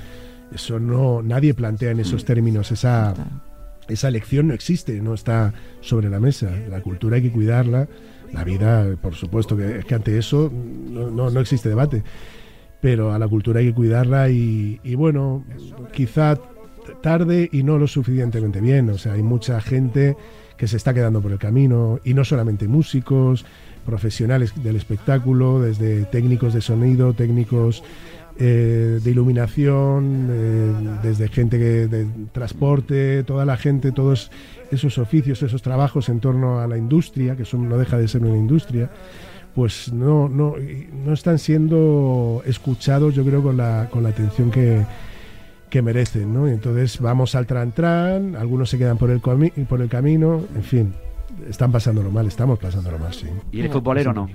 eso 0.54 0.80
no 0.80 1.22
nadie 1.22 1.52
plantea 1.52 1.90
en 1.90 2.00
esos 2.00 2.24
términos 2.24 2.72
esa 2.72 3.14
esa 3.88 4.08
elección 4.08 4.48
no 4.48 4.54
existe, 4.54 5.00
no 5.00 5.14
está 5.14 5.52
sobre 5.80 6.08
la 6.08 6.20
mesa. 6.20 6.50
La 6.68 6.80
cultura 6.80 7.16
hay 7.16 7.22
que 7.22 7.32
cuidarla, 7.32 7.88
la 8.32 8.44
vida, 8.44 8.96
por 9.02 9.14
supuesto 9.14 9.56
que 9.56 9.78
es 9.78 9.84
que 9.84 9.94
ante 9.94 10.16
eso 10.16 10.50
no, 10.52 11.10
no, 11.10 11.30
no 11.30 11.40
existe 11.40 11.68
debate. 11.68 12.02
Pero 12.80 13.12
a 13.12 13.18
la 13.18 13.28
cultura 13.28 13.60
hay 13.60 13.66
que 13.66 13.74
cuidarla 13.74 14.30
y, 14.30 14.80
y 14.82 14.94
bueno, 14.94 15.44
quizá 15.92 16.38
tarde 17.02 17.48
y 17.52 17.62
no 17.62 17.78
lo 17.78 17.86
suficientemente 17.86 18.60
bien. 18.60 18.90
O 18.90 18.98
sea, 18.98 19.14
hay 19.14 19.22
mucha 19.22 19.60
gente 19.60 20.16
que 20.56 20.68
se 20.68 20.76
está 20.76 20.92
quedando 20.92 21.22
por 21.22 21.32
el 21.32 21.38
camino 21.38 22.00
y 22.04 22.12
no 22.12 22.24
solamente 22.24 22.68
músicos, 22.68 23.46
profesionales 23.86 24.52
del 24.62 24.76
espectáculo, 24.76 25.60
desde 25.60 26.04
técnicos 26.04 26.52
de 26.52 26.60
sonido, 26.60 27.14
técnicos 27.14 27.82
eh, 28.38 29.00
de 29.02 29.10
iluminación, 29.10 30.28
eh, 30.30 30.98
desde 31.02 31.28
gente 31.28 31.58
que, 31.58 31.88
de 31.88 32.06
transporte, 32.32 33.24
toda 33.24 33.44
la 33.44 33.56
gente, 33.56 33.90
todos 33.90 34.30
esos 34.70 34.98
oficios, 34.98 35.42
esos 35.42 35.62
trabajos 35.62 36.08
en 36.08 36.20
torno 36.20 36.60
a 36.60 36.66
la 36.66 36.76
industria, 36.76 37.36
que 37.36 37.44
son, 37.44 37.68
no 37.68 37.78
deja 37.78 37.98
de 37.98 38.06
ser 38.06 38.22
una 38.22 38.36
industria, 38.36 38.90
pues 39.54 39.92
no, 39.92 40.28
no, 40.28 40.54
no 41.04 41.12
están 41.12 41.38
siendo 41.38 42.42
escuchados, 42.46 43.14
yo 43.14 43.24
creo, 43.24 43.42
con 43.42 43.56
la, 43.56 43.88
con 43.90 44.02
la 44.02 44.10
atención 44.10 44.50
que, 44.50 44.84
que 45.70 45.82
merecen, 45.82 46.34
¿no? 46.34 46.48
Y 46.48 46.52
entonces 46.52 47.00
vamos 47.00 47.34
al 47.34 47.46
tran 47.46 47.72
tran, 47.72 48.36
algunos 48.36 48.68
se 48.70 48.76
quedan 48.78 48.98
por 48.98 49.10
el, 49.10 49.20
por 49.20 49.80
el 49.80 49.88
camino, 49.88 50.42
en 50.54 50.62
fin, 50.64 50.92
están 51.48 51.70
pasándolo 51.72 52.10
mal, 52.10 52.26
estamos 52.26 52.58
pasándolo 52.58 52.98
mal, 52.98 53.14
sí. 53.14 53.26
¿Y 53.52 53.60
eres 53.60 53.72
futbolero 53.72 54.12
no? 54.12 54.28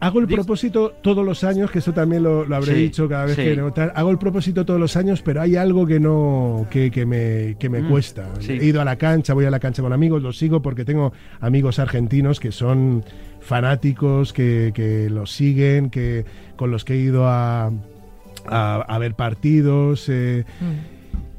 Hago 0.00 0.20
el 0.20 0.26
propósito 0.26 0.92
todos 1.02 1.24
los 1.24 1.44
años, 1.44 1.70
que 1.70 1.78
eso 1.78 1.92
también 1.94 2.22
lo, 2.22 2.44
lo 2.44 2.56
habré 2.56 2.74
Sí, 2.74 2.80
dicho 2.82 3.08
cada 3.08 3.24
vez 3.24 3.36
sí. 3.36 3.42
que 3.42 3.56
tal. 3.74 3.90
Hago 3.94 4.10
el 4.10 4.18
propósito 4.18 4.66
todos 4.66 4.78
los 4.78 4.96
años, 4.98 5.22
pero 5.22 5.40
hay 5.40 5.56
algo 5.56 5.86
que 5.86 5.98
no 5.98 6.66
que, 6.70 6.90
que 6.90 7.06
me, 7.06 7.56
que 7.58 7.70
me 7.70 7.80
Mm, 7.80 7.88
cuesta. 7.88 8.28
sí. 8.38 8.52
He 8.52 8.64
ido 8.66 8.82
a 8.82 8.84
la 8.84 8.96
cancha, 8.96 9.32
voy 9.32 9.46
a 9.46 9.50
la 9.50 9.60
cancha 9.60 9.80
con 9.82 9.94
amigos, 9.94 10.20
los 10.22 10.36
sigo 10.36 10.60
porque 10.60 10.84
tengo 10.84 11.14
amigos 11.40 11.78
argentinos 11.78 12.38
que 12.38 12.52
son 12.52 13.02
fanáticos, 13.40 14.34
que, 14.34 14.72
que 14.74 15.08
los 15.08 15.30
siguen, 15.32 15.88
que 15.88 16.26
con 16.56 16.70
los 16.70 16.84
que 16.84 16.94
he 16.94 16.98
ido 16.98 17.26
a, 17.26 17.70
a, 18.46 18.76
a 18.82 18.98
ver 18.98 19.14
partidos. 19.14 20.08
eh, 20.08 20.44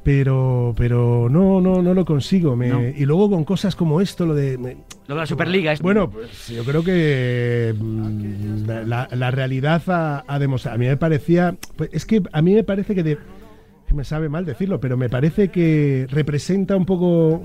pero 0.04 0.74
pero 0.78 1.30
no 1.32 1.60
no 1.62 1.82
no 1.82 1.94
lo 1.96 2.06
consigo 2.06 2.56
me- 2.56 2.68
No. 2.70 2.80
y 2.84 3.06
luego 3.06 3.28
con 3.30 3.44
cosas 3.44 3.76
como 3.76 4.02
esto 4.02 4.26
lo 4.28 4.36
de 4.36 4.56
me- 4.60 4.78
Lo 5.08 5.16
de 5.16 5.22
la 5.22 5.26
Superliga 5.26 5.72
es... 5.72 5.82
bueno, 5.82 6.10
pues 6.12 6.48
yo 6.50 6.64
creo 6.64 6.84
que 6.84 7.74
mm, 7.76 8.68
la, 8.88 9.08
la 9.12 9.32
realidad 9.32 9.82
ha, 9.88 10.24
ha 10.28 10.40
demostrado. 10.40 10.76
A 10.76 10.78
mí 10.78 10.86
me 10.88 10.98
parecía. 10.98 11.56
pues, 11.76 11.90
es 11.94 12.06
que 12.06 12.22
a 12.32 12.42
mí 12.42 12.54
me 12.54 12.64
parece 12.64 12.94
que. 12.96 13.02
De, 13.04 13.18
me 13.94 14.04
sabe 14.04 14.28
mal 14.30 14.46
decirlo, 14.46 14.80
pero 14.80 14.98
me 14.98 15.08
parece 15.10 15.50
que 15.50 16.08
representa 16.10 16.76
un 16.76 16.86
poco. 16.86 17.42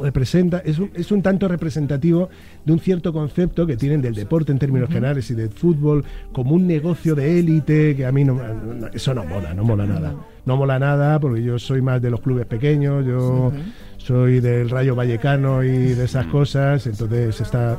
Representa, 0.00 0.58
es 0.64 0.78
un, 0.78 0.90
es 0.94 1.10
un 1.12 1.20
tanto 1.20 1.46
representativo 1.48 2.30
de 2.64 2.72
un 2.72 2.78
cierto 2.78 3.12
concepto 3.12 3.66
que 3.66 3.76
tienen 3.76 4.00
del 4.00 4.14
deporte 4.14 4.52
en 4.52 4.58
términos 4.58 4.88
generales 4.88 5.30
y 5.30 5.34
del 5.34 5.50
fútbol 5.50 6.04
como 6.32 6.54
un 6.54 6.66
negocio 6.66 7.14
de 7.14 7.38
élite 7.40 7.94
que 7.96 8.06
a 8.06 8.12
mí 8.12 8.24
no, 8.24 8.34
no- 8.34 8.86
eso 8.92 9.12
no 9.12 9.24
mola, 9.24 9.52
no 9.52 9.64
mola 9.64 9.84
nada. 9.86 10.14
No 10.46 10.56
mola 10.56 10.78
nada 10.78 11.20
porque 11.20 11.42
yo 11.42 11.58
soy 11.58 11.82
más 11.82 12.00
de 12.00 12.10
los 12.10 12.20
clubes 12.20 12.46
pequeños, 12.46 13.04
yo 13.04 13.52
soy 13.98 14.40
del 14.40 14.70
Rayo 14.70 14.94
Vallecano 14.94 15.62
y 15.62 15.68
de 15.68 16.04
esas 16.04 16.26
cosas, 16.26 16.86
entonces 16.86 17.38
está 17.40 17.78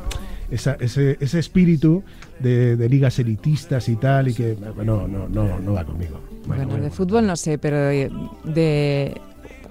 esa- 0.52 0.76
ese, 0.80 1.16
ese 1.20 1.38
espíritu 1.38 2.02
de, 2.40 2.76
de 2.76 2.88
ligas 2.88 3.18
elitistas 3.18 3.88
y 3.88 3.96
tal, 3.96 4.28
y 4.28 4.34
que 4.34 4.56
no, 4.84 5.08
no, 5.08 5.28
no, 5.28 5.58
no 5.58 5.72
va 5.72 5.84
conmigo. 5.84 6.20
Bueno, 6.46 6.66
bueno. 6.66 6.84
de 6.84 6.90
fútbol 6.90 7.26
no 7.26 7.36
sé, 7.36 7.58
pero 7.58 7.76
de, 7.78 8.10
de 8.44 9.20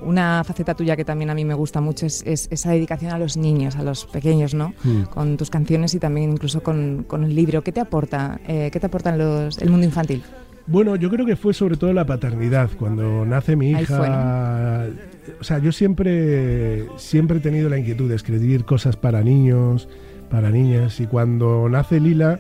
una 0.01 0.43
faceta 0.43 0.73
tuya 0.73 0.95
que 0.95 1.05
también 1.05 1.29
a 1.29 1.35
mí 1.35 1.45
me 1.45 1.53
gusta 1.53 1.79
mucho 1.81 2.05
es, 2.05 2.23
es 2.25 2.47
esa 2.49 2.71
dedicación 2.71 3.11
a 3.11 3.19
los 3.19 3.37
niños, 3.37 3.75
a 3.75 3.83
los 3.83 4.05
pequeños, 4.05 4.53
¿no? 4.53 4.73
Mm. 4.83 5.03
Con 5.03 5.37
tus 5.37 5.49
canciones 5.49 5.93
y 5.93 5.99
también 5.99 6.31
incluso 6.31 6.63
con, 6.63 7.03
con 7.07 7.23
el 7.23 7.35
libro. 7.35 7.61
¿Qué 7.63 7.71
te 7.71 7.81
aporta? 7.81 8.39
Eh, 8.47 8.69
¿Qué 8.71 8.79
te 8.79 8.87
aportan 8.87 9.17
los, 9.17 9.57
el 9.59 9.69
mundo 9.69 9.85
infantil? 9.85 10.23
Bueno, 10.67 10.95
yo 10.95 11.09
creo 11.09 11.25
que 11.25 11.35
fue 11.35 11.53
sobre 11.53 11.75
todo 11.75 11.91
la 11.91 12.05
paternidad. 12.05 12.69
Cuando 12.79 13.25
nace 13.25 13.55
mi 13.55 13.71
hija, 13.71 13.97
fue, 13.97 15.35
o 15.39 15.43
sea, 15.43 15.59
yo 15.59 15.71
siempre, 15.71 16.85
siempre 16.97 17.37
he 17.37 17.41
tenido 17.41 17.67
la 17.69 17.77
inquietud 17.77 18.07
de 18.09 18.15
escribir 18.15 18.63
cosas 18.65 18.95
para 18.95 19.21
niños, 19.21 19.89
para 20.31 20.49
niñas, 20.49 20.99
y 20.99 21.07
cuando 21.07 21.67
nace 21.69 21.99
Lila, 21.99 22.39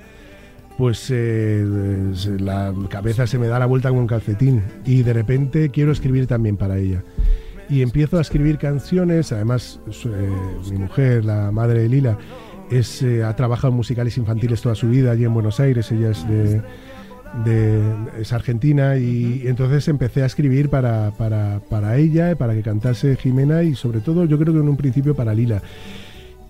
pues 0.77 1.07
eh, 1.11 1.63
la 2.39 2.73
cabeza 2.89 3.27
se 3.27 3.37
me 3.37 3.47
da 3.47 3.59
la 3.59 3.65
vuelta 3.67 3.89
con 3.89 3.99
un 3.99 4.07
calcetín. 4.07 4.63
Y 4.85 5.03
de 5.03 5.13
repente 5.13 5.69
quiero 5.69 5.91
escribir 5.91 6.25
también 6.25 6.57
para 6.57 6.77
ella. 6.77 7.03
Y 7.69 7.83
empiezo 7.83 8.17
a 8.17 8.21
escribir 8.21 8.57
canciones, 8.57 9.31
además 9.31 9.79
eh, 10.05 10.29
mi 10.71 10.77
mujer, 10.79 11.23
la 11.23 11.51
madre 11.51 11.81
de 11.81 11.89
Lila, 11.89 12.17
es, 12.71 13.01
eh, 13.03 13.23
ha 13.23 13.35
trabajado 13.35 13.69
en 13.69 13.77
musicales 13.77 14.17
infantiles 14.17 14.61
toda 14.61 14.75
su 14.75 14.89
vida 14.89 15.11
allí 15.11 15.25
en 15.25 15.33
Buenos 15.33 15.59
Aires, 15.59 15.91
ella 15.91 16.11
es 16.11 16.27
de, 16.27 16.61
de- 17.45 17.81
es 18.19 18.33
argentina. 18.33 18.97
Y, 18.97 19.43
entonces 19.45 19.87
empecé 19.87 20.23
a 20.23 20.25
escribir 20.25 20.69
para, 20.69 21.11
para, 21.11 21.59
para 21.69 21.97
ella, 21.97 22.35
para 22.35 22.53
que 22.53 22.61
cantase 22.61 23.15
Jimena. 23.17 23.63
Y 23.63 23.75
sobre 23.75 23.99
todo 23.99 24.25
yo 24.25 24.37
creo 24.39 24.53
que 24.53 24.59
en 24.59 24.69
un 24.69 24.77
principio 24.77 25.15
para 25.15 25.33
Lila. 25.33 25.61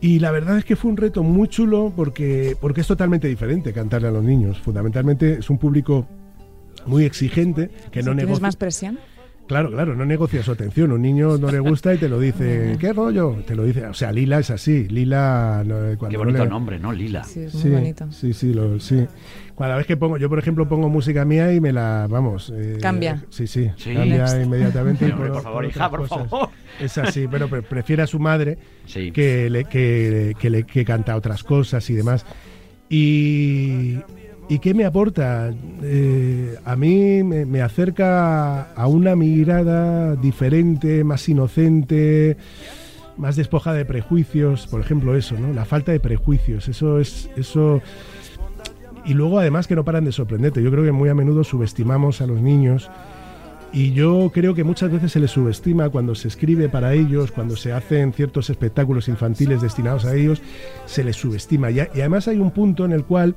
Y 0.02 0.20
la 0.20 0.32
verdad 0.32 0.58
es 0.58 0.66
que 0.66 0.76
fue 0.76 0.90
un 0.90 0.98
reto 0.98 1.22
muy 1.24 1.48
chulo 1.48 1.94
porque, 1.96 2.58
porque 2.60 2.82
es 2.82 2.88
totalmente 2.88 3.28
diferente 3.28 3.72
cantarle 3.72 4.08
a 4.08 4.12
los 4.12 4.24
niños. 4.24 4.60
Fundamentalmente 4.60 5.34
es 5.40 5.50
un 5.50 5.60
público 5.60 6.08
muy 6.88 7.06
exigente 7.06 7.70
que 7.92 8.00
no 8.02 8.06
¿Tienes 8.12 8.26
negocia. 8.26 8.42
más 8.42 8.56
presión? 8.56 9.00
Claro, 9.48 9.70
claro, 9.70 9.96
no 9.96 10.06
negocia 10.06 10.42
su 10.44 10.52
atención. 10.54 10.92
Un 10.94 11.02
niño 11.02 11.38
no 11.38 11.52
le 11.52 11.60
gusta 11.60 11.94
y 11.94 11.98
te 11.98 12.08
lo 12.10 12.20
dice, 12.20 12.78
¿qué 12.80 12.94
rollo? 12.94 13.36
Te 13.46 13.54
lo 13.54 13.64
dice. 13.66 13.86
O 13.86 13.94
sea, 13.94 14.12
Lila 14.12 14.40
es 14.40 14.50
así. 14.50 14.88
Lila, 14.88 15.64
no, 15.66 15.76
cuando 16.00 16.08
Qué 16.10 16.14
no 16.14 16.20
bonito 16.24 16.44
le- 16.46 16.50
nombre, 16.50 16.80
¿no? 16.80 16.92
Lila. 16.94 17.24
Sí, 17.26 17.42
es 17.42 17.54
muy 17.54 17.64
Sí, 17.64 17.70
bonito. 17.70 18.12
sí, 18.12 18.34
sí, 18.34 18.54
lo- 18.54 18.80
sí. 18.80 19.06
Cada 19.62 19.78
vez 19.78 19.86
que 19.86 19.95
pongo, 19.97 20.17
yo 20.17 20.28
por 20.30 20.39
ejemplo 20.39 20.67
pongo 20.67 20.89
música 20.89 21.24
mía 21.24 21.54
y 21.54 21.62
me 21.62 21.71
la, 21.71 22.08
vamos. 22.10 22.52
eh, 22.56 22.78
Cambia. 22.82 23.24
Sí, 23.30 23.45
sí, 23.47 23.69
Sí. 23.78 23.93
cambia 23.93 24.17
Next. 24.24 24.43
inmediatamente. 24.43 25.06
Sí, 25.06 25.12
hombre, 25.12 25.30
por 25.30 25.41
favor, 25.43 25.65
hija, 25.65 25.89
por 25.89 26.00
cosas. 26.08 26.30
favor. 26.30 26.50
Es 26.80 26.97
así, 26.97 27.28
pero 27.30 27.47
pre- 27.47 27.62
prefiere 27.62 28.02
a 28.02 28.08
su 28.08 28.19
madre 28.19 28.58
Sí. 28.86 29.12
que, 29.12 29.50
le, 29.50 29.65
que, 29.65 30.34
que, 30.39 30.50
le, 30.50 30.63
que 30.63 30.84
canta 30.84 31.15
otras 31.15 31.43
cosas 31.43 31.89
y 31.89 31.93
demás. 31.93 32.26
Y, 32.89 34.00
¿y 34.50 34.60
qué 34.60 34.74
me 34.74 34.84
aporta? 34.86 35.54
Eh, 35.82 36.56
a 36.65 36.76
mí 36.76 37.24
me, 37.24 37.45
me 37.45 37.62
acerca 37.62 38.74
a 38.74 38.88
una 38.88 39.15
mirada 39.15 40.15
diferente, 40.15 41.04
más 41.04 41.30
inocente, 41.30 42.36
más 43.17 43.36
despojada 43.36 43.78
de 43.78 43.86
prejuicios, 43.86 44.67
por 44.67 44.82
ejemplo 44.82 45.15
eso, 45.15 45.38
¿no? 45.39 45.54
La 45.54 45.65
falta 45.65 45.91
de 45.91 46.00
prejuicios, 46.00 46.67
eso 46.67 47.00
es 47.00 47.30
eso 47.38 47.82
y 49.06 49.14
luego 49.14 49.40
además 49.40 49.68
que 49.68 49.76
no 49.76 49.84
paran 49.84 50.06
de 50.06 50.12
sorprenderte. 50.12 50.62
Yo 50.62 50.72
creo 50.72 50.84
que 50.84 50.92
muy 50.92 51.10
a 51.10 51.16
menudo 51.16 51.44
subestimamos 51.44 52.22
a 52.22 52.28
los 52.28 52.42
niños 52.42 52.90
y 53.74 53.94
yo 53.94 54.30
creo 54.34 54.54
que 54.54 54.66
muchas 54.66 54.92
veces 54.92 55.14
se 55.14 55.20
les 55.20 55.32
subestima 55.32 55.90
cuando 55.90 56.14
se 56.14 56.28
escribe 56.28 56.68
para 56.68 56.94
ellos, 56.94 57.32
cuando 57.32 57.56
se 57.56 57.72
hacen 57.72 58.12
ciertos 58.12 58.50
espectáculos 58.50 59.08
infantiles 59.08 59.62
destinados 59.62 60.04
a 60.04 60.14
ellos, 60.14 60.42
se 60.86 61.04
les 61.04 61.16
subestima. 61.16 61.72
Y, 61.72 61.80
además 61.80 62.28
hay 62.28 62.38
un 62.38 62.52
punto 62.52 62.84
en 62.84 62.92
el 62.92 63.06
cual 63.06 63.36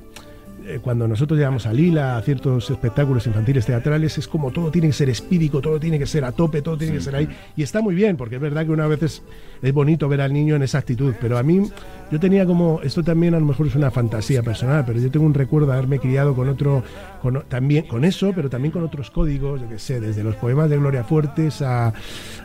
eh, 0.67 0.79
cuando 0.81 1.07
nosotros 1.07 1.37
llegamos 1.37 1.65
a 1.65 1.73
Lila, 1.73 2.17
a 2.17 2.21
ciertos 2.21 2.69
espectáculos 2.69 3.27
infantiles 3.27 3.65
teatrales, 3.65 4.17
es 4.17 4.27
como 4.27 4.51
todo 4.51 4.71
tiene 4.71 4.87
que 4.87 4.93
ser 4.93 5.09
espírico, 5.09 5.61
todo 5.61 5.79
tiene 5.79 5.99
que 5.99 6.07
ser 6.07 6.25
a 6.25 6.31
tope, 6.31 6.61
todo 6.61 6.77
tiene 6.77 6.93
que 6.93 7.01
ser 7.01 7.15
ahí. 7.15 7.29
Y 7.55 7.63
está 7.63 7.81
muy 7.81 7.93
bien, 7.93 8.17
porque 8.17 8.35
es 8.35 8.41
verdad 8.41 8.65
que 8.65 8.71
una 8.71 8.87
vez 8.87 9.03
es, 9.03 9.23
es 9.61 9.73
bonito 9.73 10.09
ver 10.09 10.21
al 10.21 10.33
niño 10.33 10.55
en 10.55 10.63
esa 10.63 10.79
actitud, 10.79 11.13
pero 11.21 11.37
a 11.37 11.43
mí 11.43 11.69
yo 12.11 12.19
tenía 12.19 12.45
como, 12.45 12.81
esto 12.83 13.03
también 13.03 13.35
a 13.35 13.39
lo 13.39 13.45
mejor 13.45 13.67
es 13.67 13.75
una 13.75 13.91
fantasía 13.91 14.43
personal, 14.43 14.83
pero 14.85 14.99
yo 14.99 15.11
tengo 15.11 15.25
un 15.25 15.33
recuerdo 15.33 15.67
de 15.67 15.73
haberme 15.73 15.99
criado 15.99 16.35
con 16.35 16.49
otro, 16.49 16.83
con, 17.21 17.43
también 17.47 17.87
con 17.87 18.03
eso, 18.03 18.31
pero 18.35 18.49
también 18.49 18.71
con 18.71 18.83
otros 18.83 19.11
códigos, 19.11 19.61
yo 19.61 19.69
que 19.69 19.79
sé, 19.79 19.99
desde 19.99 20.23
los 20.23 20.35
poemas 20.35 20.69
de 20.69 20.77
Gloria 20.77 21.03
Fuertes 21.03 21.61
a, 21.61 21.93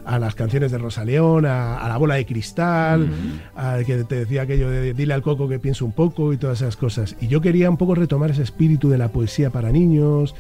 a 0.05 0.19
las 0.19 0.35
canciones 0.35 0.73
de 0.73 0.79
Rosa 0.79 1.05
León, 1.05 1.47
a, 1.47 1.79
a 1.79 1.89
la 1.89 1.97
bola 1.97 2.17
de 2.17 2.27
cristal, 2.27 3.09
a 3.57 3.79
que 3.87 4.05
te 4.05 4.17
decía 4.17 4.43
aquello 4.43 4.71
de 4.71 4.95
dile 4.95 5.15
al 5.15 5.23
coco 5.23 5.49
que 5.49 5.59
piense 5.59 5.85
un 5.85 5.93
poco 5.93 6.33
y 6.33 6.37
todas 6.37 6.61
esas 6.61 6.77
cosas. 6.77 7.17
Y 7.21 7.29
yo 7.29 7.41
quería 7.41 7.71
un 7.71 7.77
poco 7.77 7.95
retomar 8.11 8.33
ese 8.33 8.43
espíritu 8.43 8.89
de 8.91 8.99
la 8.99 9.09
poesía 9.13 9.51
para 9.51 9.71
niños. 9.71 10.35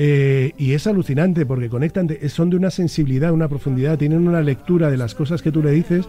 eh, 0.00 0.52
y 0.58 0.74
es 0.74 0.86
alucinante 0.86 1.44
porque 1.44 1.68
conectan, 1.68 2.06
de- 2.06 2.28
son 2.28 2.50
de 2.50 2.56
una 2.56 2.70
sensibilidad, 2.70 3.32
una 3.32 3.48
profundidad, 3.48 3.98
tienen 3.98 4.28
una 4.28 4.40
lectura 4.42 4.90
de 4.92 4.96
las 4.96 5.12
cosas 5.16 5.42
que 5.42 5.50
tú 5.50 5.60
le 5.60 5.72
dices 5.72 6.04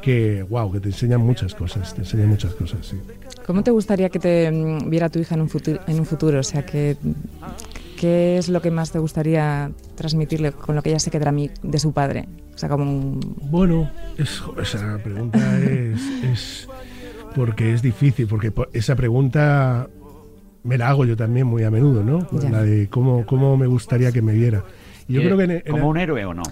que, 0.00 0.42
wow, 0.48 0.72
que 0.72 0.80
te 0.80 0.88
enseñan 0.88 1.20
muchas 1.20 1.54
cosas, 1.54 1.92
te 1.94 2.00
enseñan 2.00 2.28
muchas 2.30 2.54
cosas, 2.54 2.86
sí. 2.86 2.96
¿Cómo 3.44 3.62
te 3.62 3.72
gustaría 3.72 4.08
que 4.08 4.18
te 4.20 4.50
mm, 4.50 4.88
viera 4.88 5.10
tu 5.10 5.18
hija 5.18 5.34
en 5.34 5.42
un 5.42 5.50
futuro? 5.50 5.80
En 5.86 5.98
un 5.98 6.06
futuro? 6.06 6.40
O 6.40 6.42
sea, 6.42 6.64
que, 6.64 6.96
¿qué 8.00 8.38
es 8.38 8.48
lo 8.48 8.62
que 8.62 8.70
más 8.70 8.90
te 8.90 9.00
gustaría 9.00 9.70
transmitirle 9.96 10.52
con 10.52 10.74
lo 10.74 10.82
que 10.82 10.88
ella 10.90 10.98
se 11.00 11.10
quedará 11.10 11.34
de 11.62 11.78
su 11.78 11.92
padre? 11.92 12.26
O 12.54 12.58
sea, 12.58 12.70
como 12.70 12.84
un... 12.84 13.20
Bueno, 13.50 13.90
es- 14.16 14.40
esa 14.62 14.96
pregunta 15.04 15.58
es, 15.60 16.00
es 16.32 16.68
porque 17.34 17.74
es 17.74 17.82
difícil, 17.82 18.26
porque 18.28 18.50
po- 18.50 18.68
esa 18.72 18.96
pregunta 18.96 19.88
me 20.66 20.76
la 20.76 20.88
hago 20.88 21.04
yo 21.04 21.16
también 21.16 21.46
muy 21.46 21.62
a 21.62 21.70
menudo, 21.70 22.02
¿no? 22.02 22.26
Ya. 22.40 22.50
La 22.50 22.62
de 22.62 22.88
cómo, 22.88 23.24
cómo 23.24 23.56
me 23.56 23.66
gustaría 23.66 24.12
que 24.12 24.20
me 24.22 24.32
viera. 24.32 24.64
Y 25.08 25.14
yo 25.14 25.20
Eh, 25.20 25.24
creo 25.24 25.36
que 25.38 25.44
en- 25.44 25.50
en- 25.52 25.62
¿Como 25.70 25.88
un 25.88 25.96
héroe 25.98 26.24
o 26.24 26.34
no? 26.34 26.42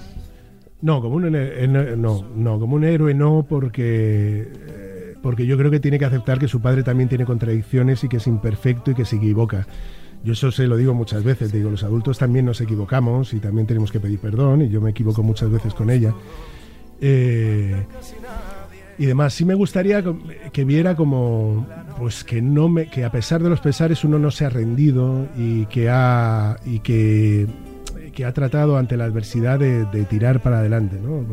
No, 0.83 1.01
como 1.01 1.17
un 1.17 1.35
héroe, 1.35 1.67
no, 1.97 2.25
no, 2.37 2.59
como 2.61 2.77
un 2.77 2.85
héroe 2.85 3.15
no, 3.15 3.45
porque 3.49 4.47
eh, 4.69 5.15
porque 5.23 5.47
yo 5.47 5.57
creo 5.57 5.71
que 5.71 5.81
tiene 5.81 5.99
que 5.99 6.05
aceptar 6.05 6.39
que 6.39 6.49
su 6.49 6.61
padre 6.61 6.83
también 6.83 7.09
tiene 7.09 7.25
contradicciones 7.25 8.05
y 8.05 8.09
que 8.09 8.19
es 8.19 8.27
imperfecto 8.27 8.91
y 8.91 8.95
que 8.95 9.07
se 9.07 9.17
equivoca. 9.17 9.67
Yo 10.23 10.35
eso 10.35 10.51
se 10.53 10.67
lo 10.67 10.77
digo 10.77 10.93
muchas 10.95 11.25
veces, 11.25 11.51
digo, 11.53 11.71
los 11.71 11.83
adultos 11.83 12.19
también 12.19 12.45
nos 12.45 12.61
equivocamos 12.61 13.33
y 13.35 13.41
también 13.41 13.67
tenemos 13.67 13.91
que 13.91 14.01
pedir 14.01 14.19
perdón 14.19 14.63
y 14.63 14.69
yo 14.69 14.81
me 14.83 14.91
equivoco 14.91 15.23
muchas 15.23 15.51
veces 15.51 15.73
con 15.75 15.89
ella. 15.91 16.15
Eh, 17.01 17.85
y 18.99 19.07
demás, 19.07 19.35
sí 19.35 19.45
me 19.45 19.55
gustaría 19.55 20.03
que 20.53 20.65
viera 20.65 20.95
como 20.97 21.67
pues 21.99 22.25
que 22.25 22.41
no 22.43 22.69
me 22.69 22.87
que 22.87 23.05
a 23.05 23.11
pesar 23.11 23.43
de 23.43 23.51
los 23.51 23.61
pesares 23.61 24.05
uno 24.05 24.19
no 24.19 24.31
se 24.31 24.45
ha 24.45 24.51
rendido 24.51 25.27
y 25.37 25.67
que 25.67 25.89
ha 25.91 26.57
y 26.65 26.81
que 26.81 27.47
que 28.15 28.25
ha 28.25 28.33
tratado 28.33 28.77
ante 28.77 28.97
la 28.97 29.05
adversidad 29.05 29.59
de, 29.59 29.85
tirar 30.09 30.41
para 30.41 30.61
adelante, 30.61 31.01
¿no? 31.03 31.25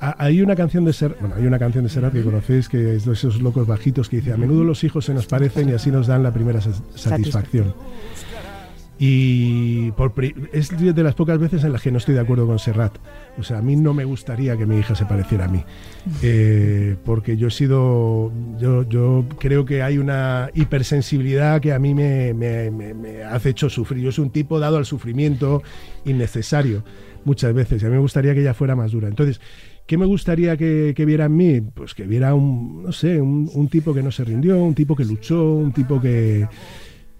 Ha- 0.00 0.14
Hay 0.24 0.40
una 0.40 0.54
canción 0.54 0.84
de 0.84 0.92
Serrat, 0.92 1.18
bueno, 1.20 1.34
hay 1.36 1.46
una 1.46 1.58
canción 1.58 1.82
de 1.84 1.90
Serrat 1.90 2.12
que 2.12 2.22
conocéis 2.22 2.68
que 2.68 2.94
es 2.96 3.04
de 3.04 3.12
esos 3.12 3.40
locos 3.42 3.66
bajitos 3.66 4.08
que 4.08 4.16
dice 4.18 4.32
a 4.32 4.36
menudo 4.36 4.62
los 4.64 4.84
hijos 4.84 5.04
se 5.04 5.14
nos 5.14 5.26
parecen 5.26 5.68
y 5.68 5.72
así 5.72 5.90
nos 5.90 6.06
dan 6.06 6.22
la 6.22 6.32
primera 6.32 6.60
satisfacción. 6.60 7.74
Y 9.04 9.90
por 9.92 10.12
es 10.52 10.68
de 10.78 11.02
las 11.02 11.16
pocas 11.16 11.36
veces 11.36 11.64
en 11.64 11.72
las 11.72 11.82
que 11.82 11.90
no 11.90 11.98
estoy 11.98 12.14
de 12.14 12.20
acuerdo 12.20 12.46
con 12.46 12.60
Serrat. 12.60 12.98
O 13.36 13.42
sea, 13.42 13.58
a 13.58 13.60
mí 13.62 13.74
no 13.74 13.92
me 13.94 14.04
gustaría 14.04 14.56
que 14.56 14.64
mi 14.64 14.78
hija 14.78 14.94
se 14.94 15.04
pareciera 15.06 15.46
a 15.46 15.48
mí. 15.48 15.64
Eh, 16.22 16.94
porque 17.04 17.36
yo 17.36 17.48
he 17.48 17.50
sido. 17.50 18.30
Yo, 18.60 18.84
yo 18.88 19.24
creo 19.40 19.64
que 19.64 19.82
hay 19.82 19.98
una 19.98 20.50
hipersensibilidad 20.54 21.60
que 21.60 21.72
a 21.72 21.80
mí 21.80 21.94
me, 21.96 22.32
me- 22.32 22.70
me- 22.70 22.94
me 22.94 23.24
hace 23.24 23.48
hecho 23.50 23.68
sufrir. 23.68 24.04
Yo 24.04 24.12
soy 24.12 24.22
un 24.26 24.30
tipo 24.30 24.60
dado 24.60 24.76
al 24.76 24.86
sufrimiento 24.86 25.64
innecesario 26.04 26.84
muchas 27.24 27.52
veces. 27.54 27.82
Y 27.82 27.86
a 27.86 27.88
mí 27.88 27.96
me 27.96 28.00
gustaría 28.00 28.34
que 28.34 28.40
ella 28.42 28.54
fuera 28.54 28.76
más 28.76 28.92
dura. 28.92 29.08
Entonces. 29.08 29.40
¿Qué 29.84 29.98
me 29.98 30.06
gustaría 30.06 30.56
que, 30.56 30.94
que 30.96 31.04
viera 31.04 31.24
en 31.24 31.36
mí? 31.36 31.60
Pues 31.60 31.92
que 31.92 32.04
viera 32.04 32.34
un, 32.34 32.84
no 32.84 32.92
sé, 32.92 33.20
un, 33.20 33.50
un 33.52 33.68
tipo 33.68 33.92
que 33.92 34.00
no 34.00 34.12
se 34.12 34.22
rindió, 34.22 34.62
un 34.62 34.76
tipo 34.76 34.94
que 34.94 35.04
luchó, 35.04 35.54
un 35.54 35.72
tipo 35.72 36.00
que, 36.00 36.46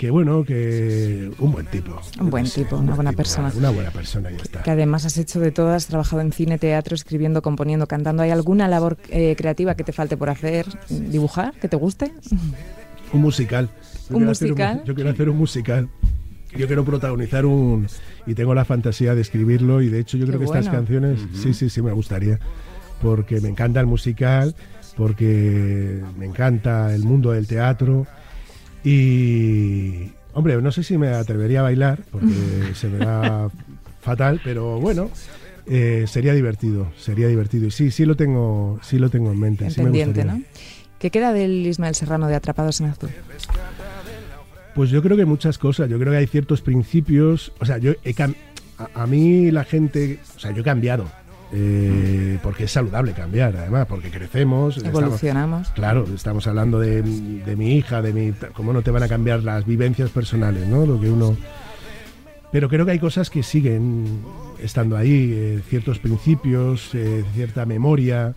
que 0.02 0.10
bueno, 0.10 0.44
que 0.44 1.30
un 1.38 1.52
buen 1.52 1.64
tipo. 1.66 1.96
Un 2.18 2.28
buen 2.28 2.44
tipo, 2.44 2.74
un 2.74 2.82
una 2.82 2.86
buen 2.86 2.96
buena 2.96 3.10
tipo, 3.10 3.18
persona. 3.18 3.52
Una 3.54 3.70
buena 3.70 3.90
persona, 3.92 4.32
ya 4.32 4.36
está. 4.38 4.62
Que 4.64 4.72
además 4.72 5.04
has 5.04 5.16
hecho 5.16 5.38
de 5.38 5.52
todo, 5.52 5.70
has 5.70 5.86
trabajado 5.86 6.22
en 6.22 6.32
cine, 6.32 6.58
teatro, 6.58 6.96
escribiendo, 6.96 7.40
componiendo, 7.40 7.86
cantando. 7.86 8.24
¿Hay 8.24 8.30
alguna 8.30 8.66
labor 8.66 8.98
eh, 9.10 9.36
creativa 9.38 9.76
que 9.76 9.84
te 9.84 9.92
falte 9.92 10.16
por 10.16 10.28
hacer? 10.28 10.66
¿Dibujar? 10.88 11.54
¿Que 11.54 11.68
te 11.68 11.76
guste? 11.76 12.12
Un 13.12 13.20
musical. 13.20 13.70
Yo 14.10 14.16
¿Un 14.16 14.22
quiero 14.22 14.32
hacer 14.32 14.48
musical? 14.48 14.82
yo 14.84 14.94
quiero 14.96 15.10
hacer 15.10 15.28
un 15.28 15.36
musical. 15.36 15.88
Yo 16.56 16.66
quiero 16.66 16.84
protagonizar 16.84 17.46
un... 17.46 17.86
Y 18.26 18.34
tengo 18.34 18.56
la 18.56 18.64
fantasía 18.64 19.14
de 19.14 19.20
escribirlo 19.20 19.82
y 19.82 19.88
de 19.88 20.00
hecho 20.00 20.16
yo 20.16 20.26
Qué 20.26 20.32
creo 20.32 20.40
que 20.40 20.46
estas 20.46 20.68
canciones... 20.68 21.20
Sí, 21.32 21.54
sí, 21.54 21.70
sí, 21.70 21.80
me 21.80 21.92
gustaría. 21.92 22.40
Porque 23.00 23.40
me 23.40 23.50
encanta 23.50 23.78
el 23.78 23.86
musical, 23.86 24.56
porque 24.96 26.02
me 26.18 26.26
encanta 26.26 26.92
el 26.92 27.04
mundo 27.04 27.30
del 27.30 27.46
teatro 27.46 28.08
y... 28.84 30.10
Hombre, 30.34 30.60
no 30.62 30.72
sé 30.72 30.82
si 30.82 30.96
me 30.96 31.08
atrevería 31.08 31.60
a 31.60 31.64
bailar, 31.64 32.00
porque 32.10 32.34
se 32.74 32.88
me 32.88 32.98
da 32.98 33.50
fatal, 34.00 34.40
pero 34.42 34.80
bueno, 34.80 35.10
eh, 35.66 36.04
sería 36.08 36.32
divertido, 36.34 36.90
sería 36.96 37.28
divertido. 37.28 37.66
Y 37.66 37.70
sí, 37.70 37.90
sí 37.90 38.04
lo 38.04 38.16
tengo, 38.16 38.78
sí 38.82 38.98
lo 38.98 39.10
tengo 39.10 39.30
en 39.30 39.40
mente. 39.40 39.64
En 39.64 39.70
sí 39.70 39.82
me. 39.82 40.06
¿no? 40.24 40.42
¿Qué 40.98 41.10
queda 41.10 41.32
del 41.32 41.66
Ismael 41.66 41.94
Serrano 41.94 42.28
de 42.28 42.34
Atrapados 42.34 42.80
en 42.80 42.86
Azul? 42.86 43.10
Pues 44.74 44.90
yo 44.90 45.02
creo 45.02 45.16
que 45.16 45.24
muchas 45.24 45.58
cosas. 45.58 45.90
Yo 45.90 45.98
creo 45.98 46.12
que 46.12 46.18
hay 46.18 46.26
ciertos 46.26 46.62
principios. 46.62 47.52
O 47.60 47.66
sea, 47.66 47.78
yo 47.78 47.92
he 48.04 48.14
a, 48.22 48.30
a 48.94 49.06
mí 49.06 49.50
la 49.50 49.64
gente. 49.64 50.18
O 50.36 50.40
sea, 50.40 50.52
yo 50.52 50.62
he 50.62 50.64
cambiado. 50.64 51.06
Eh, 51.52 52.38
porque 52.42 52.64
es 52.64 52.70
saludable 52.72 53.12
cambiar, 53.12 53.56
además, 53.56 53.86
porque 53.86 54.10
crecemos. 54.10 54.76
estamos- 54.78 55.00
Evolucionamos. 55.02 55.68
claro, 55.70 56.06
estamos 56.14 56.46
hablando 56.46 56.78
de, 56.80 57.02
de 57.02 57.56
mi 57.56 57.76
hija, 57.76 58.00
de 58.02 58.12
mi. 58.12 58.32
¿Cómo 58.54 58.72
no 58.72 58.82
te 58.82 58.90
van 58.90 59.02
a 59.02 59.08
cambiar 59.08 59.42
las 59.42 59.66
vivencias 59.66 60.10
personales, 60.10 60.66
no? 60.66 60.86
Lo 60.86 61.00
que 61.00 61.10
uno. 61.10 61.36
Pero 62.50 62.68
creo 62.68 62.84
que 62.84 62.92
hay 62.92 62.98
cosas 62.98 63.30
que 63.30 63.42
siguen 63.42 64.20
estando 64.62 64.96
ahí, 64.96 65.30
eh, 65.34 65.60
ciertos 65.68 65.98
principios, 65.98 66.94
eh, 66.94 67.24
cierta 67.34 67.64
memoria. 67.66 68.34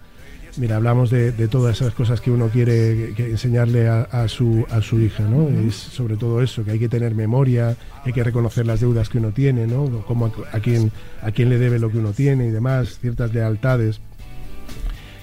Mira, 0.58 0.78
hablamos 0.78 1.10
de, 1.10 1.34
de 1.34 1.48
todas 1.50 1.82
esas 1.82 1.94
cosas 1.94 2.22
que 2.22 2.32
uno 2.32 2.48
quiere 2.48 3.14
que 3.14 3.30
enseñarle 3.32 3.90
a, 3.90 4.04
a 4.04 4.28
su, 4.30 4.66
a 4.70 4.82
su 4.82 5.02
hija, 5.02 5.24
¿no? 5.24 5.50
Es 5.50 5.76
sobre 5.76 6.16
todo 6.16 6.42
eso, 6.42 6.64
que 6.64 6.72
hay 6.72 6.80
que 6.80 6.88
tener 6.88 7.14
memoria, 7.14 7.76
hay 8.06 8.14
que 8.14 8.24
reconocer 8.24 8.66
las 8.66 8.80
deudas 8.80 9.10
que 9.10 9.18
uno 9.18 9.32
tiene, 9.32 9.68
¿no? 9.68 10.04
Cómo 10.08 10.28
a, 10.28 10.32
a 10.56 10.60
quién, 10.62 10.94
a 11.22 11.32
quién 11.32 11.50
le 11.50 11.58
debe 11.58 11.78
lo 11.78 11.92
que 11.92 11.98
uno 11.98 12.14
tiene 12.14 12.48
y 12.48 12.52
demás, 12.52 13.00
ciertas 13.02 13.34
lealtades 13.34 14.00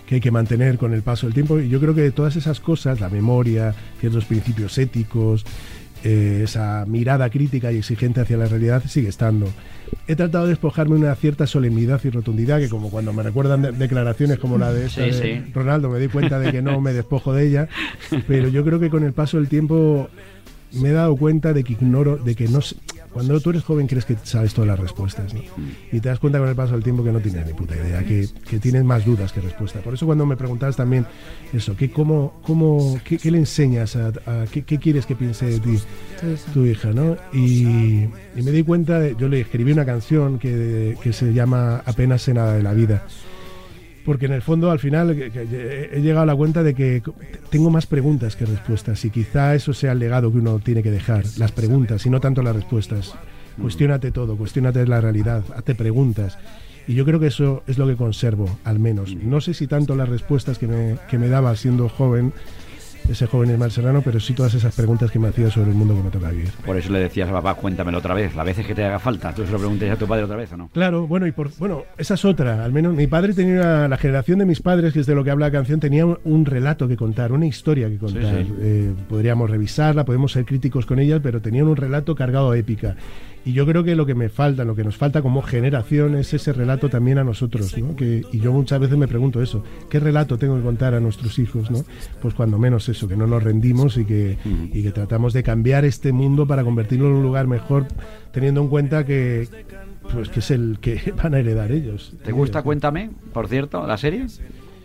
que 0.07 0.17
hay 0.17 0.21
que 0.21 0.31
mantener 0.31 0.77
con 0.77 0.93
el 0.93 1.01
paso 1.01 1.27
del 1.27 1.33
tiempo. 1.33 1.59
Y 1.59 1.71
yo 1.71 1.81
creo 1.81 1.95
que 1.95 2.11
todas 2.11 2.37
esas 2.37 2.61
cosas, 2.61 3.01
la 3.01 3.09
memoria, 3.09 3.75
ciertos 4.01 4.27
principios 4.27 4.77
éticos, 4.77 5.47
eh, 6.05 6.43
esa 6.45 6.85
mirada 6.87 7.31
crítica 7.31 7.73
y 7.73 7.79
exigente 7.79 8.21
hacia 8.21 8.37
la 8.37 8.47
realidad 8.47 8.83
sigue 8.87 9.09
estando. 9.09 9.49
He 10.09 10.17
tratado 10.17 10.45
de 10.45 10.51
despojarme 10.51 10.97
de 10.97 11.03
una 11.03 11.15
cierta 11.15 11.47
solemnidad 11.47 12.01
y 12.05 12.11
rotundidad 12.11 12.59
que 12.59 12.69
como 12.69 12.91
cuando 12.91 13.13
me 13.13 13.23
recuerdan 13.23 13.63
de- 13.63 13.73
declaraciones 13.73 14.39
como 14.39 14.59
la 14.59 14.73
de, 14.73 14.87
esta 14.87 15.05
Sí, 15.05 15.11
de 15.11 15.45
sí. 15.45 15.53
Ronaldo 15.55 15.89
me 15.91 15.99
di 16.01 16.09
cuenta 16.09 16.39
de 16.39 16.51
que 16.51 16.61
no 16.63 16.81
me 16.81 16.93
despojo 16.93 17.33
de 17.33 17.47
ella, 17.47 17.69
pero 18.27 18.49
yo 18.49 18.65
creo 18.65 18.81
que 18.81 18.91
con 18.91 19.05
el 19.05 19.13
paso 19.13 19.37
del 19.39 19.49
tiempo 19.49 20.09
me 20.73 20.89
he 20.89 20.93
dado 20.93 21.15
cuenta 21.17 21.53
de 21.53 21.63
que 21.65 21.75
ignoro, 21.75 22.17
de 22.17 22.35
que 22.35 22.49
no 22.49 22.61
sé, 22.63 22.77
cuando 23.13 23.39
tú 23.41 23.51
eres 23.51 23.63
joven 23.63 23.87
crees 23.87 24.05
que 24.05 24.17
sabes 24.23 24.55
todas 24.55 24.69
las 24.69 24.79
respuestas 24.81 25.35
¿no? 25.35 25.41
y 25.93 26.01
te 26.01 26.09
das 26.09 26.19
cuenta 26.19 26.39
con 26.39 26.49
el 26.49 26.55
paso 26.55 26.73
del 26.73 26.83
tiempo 26.83 27.05
que 27.05 27.13
no 27.13 27.21
tienes 27.21 27.47
ni 27.47 27.53
puta 27.53 27.75
idea, 27.77 28.03
que, 28.05 28.27
que 28.49 28.59
tienes 28.59 28.85
más 28.85 29.05
dudas 29.05 29.33
que 29.33 29.41
respuestas. 29.41 29.83
Por 29.83 29.95
eso 29.95 30.07
cuando 30.07 30.25
me 30.27 30.37
preguntabas 30.37 30.77
también 30.77 31.07
eso, 31.53 31.77
que 31.77 31.91
cómo, 31.91 32.41
cómo, 32.43 32.99
qué, 33.05 33.19
qué 33.19 33.31
le 33.31 33.39
enseñas, 33.39 33.97
a, 33.97 34.09
a- 34.09 34.45
qué, 34.51 34.63
qué 34.63 34.79
quieres 34.79 35.05
que 35.07 35.15
piense 35.15 35.47
de 35.47 35.61
ti 35.61 35.79
Tu 36.21 36.27
hija. 36.27 36.53
tu 36.55 36.65
hija, 36.67 36.93
¿no? 36.93 37.17
Y, 37.33 37.65
y 38.37 38.43
me 38.43 38.51
di 38.51 38.63
cuenta, 38.63 38.99
de- 39.01 39.15
yo 39.19 39.29
le 39.29 39.41
escribí 39.41 39.73
una 39.73 39.85
canción 39.85 40.39
que, 40.39 40.97
que 41.03 41.13
se 41.13 41.33
llama 41.33 41.83
Apenas 41.85 42.23
sé 42.23 42.35
nada 42.35 42.55
de 42.55 42.63
la 42.63 42.73
vida. 42.73 43.05
Porque 44.05 44.27
en 44.27 44.33
el 44.33 44.43
fondo, 44.43 44.71
al 44.71 44.81
final, 44.81 45.11
he 45.11 46.01
llegado 46.01 46.23
a 46.23 46.27
la 46.27 46.35
cuenta 46.35 46.63
de 46.63 46.75
que 46.75 47.03
tengo 47.51 47.71
más 47.71 47.87
preguntas 47.87 48.35
que 48.35 48.47
respuestas. 48.47 49.05
Y 49.05 49.11
quizá 49.11 49.55
eso 49.55 49.73
sea 49.73 49.93
el 49.93 50.01
legado 50.01 50.33
que 50.33 50.39
uno 50.39 50.59
tiene 50.59 50.83
que 50.83 50.91
dejar, 50.91 51.25
las 51.39 51.53
preguntas 51.53 52.05
y 52.07 52.11
no 52.11 52.21
tanto 52.21 52.43
las 52.43 52.57
respuestas. 52.57 53.15
Cuestiónate 53.61 54.11
todo, 54.11 54.37
cuestiónate 54.37 54.87
la 54.87 55.01
realidad, 55.01 55.45
hazte 55.55 55.75
preguntas. 55.75 56.39
Y 56.89 56.95
yo 56.95 57.05
creo 57.05 57.21
que 57.21 57.29
eso 57.29 57.63
es 57.67 57.79
lo 57.79 57.87
que 57.87 57.95
conservo, 57.95 58.59
al 58.65 58.79
menos. 58.79 59.15
No 59.15 59.41
sé 59.41 59.55
si 59.55 59.67
tanto 59.67 59.95
las 59.95 60.09
respuestas 60.09 60.59
que 60.59 60.67
me, 60.67 60.97
que 61.09 61.19
me 61.19 61.29
daba 61.29 61.55
siendo 61.55 61.89
joven, 61.89 62.33
ese 63.09 63.27
joven 63.27 63.51
Ismael 63.51 63.71
Serrano, 63.71 64.03
pero 64.03 64.21
sí 64.21 64.33
todas 64.33 64.55
esas 64.55 64.75
preguntas 64.75 65.11
que 65.11 65.19
me 65.19 65.29
hacía 65.29 65.51
sobre 65.51 65.71
el 65.71 65.77
mundo 65.77 65.95
que 65.97 66.03
me 66.03 66.11
toca 66.11 66.31
vivir. 66.31 66.51
Por 66.65 66.77
eso 66.77 66.93
le 66.93 67.01
decías 67.01 67.29
a 67.29 67.33
papá, 67.33 67.55
cuéntamelo 67.55 67.99
otra 67.99 68.15
vez, 68.15 68.35
las 68.35 68.45
veces 68.47 68.67
que 68.67 68.75
te 68.75 68.85
haga 68.85 68.99
falta. 68.99 69.35
¿Tú 69.35 69.45
se 69.45 69.53
lo 69.53 69.59
preguntes 69.59 69.91
a 69.91 69.97
tu 69.97 70.07
padre 70.07 70.25
otra 70.25 70.37
vez 70.37 70.53
o 70.53 70.57
no? 70.57 70.69
Claro, 70.73 71.07
bueno, 71.07 71.27
y 71.27 71.33
por 71.33 71.51
bueno, 71.59 71.85
esa 71.99 72.15
es 72.15 72.25
otra. 72.25 72.65
Al 72.65 72.73
menos 72.73 72.95
mi 72.95 73.07
padre 73.07 73.35
tenía 73.35 73.55
una- 73.61 73.89
la 73.89 73.97
generación 73.97 74.39
de 74.39 74.47
mis 74.47 74.61
padres, 74.61 74.93
que 74.93 75.01
es 75.01 75.07
de 75.07 75.15
lo 75.15 75.25
que 75.25 75.31
habla 75.31 75.47
la 75.47 75.53
canción, 75.53 75.81
tenía 75.81 76.07
un, 76.07 76.19
un 76.25 76.47
relato 76.47 76.89
que 76.89 76.97
contar, 76.97 77.33
una 77.33 77.47
historia 77.47 77.89
que 77.89 77.99
contar. 77.99 78.23
sí. 78.45 78.53
Eh, 78.61 78.93
podríamos 79.09 79.51
revisarla, 79.51 80.05
podemos 80.05 80.33
ser 80.33 80.45
críticos 80.45 80.87
con 80.87 80.99
ella, 80.99 81.21
pero 81.21 81.41
tenían 81.41 81.67
un 81.69 81.77
relato 81.77 82.15
cargado 82.15 82.53
de 82.53 82.61
épica. 82.61 82.97
Y 83.45 83.53
yo 83.53 83.67
creo 83.67 83.83
que 83.83 83.97
lo 83.97 84.07
que 84.07 84.15
me 84.15 84.29
falta, 84.29 84.65
lo 84.65 84.75
que 84.75 84.85
nos 84.85 84.97
falta 84.97 85.21
como 85.21 85.43
generación 85.43 86.17
es 86.17 86.33
ese 86.33 86.53
relato 86.53 86.89
también 86.89 87.19
a 87.19 87.25
nosotros, 87.25 87.77
¿no? 87.77 87.97
Que, 87.97 88.25
y 88.31 88.39
yo 88.39 88.53
muchas 88.53 88.79
veces 88.79 88.97
me 88.97 89.09
pregunto 89.09 89.43
eso, 89.43 89.65
¿qué 89.91 89.99
relato 89.99 90.39
tengo 90.39 90.57
que 90.57 90.63
contar 90.63 90.95
a 90.95 91.01
nuestros 91.01 91.39
hijos, 91.39 91.71
¿no? 91.71 91.85
Pues 92.21 92.35
cuando 92.35 92.59
menos 92.59 92.89
eso, 92.89 93.09
que 93.09 93.17
no 93.17 93.27
nos 93.27 93.43
rendimos 93.43 93.97
y 93.97 94.05
que, 94.05 94.39
y 94.73 94.83
que 94.83 94.93
tratamos 94.93 95.33
de 95.33 95.43
cambiar 95.43 95.85
este 95.85 96.13
mundo 96.13 96.47
para 96.47 96.63
convertirlo 96.63 97.07
en 97.09 97.15
un 97.15 97.23
lugar 97.23 97.49
mejor, 97.49 97.87
teniendo 98.31 98.63
en 98.63 98.69
cuenta 98.69 99.05
que, 99.05 99.49
pues 100.13 100.29
que 100.29 100.41
es 100.41 100.51
el 100.51 100.79
que 100.81 101.13
van 101.23 101.35
a 101.35 101.41
heredar 101.41 101.73
ellos. 101.73 102.15
¿Te 102.25 102.33
gusta 102.33 102.63
Cuéntame, 102.63 103.11
por 103.33 103.49
cierto, 103.49 103.87
la 103.87 103.97
serie? 103.99 104.27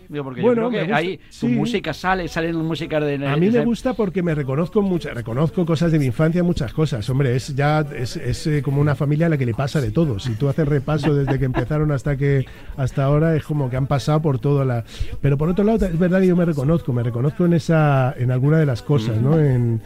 Digo, 0.08 0.24
porque 0.24 0.40
Bueno, 0.40 0.62
yo 0.62 0.70
me 0.70 0.76
creo 0.78 0.86
que 0.86 0.94
ahí 0.94 1.16
tu 1.18 1.24
sí. 1.28 1.48
música 1.48 1.92
sale, 1.92 2.28
salen 2.28 2.56
músicas 2.56 3.04
de... 3.04 3.26
A 3.26 3.36
mí 3.36 3.50
me 3.50 3.64
gusta 3.64 3.92
porque 3.92 4.22
me 4.22 4.34
reconozco 4.34 4.80
muchas, 4.80 5.14
reconozco 5.14 5.66
cosas 5.66 5.92
de 5.92 5.98
mi 5.98 6.06
infancia, 6.06 6.42
muchas 6.42 6.72
cosas. 6.72 7.08
Hombre, 7.10 7.36
es 7.36 7.54
ya 7.54 7.80
es, 7.80 8.16
es, 8.16 8.46
eh, 8.46 8.62
como 8.62 8.80
una 8.80 8.94
familia 8.94 9.26
a 9.26 9.28
la 9.28 9.36
que 9.36 9.44
le 9.44 9.54
pasa 9.54 9.80
de 9.80 9.90
todo. 9.90 10.18
Si 10.18 10.34
tú 10.34 10.48
haces 10.48 10.66
repaso 10.66 11.14
desde 11.14 11.38
que 11.38 11.44
empezaron 11.44 11.92
hasta 11.92 12.16
que 12.16 12.46
hasta 12.76 13.04
ahora 13.04 13.36
es 13.36 13.44
como 13.44 13.68
que 13.68 13.76
han 13.76 13.86
pasado 13.86 14.22
por 14.22 14.38
todo 14.38 14.64
la. 14.64 14.84
Pero 15.20 15.36
por 15.36 15.48
otro 15.50 15.64
lado 15.64 15.84
es 15.84 15.98
verdad 15.98 16.20
que 16.20 16.28
yo 16.28 16.36
me 16.36 16.44
reconozco, 16.46 16.92
me 16.92 17.02
reconozco 17.02 17.44
en 17.44 17.52
esa 17.52 18.14
en 18.16 18.30
alguna 18.30 18.58
de 18.58 18.66
las 18.66 18.82
cosas, 18.82 19.20
¿no? 19.20 19.38
En 19.38 19.82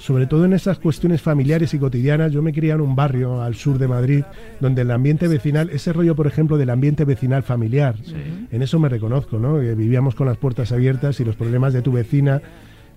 sobre 0.00 0.26
todo 0.26 0.44
en 0.46 0.54
esas 0.54 0.78
cuestiones 0.78 1.20
familiares 1.20 1.74
y 1.74 1.78
cotidianas. 1.78 2.32
Yo 2.32 2.42
me 2.42 2.52
crié 2.52 2.72
en 2.72 2.80
un 2.80 2.96
barrio 2.96 3.42
al 3.42 3.54
sur 3.54 3.78
de 3.78 3.86
Madrid 3.86 4.24
donde 4.58 4.82
el 4.82 4.90
ambiente 4.90 5.28
vecinal, 5.28 5.70
ese 5.70 5.92
rollo, 5.92 6.16
por 6.16 6.26
ejemplo, 6.26 6.56
del 6.56 6.70
ambiente 6.70 7.04
vecinal 7.04 7.42
familiar, 7.42 7.96
en 8.50 8.62
eso 8.62 8.78
me 8.78 8.88
reconozco, 8.88 9.38
¿no? 9.38 9.58
Vivíamos 9.58 10.14
con 10.14 10.26
las 10.26 10.38
puertas 10.38 10.72
abiertas 10.72 11.20
y 11.20 11.24
los 11.24 11.36
problemas 11.36 11.72
de 11.72 11.82
tu 11.82 11.92
vecina 11.92 12.40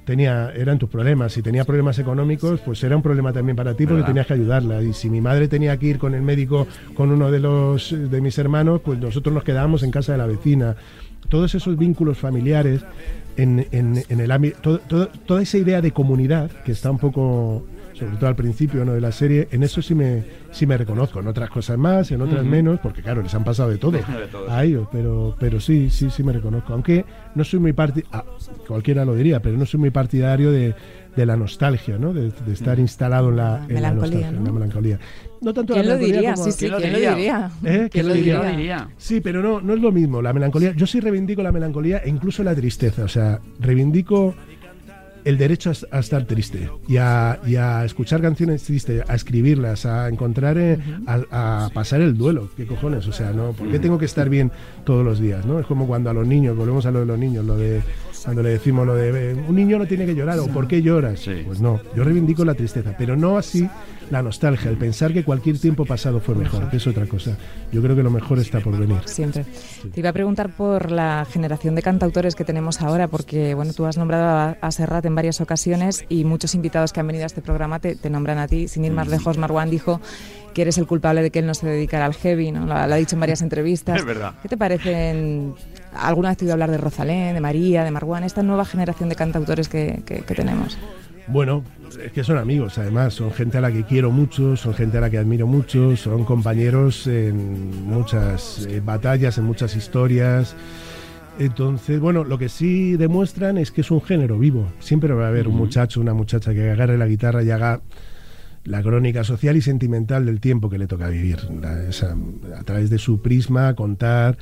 tenía 0.05 0.51
eran 0.55 0.79
tus 0.79 0.89
problemas. 0.89 1.33
Si 1.33 1.41
tenía 1.41 1.65
problemas 1.65 1.99
económicos, 1.99 2.61
pues 2.61 2.83
era 2.83 2.95
un 2.95 3.01
problema 3.01 3.33
también 3.33 3.55
para 3.55 3.73
ti 3.73 3.85
porque 3.85 3.95
¿Verdad? 3.95 4.07
tenías 4.07 4.27
que 4.27 4.33
ayudarla. 4.33 4.81
Y 4.81 4.93
si 4.93 5.09
mi 5.09 5.21
madre 5.21 5.47
tenía 5.47 5.77
que 5.77 5.87
ir 5.87 5.97
con 5.97 6.13
el 6.13 6.21
médico 6.21 6.67
con 6.95 7.11
uno 7.11 7.31
de 7.31 7.39
los 7.39 7.95
de 8.09 8.21
mis 8.21 8.37
hermanos, 8.37 8.81
pues 8.83 8.99
nosotros 8.99 9.33
nos 9.33 9.43
quedábamos 9.43 9.83
en 9.83 9.91
casa 9.91 10.13
de 10.13 10.17
la 10.17 10.25
vecina. 10.25 10.75
Todos 11.29 11.55
esos 11.55 11.77
vínculos 11.77 12.17
familiares 12.17 12.81
en, 13.37 13.65
en- 13.71 14.03
en 14.09 14.19
el 14.19 14.31
ámbito, 14.31 14.79
todo- 14.79 15.07
toda 15.25 15.41
esa 15.41 15.57
idea 15.57 15.81
de 15.81 15.91
comunidad 15.91 16.49
que 16.65 16.71
está 16.71 16.91
un 16.91 16.99
poco, 16.99 17.65
sobre 17.93 18.17
todo 18.17 18.27
al 18.27 18.35
principio 18.35 18.83
¿no? 18.85 18.93
de 18.93 19.01
la 19.01 19.11
serie, 19.11 19.47
en 19.51 19.63
eso 19.63 19.81
sí 19.81 19.93
me, 19.95 20.23
sí 20.51 20.65
me 20.65 20.77
reconozco. 20.77 21.19
En 21.19 21.27
otras 21.27 21.49
cosas 21.49 21.77
más, 21.77 22.11
en 22.11 22.21
otras 22.21 22.43
menos, 22.43 22.79
porque 22.79 23.01
claro, 23.01 23.21
les 23.21 23.33
han 23.35 23.43
pasado 23.43 23.69
de 23.69 23.77
todo 23.77 23.91
De 23.91 24.03
todo, 24.31 24.49
a 24.51 24.63
ellos, 24.63 24.87
pero, 24.91 25.35
pero 25.39 25.59
sí, 25.59 25.89
sí, 25.89 26.09
sí 26.09 26.23
me 26.23 26.33
reconozco. 26.33 26.73
Aunque 26.73 27.05
no 27.35 27.43
soy 27.43 27.59
muy 27.59 27.73
partidario, 27.73 28.23
cualquiera 28.67 29.05
lo 29.05 29.15
diría, 29.15 29.41
pero 29.41 29.57
no 29.57 29.65
soy 29.65 29.79
muy 29.79 29.89
partidario 29.91 30.51
de, 30.51 30.73
de 31.15 31.25
la 31.25 31.35
nostalgia, 31.37 31.97
¿no? 31.97 32.13
De, 32.13 32.31
de 32.31 32.53
estar 32.53 32.79
instalado 32.79 33.29
en 33.29 33.35
la, 33.37 33.65
en 33.69 33.81
la 33.81 33.91
nostalgia, 33.93 34.29
en 34.29 34.35
la 34.35 34.41
¿no? 34.41 34.53
melancolía. 34.53 34.99
No 35.41 35.53
tanto 35.53 35.73
¿Quién 35.73 35.87
la 35.87 35.93
lo 35.95 35.99
melancolía 35.99 36.15
diría? 36.21 36.33
como- 36.35 36.45
Sí, 36.45 36.51
sí, 36.51 36.57
¿Quién 36.59 36.71
lo 36.71 36.77
¿quién 36.77 36.91
lo 36.93 36.97
diría? 36.97 37.15
diría? 37.15 37.51
¿Eh? 37.65 37.89
¿Quién 37.91 38.07
lo 38.07 38.13
diría? 38.13 38.37
lo 38.37 38.47
diría. 38.49 38.89
Sí, 38.97 39.21
pero 39.21 39.41
no, 39.43 39.59
no 39.61 39.73
es 39.73 39.81
lo 39.81 39.91
mismo. 39.91 40.21
La 40.21 40.31
melancolía, 40.33 40.73
yo 40.73 40.87
sí 40.87 40.99
reivindico 41.01 41.43
la 41.43 41.51
melancolía 41.51 41.97
e 41.97 42.09
incluso 42.09 42.43
la 42.43 42.55
tristeza. 42.55 43.03
O 43.03 43.07
sea, 43.09 43.39
reivindico 43.59 44.33
el 45.25 45.37
derecho 45.37 45.71
a, 45.71 45.97
a 45.97 45.99
estar 45.99 46.25
triste 46.25 46.69
y 46.87 46.97
a, 46.97 47.39
y 47.45 47.55
a 47.55 47.85
escuchar 47.85 48.21
canciones 48.21 48.63
tristes, 48.63 49.03
a 49.07 49.15
escribirlas, 49.15 49.85
a 49.85 50.09
encontrar, 50.09 50.57
eh, 50.57 50.77
a, 51.07 51.65
a 51.65 51.69
pasar 51.69 52.01
el 52.01 52.17
duelo. 52.17 52.49
¿Qué 52.55 52.65
cojones? 52.65 53.07
O 53.07 53.13
sea, 53.13 53.31
¿no? 53.31 53.53
¿Por 53.53 53.71
qué 53.71 53.79
tengo 53.79 53.97
que 53.97 54.05
estar 54.05 54.29
bien 54.29 54.51
todos 54.85 55.05
los 55.05 55.19
días? 55.19 55.45
¿no? 55.45 55.59
Es 55.59 55.65
como 55.65 55.87
cuando 55.87 56.09
a 56.09 56.13
los 56.13 56.27
niños, 56.27 56.55
volvemos 56.55 56.85
a 56.85 56.91
lo 56.91 56.99
de 56.99 57.05
los 57.05 57.19
niños, 57.19 57.45
lo 57.45 57.57
de 57.57 57.81
cuando 58.23 58.43
le 58.43 58.49
decimos 58.49 58.85
lo 58.85 58.95
de 58.95 59.33
un 59.33 59.55
niño 59.55 59.77
no 59.77 59.85
tiene 59.85 60.05
que 60.05 60.15
llorar 60.15 60.39
o 60.39 60.47
¿por 60.47 60.67
qué 60.67 60.81
lloras? 60.81 61.19
Sí. 61.19 61.43
Pues 61.45 61.59
no, 61.61 61.79
yo 61.95 62.03
reivindico 62.03 62.45
la 62.45 62.53
tristeza, 62.53 62.95
pero 62.97 63.15
no 63.15 63.37
así 63.37 63.67
la 64.09 64.21
nostalgia, 64.21 64.69
el 64.69 64.77
pensar 64.77 65.13
que 65.13 65.23
cualquier 65.23 65.57
tiempo 65.57 65.85
pasado 65.85 66.19
fue 66.19 66.35
mejor, 66.35 66.69
que 66.69 66.77
es 66.77 66.87
otra 66.87 67.05
cosa. 67.05 67.37
Yo 67.71 67.81
creo 67.81 67.95
que 67.95 68.03
lo 68.03 68.11
mejor 68.11 68.37
está 68.39 68.59
por 68.59 68.77
venir. 68.77 68.99
Siempre. 69.05 69.45
Te 69.93 69.99
iba 69.99 70.09
a 70.09 70.13
preguntar 70.13 70.55
por 70.55 70.91
la 70.91 71.25
generación 71.29 71.73
de 71.75 71.81
cantautores 71.81 72.35
que 72.35 72.43
tenemos 72.43 72.81
ahora, 72.81 73.07
porque 73.07 73.55
bueno, 73.55 73.73
tú 73.73 73.85
has 73.85 73.97
nombrado 73.97 74.25
a, 74.25 74.57
a 74.61 74.71
Serrat 74.71 75.05
en 75.05 75.15
varias 75.15 75.41
ocasiones 75.41 76.05
y 76.09 76.25
muchos 76.25 76.53
invitados 76.53 76.93
que 76.93 76.99
han 76.99 77.07
venido 77.07 77.23
a 77.23 77.27
este 77.27 77.41
programa 77.41 77.79
te, 77.79 77.95
te 77.95 78.09
nombran 78.09 78.37
a 78.37 78.47
ti. 78.47 78.67
Sin 78.67 78.85
ir 78.85 78.91
más 78.91 79.07
lejos, 79.07 79.37
Marwan 79.37 79.69
dijo 79.69 79.99
que 80.53 80.61
eres 80.61 80.77
el 80.77 80.85
culpable 80.85 81.21
de 81.21 81.31
que 81.31 81.39
él 81.39 81.47
no 81.47 81.55
se 81.55 81.65
dedicara 81.65 82.05
al 82.05 82.13
heavy, 82.13 82.51
¿no? 82.51 82.61
Lo, 82.61 82.73
lo 82.73 82.73
ha 82.93 82.95
dicho 82.95 83.15
en 83.15 83.19
varias 83.19 83.41
entrevistas. 83.47 83.97
Es 83.97 84.05
verdad. 84.05 84.35
¿Qué 84.41 84.49
te 84.49 84.57
parecen? 84.57 85.55
Alguna 85.95 86.29
vez 86.29 86.37
te 86.37 86.43
he 86.43 86.47
oído 86.47 86.53
hablar 86.53 86.71
de 86.71 86.77
Rosalén, 86.77 87.33
de 87.35 87.41
María, 87.41 87.83
de 87.83 87.91
Marwan, 87.91 88.23
esta 88.23 88.43
nueva 88.43 88.65
generación 88.65 89.09
de 89.09 89.15
cantautores 89.15 89.69
que, 89.69 90.01
que- 90.05 90.21
que 90.21 90.35
tenemos. 90.35 90.77
Bueno, 91.27 91.63
es 92.03 92.11
que 92.11 92.23
son 92.23 92.37
amigos, 92.37 92.77
además, 92.77 93.13
son 93.13 93.31
gente 93.31 93.57
a 93.57 93.61
la 93.61 93.71
que 93.71 93.83
quiero 93.85 94.11
mucho, 94.11 94.57
son 94.57 94.73
gente 94.73 94.97
a 94.97 95.01
la 95.01 95.09
que 95.09 95.17
admiro 95.17 95.47
mucho, 95.47 95.95
son 95.95 96.25
compañeros 96.25 97.07
en 97.07 97.85
muchas 97.87 98.67
eh, 98.69 98.81
batallas, 98.83 99.37
en 99.37 99.45
muchas 99.45 99.75
historias. 99.75 100.53
Entonces, 101.39 101.99
bueno, 101.99 102.23
lo 102.23 102.37
que 102.37 102.49
sí 102.49 102.95
demuestran 102.97 103.57
es 103.57 103.71
que 103.71 103.81
es 103.81 103.89
un 103.91 104.01
género 104.01 104.37
vivo. 104.37 104.67
Siempre 104.79 105.13
va 105.13 105.25
a 105.25 105.29
haber 105.29 105.47
un 105.47 105.55
muchacho, 105.55 106.01
una 106.01 106.13
muchacha 106.13 106.53
que 106.53 106.69
agarre 106.69 106.97
la 106.97 107.07
guitarra 107.07 107.41
y 107.41 107.49
haga 107.51 107.81
la 108.65 108.81
crónica 108.81 109.23
social 109.23 109.55
y 109.57 109.61
sentimental 109.61 110.25
del 110.25 110.39
tiempo 110.39 110.69
que 110.69 110.77
le 110.77 110.87
toca 110.87 111.07
vivir. 111.09 111.39
La- 111.61 111.83
esa- 111.87 112.15
a 112.59 112.63
través 112.63 112.89
de 112.89 112.97
su 112.99 113.21
prisma, 113.21 113.73
contar 113.75 114.37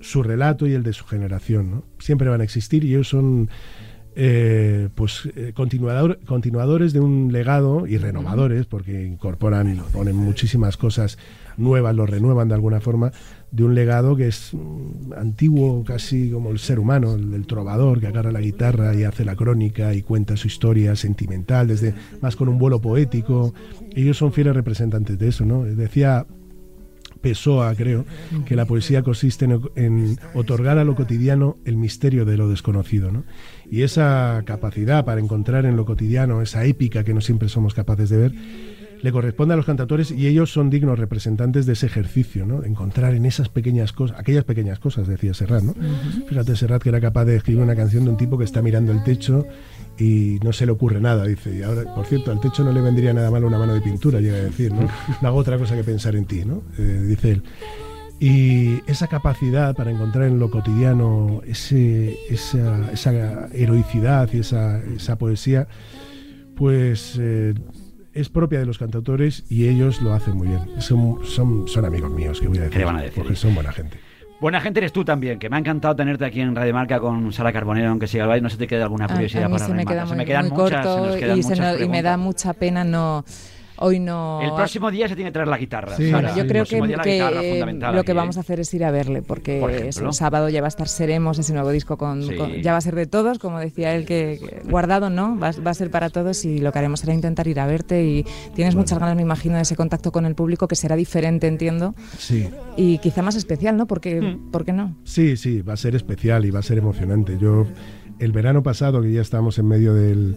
su 0.00 0.22
relato 0.22 0.66
y 0.66 0.72
el 0.72 0.82
de 0.82 0.92
su 0.92 1.04
generación. 1.04 1.84
Siempre 1.98 2.28
van 2.28 2.40
a 2.40 2.44
existir 2.44 2.84
y 2.84 2.94
ellos 2.94 3.08
son 3.08 3.48
eh, 4.16 4.88
pues 4.96 5.28
eh, 5.36 5.52
continuador- 5.54 6.18
continuadores 6.26 6.92
de 6.92 7.00
un 7.00 7.32
legado 7.32 7.86
y 7.86 7.96
renovadores, 7.96 8.66
porque 8.66 9.06
incorporan 9.06 9.72
y 9.72 9.80
ponen 9.92 10.16
muchísimas 10.16 10.76
cosas 10.76 11.16
nuevas, 11.56 11.94
lo 11.94 12.06
renuevan 12.06 12.48
de 12.48 12.54
alguna 12.54 12.80
forma, 12.80 13.12
de 13.52 13.64
un 13.64 13.74
legado 13.74 14.16
que 14.16 14.26
es 14.28 14.50
mm, 14.52 15.12
antiguo, 15.16 15.84
casi 15.84 16.30
como 16.30 16.50
el 16.50 16.58
ser 16.58 16.80
humano, 16.80 17.14
el 17.14 17.30
del 17.30 17.46
trovador 17.46 18.00
que 18.00 18.08
agarra 18.08 18.32
la 18.32 18.40
guitarra 18.40 18.94
y 18.96 19.04
hace 19.04 19.24
la 19.24 19.36
crónica 19.36 19.94
y 19.94 20.02
cuenta 20.02 20.36
su 20.36 20.48
historia 20.48 20.96
sentimental, 20.96 21.68
desde 21.68 21.94
más 22.20 22.34
con 22.34 22.48
un 22.48 22.58
vuelo 22.58 22.80
poético. 22.80 23.54
Ellos 23.94 24.16
son 24.16 24.32
fieles 24.32 24.54
representantes 24.54 25.18
de 25.18 25.28
eso, 25.28 25.44
¿no? 25.44 25.64
Decía 25.64 26.26
Pessoa, 27.20 27.74
creo, 27.74 28.04
que 28.46 28.56
la 28.56 28.66
poesía 28.66 29.02
consiste 29.02 29.46
en, 29.76 30.18
otorgar 30.34 30.78
a 30.78 30.84
lo 30.84 30.94
cotidiano 30.94 31.58
el 31.64 31.76
misterio 31.76 32.24
de 32.24 32.36
lo 32.36 32.48
desconocido. 32.48 33.10
¿no? 33.10 33.24
Y 33.70 33.82
esa 33.82 34.42
capacidad 34.46 35.04
para 35.04 35.20
encontrar 35.20 35.66
en 35.66 35.76
lo 35.76 35.84
cotidiano 35.84 36.42
esa 36.42 36.64
épica 36.64 37.04
que 37.04 37.14
no 37.14 37.20
siempre 37.20 37.48
somos 37.48 37.74
capaces 37.74 38.10
de 38.10 38.16
ver, 38.16 38.32
le 39.02 39.12
corresponde 39.12 39.54
a 39.54 39.56
los 39.56 39.66
cantautores 39.66 40.10
y 40.10 40.26
ellos 40.26 40.52
son 40.52 40.70
dignos 40.70 40.98
representantes 40.98 41.66
de 41.66 41.72
ese 41.72 41.86
ejercicio, 41.86 42.46
¿no? 42.46 42.60
de 42.60 42.68
encontrar 42.68 43.14
en 43.14 43.26
esas 43.26 43.48
pequeñas 43.48 43.92
cosas, 43.92 44.18
aquellas 44.18 44.44
pequeñas 44.44 44.78
cosas, 44.78 45.06
decía 45.06 45.34
Serrat. 45.34 45.62
¿no? 45.62 45.74
Fíjate, 46.28 46.56
Serrat 46.56 46.82
que 46.82 46.88
era 46.90 47.00
capaz 47.00 47.24
de 47.24 47.36
escribir 47.36 47.62
una 47.62 47.76
canción 47.76 48.04
de 48.04 48.10
un 48.10 48.16
tipo 48.16 48.38
que 48.38 48.44
está 48.44 48.62
mirando 48.62 48.92
el 48.92 49.02
techo 49.02 49.46
y 49.98 50.38
no 50.42 50.52
se 50.52 50.66
le 50.66 50.72
ocurre 50.72 51.00
nada, 51.00 51.26
dice. 51.26 51.56
Y 51.56 51.62
ahora, 51.62 51.94
por 51.94 52.06
cierto, 52.06 52.30
al 52.30 52.40
techo 52.40 52.64
no 52.64 52.72
le 52.72 52.80
vendría 52.80 53.12
nada 53.12 53.30
mal 53.30 53.44
una 53.44 53.58
mano 53.58 53.74
de 53.74 53.80
pintura, 53.80 54.20
llega 54.20 54.36
a 54.36 54.42
decir, 54.42 54.72
¿no? 54.72 54.88
No 55.22 55.28
hago 55.28 55.38
otra 55.38 55.58
cosa 55.58 55.76
que 55.76 55.84
pensar 55.84 56.16
en 56.16 56.24
ti, 56.24 56.44
¿no? 56.44 56.62
Eh, 56.78 57.04
dice 57.06 57.32
él. 57.32 57.42
Y 58.18 58.80
esa 58.86 59.06
capacidad 59.06 59.74
para 59.74 59.90
encontrar 59.90 60.26
en 60.26 60.38
lo 60.38 60.50
cotidiano 60.50 61.40
ese, 61.46 62.18
esa, 62.28 62.92
esa 62.92 63.48
heroicidad 63.52 64.28
y 64.32 64.40
esa, 64.40 64.82
esa 64.84 65.16
poesía, 65.16 65.68
pues 66.54 67.16
eh, 67.18 67.54
es 68.12 68.28
propia 68.28 68.58
de 68.60 68.66
los 68.66 68.78
cantautores 68.78 69.44
y 69.48 69.68
ellos 69.68 70.00
lo 70.02 70.12
hacen 70.12 70.36
muy 70.36 70.48
bien. 70.48 70.80
Son, 70.80 71.18
son, 71.24 71.68
son 71.68 71.84
amigos 71.84 72.10
míos, 72.10 72.40
que 72.40 72.48
voy 72.48 72.58
a 72.58 72.62
decir. 72.62 72.78
le 72.78 72.84
van 72.84 72.96
a 72.96 73.02
decir? 73.02 73.22
Porque 73.22 73.36
son 73.36 73.54
buena 73.54 73.72
gente. 73.72 73.98
Buena 74.40 74.60
gente 74.60 74.80
eres 74.80 74.92
tú 74.92 75.04
también, 75.04 75.38
que 75.38 75.50
me 75.50 75.56
ha 75.56 75.58
encantado 75.58 75.94
tenerte 75.94 76.24
aquí 76.24 76.40
en 76.40 76.56
Radio 76.56 76.72
Marca 76.72 76.98
con 76.98 77.30
Sara 77.32 77.52
Carbonero, 77.52 77.90
aunque 77.90 78.06
siga 78.06 78.24
el 78.24 78.28
baile, 78.28 78.42
no 78.42 78.48
se 78.48 78.56
te 78.56 78.66
quede 78.66 78.82
alguna 78.82 79.04
A, 79.04 79.08
curiosidad 79.08 79.44
a 79.44 79.48
mí 79.48 79.54
para 79.54 79.66
se 79.66 79.74
me 79.74 79.84
queda 79.84 80.02
Se 80.02 80.08
muy, 80.08 80.16
me 80.16 80.24
quedan 80.24 80.48
muy 80.48 80.58
muchas, 80.58 80.70
se 80.82 80.88
corto 80.88 81.06
nos 81.06 81.16
quedan 81.16 81.38
y, 81.38 81.42
se 81.42 81.48
muchas 81.50 81.78
no- 81.78 81.84
y 81.84 81.88
me 81.88 82.02
da 82.02 82.16
mucha 82.16 82.52
pena 82.54 82.82
no... 82.84 83.24
Hoy 83.80 83.98
no... 83.98 84.40
El 84.42 84.52
próximo 84.52 84.90
día 84.90 85.08
se 85.08 85.14
tiene 85.16 85.30
que 85.30 85.32
traer 85.32 85.48
la 85.48 85.56
guitarra. 85.58 85.96
Sí, 85.96 86.10
Sara. 86.10 86.34
Yo 86.36 86.42
El 86.42 86.48
creo 86.48 86.64
que, 86.64 86.80
guitarra, 86.80 87.42
eh, 87.42 87.60
lo 87.60 88.04
que 88.04 88.12
aquí, 88.12 88.12
vamos 88.12 88.36
a 88.36 88.40
¿eh? 88.40 88.42
hacer 88.42 88.60
es 88.60 88.72
ir 88.74 88.84
a 88.84 88.90
verle, 88.90 89.22
porque 89.22 89.58
Por 89.60 89.70
es 89.70 89.96
un 89.98 90.12
sábado 90.12 90.48
ya 90.50 90.60
va 90.60 90.66
a 90.66 90.68
estar 90.68 90.86
Seremos, 90.86 91.38
ese 91.38 91.52
nuevo 91.54 91.70
disco 91.70 91.96
con, 91.96 92.22
Sí. 92.22 92.36
con- 92.36 92.52
ya 92.62 92.72
va 92.72 92.78
a 92.78 92.80
ser 92.82 92.94
de 92.94 93.06
todos, 93.06 93.38
como 93.38 93.58
decía 93.58 93.94
él, 93.94 94.04
que, 94.04 94.38
guardado 94.68 95.08
no, 95.10 95.38
va, 95.38 95.52
va 95.66 95.70
a 95.70 95.74
ser 95.74 95.90
para 95.90 96.10
todos 96.10 96.44
y 96.44 96.58
lo 96.58 96.72
que 96.72 96.78
haremos 96.78 97.00
será 97.00 97.14
intentar 97.14 97.48
ir 97.48 97.58
a 97.58 97.66
verte 97.66 98.04
y 98.04 98.24
tienes 98.54 98.74
muchas 98.76 98.98
ganas, 98.98 99.16
me 99.16 99.22
imagino, 99.22 99.56
de 99.56 99.62
ese 99.62 99.76
contacto 99.76 100.12
con 100.12 100.26
el 100.26 100.34
público 100.34 100.68
que 100.68 100.76
será 100.76 100.94
diferente, 100.96 101.46
entiendo, 101.46 101.94
Sí. 102.18 102.48
y 102.76 102.98
quizá 102.98 103.22
más 103.22 103.34
especial, 103.36 103.76
¿no? 103.76 103.86
Porque, 103.86 104.20
Mm. 104.20 104.50
¿Por 104.50 104.64
qué 104.64 104.72
no? 104.72 104.94
Sí, 105.04 105.36
sí, 105.36 105.62
va 105.62 105.72
a 105.72 105.76
ser 105.78 105.94
especial 105.94 106.44
y 106.44 106.50
va 106.50 106.58
a 106.58 106.62
ser 106.62 106.76
emocionante. 106.78 107.38
Yo, 107.40 107.66
el 108.20 108.32
verano 108.32 108.62
pasado, 108.62 109.02
que 109.02 109.12
ya 109.12 109.20
estábamos 109.22 109.58
en 109.58 109.66
medio 109.66 109.94
del- 109.94 110.36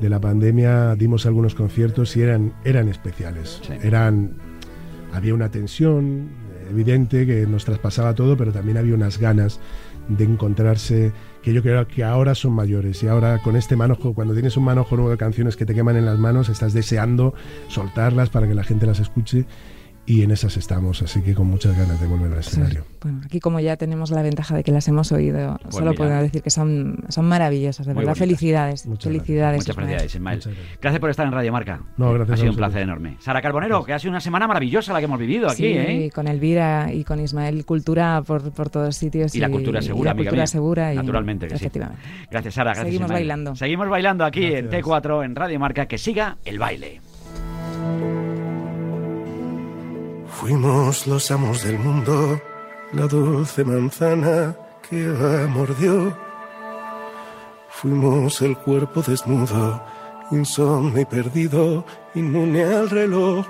de 0.00 0.08
la 0.08 0.20
pandemia, 0.20 0.94
dimos 0.96 1.26
algunos 1.26 1.54
conciertos 1.54 2.16
y 2.16 2.22
eran, 2.22 2.52
eran 2.64 2.88
especiales. 2.88 3.60
Sí. 3.62 3.74
Eran, 3.82 4.32
había 5.12 5.34
una 5.34 5.50
tensión 5.50 6.28
evidente 6.70 7.26
que 7.26 7.46
nos 7.46 7.64
traspasaba 7.64 8.14
todo, 8.14 8.36
pero 8.36 8.52
también 8.52 8.78
había 8.78 8.94
unas 8.94 9.18
ganas 9.18 9.60
de 10.08 10.24
encontrarse, 10.24 11.12
que 11.42 11.52
yo 11.52 11.62
creo 11.62 11.86
que 11.86 12.04
ahora 12.04 12.34
son 12.34 12.52
mayores 12.52 13.02
y 13.02 13.08
ahora 13.08 13.38
con 13.38 13.56
este 13.56 13.76
manojo, 13.76 14.14
cuando 14.14 14.34
tienes 14.34 14.56
un 14.56 14.64
manojo 14.64 14.96
nuevo 14.96 15.10
de 15.10 15.16
canciones 15.16 15.56
que 15.56 15.64
te 15.66 15.74
queman 15.74 15.96
en 15.96 16.04
las 16.06 16.18
manos, 16.18 16.48
estás 16.48 16.72
deseando 16.74 17.34
soltarlas 17.68 18.30
para 18.30 18.46
que 18.46 18.54
la 18.54 18.64
gente 18.64 18.86
las 18.86 19.00
escuche 19.00 19.46
y 20.06 20.22
en 20.22 20.30
esas 20.30 20.56
estamos, 20.56 21.00
así 21.02 21.22
que 21.22 21.34
con 21.34 21.46
muchas 21.46 21.76
ganas 21.76 22.00
de 22.00 22.06
volver 22.06 22.32
al 22.32 22.38
escenario. 22.40 22.84
Bueno, 23.02 23.20
aquí 23.24 23.40
como 23.40 23.58
ya 23.60 23.76
tenemos 23.76 24.10
la 24.10 24.22
ventaja 24.22 24.54
de 24.56 24.62
que 24.62 24.70
las 24.72 24.86
hemos 24.88 25.12
oído, 25.12 25.58
Pues 25.62 25.74
solo 25.76 25.92
mira. 25.92 25.96
puedo 26.04 26.22
decir 26.22 26.42
que 26.42 26.50
son, 26.50 27.04
son 27.08 27.24
maravillosas, 27.26 27.86
de 27.86 27.94
Muy 27.94 28.00
verdad. 28.02 28.12
bonitas. 28.12 28.18
Felicidades, 28.18 28.86
Muchas 28.86 29.04
felicidades. 29.12 29.58
Muchas 29.58 29.76
felicidades, 29.76 30.14
Ismael. 30.14 30.36
Muchas 30.38 30.52
gracias. 30.54 30.78
Gracias 30.80 31.00
por 31.00 31.10
estar 31.10 31.26
en 31.26 31.32
Radio 31.32 31.52
Marca. 31.52 31.80
No, 31.96 32.12
gracias 32.12 32.34
Ha 32.38 32.40
sido 32.40 32.50
un 32.52 32.56
placer 32.56 32.82
enorme. 32.82 33.16
Sara 33.20 33.40
Carbonero, 33.42 33.84
que 33.84 33.92
ha 33.92 33.98
sido 33.98 34.10
una 34.10 34.20
semana 34.20 34.46
maravillosa 34.46 34.92
la 34.92 34.98
que 34.98 35.04
hemos 35.06 35.18
vivido 35.18 35.46
aquí, 35.48 35.56
Sí, 35.56 35.66
¿eh? 35.74 36.10
con 36.14 36.28
Elvira 36.28 36.92
y 36.92 37.04
con 37.04 37.20
Ismael, 37.20 37.64
cultura 37.64 38.22
por, 38.26 38.52
por 38.52 38.70
todos 38.70 38.96
sitios. 38.96 39.34
Y 39.34 39.40
la 39.40 39.48
cultura 39.48 39.80
segura, 39.82 40.00
y 40.00 40.04
la 40.04 40.10
amiga 40.12 40.24
cultura 40.30 40.42
mía. 40.42 40.46
segura. 40.46 40.92
Y, 40.92 40.96
Naturalmente 40.96 41.46
que 41.48 41.56
sí. 41.58 41.64
efectivamente. 41.64 42.02
Gracias, 42.30 42.54
Sara. 42.54 42.70
Gracias, 42.70 42.86
Seguimos 42.86 43.06
Ismael. 43.06 43.20
bailando. 43.22 43.56
Seguimos 43.56 43.88
bailando 43.88 44.24
aquí 44.24 44.44
en 44.44 44.66
Gracias. 44.68 44.84
T4, 44.84 45.24
en 45.24 45.34
Radio 45.36 45.58
Marca. 45.60 45.86
Que 45.86 45.98
siga 45.98 46.36
el 46.44 46.58
baile. 46.58 47.00
Fuimos 50.40 51.06
los 51.06 51.30
amos 51.30 51.62
del 51.62 51.78
mundo, 51.78 52.40
la 52.92 53.06
dulce 53.06 53.64
manzana 53.64 54.54
que 54.88 54.96
mordió. 55.48 56.16
Fuimos 57.68 58.42
el 58.42 58.56
cuerpo 58.58 59.00
desnudo, 59.02 59.82
insomne 60.32 61.02
y 61.02 61.04
perdido, 61.04 61.84
inmune 62.14 62.64
al 62.64 62.90
reloj. 62.90 63.46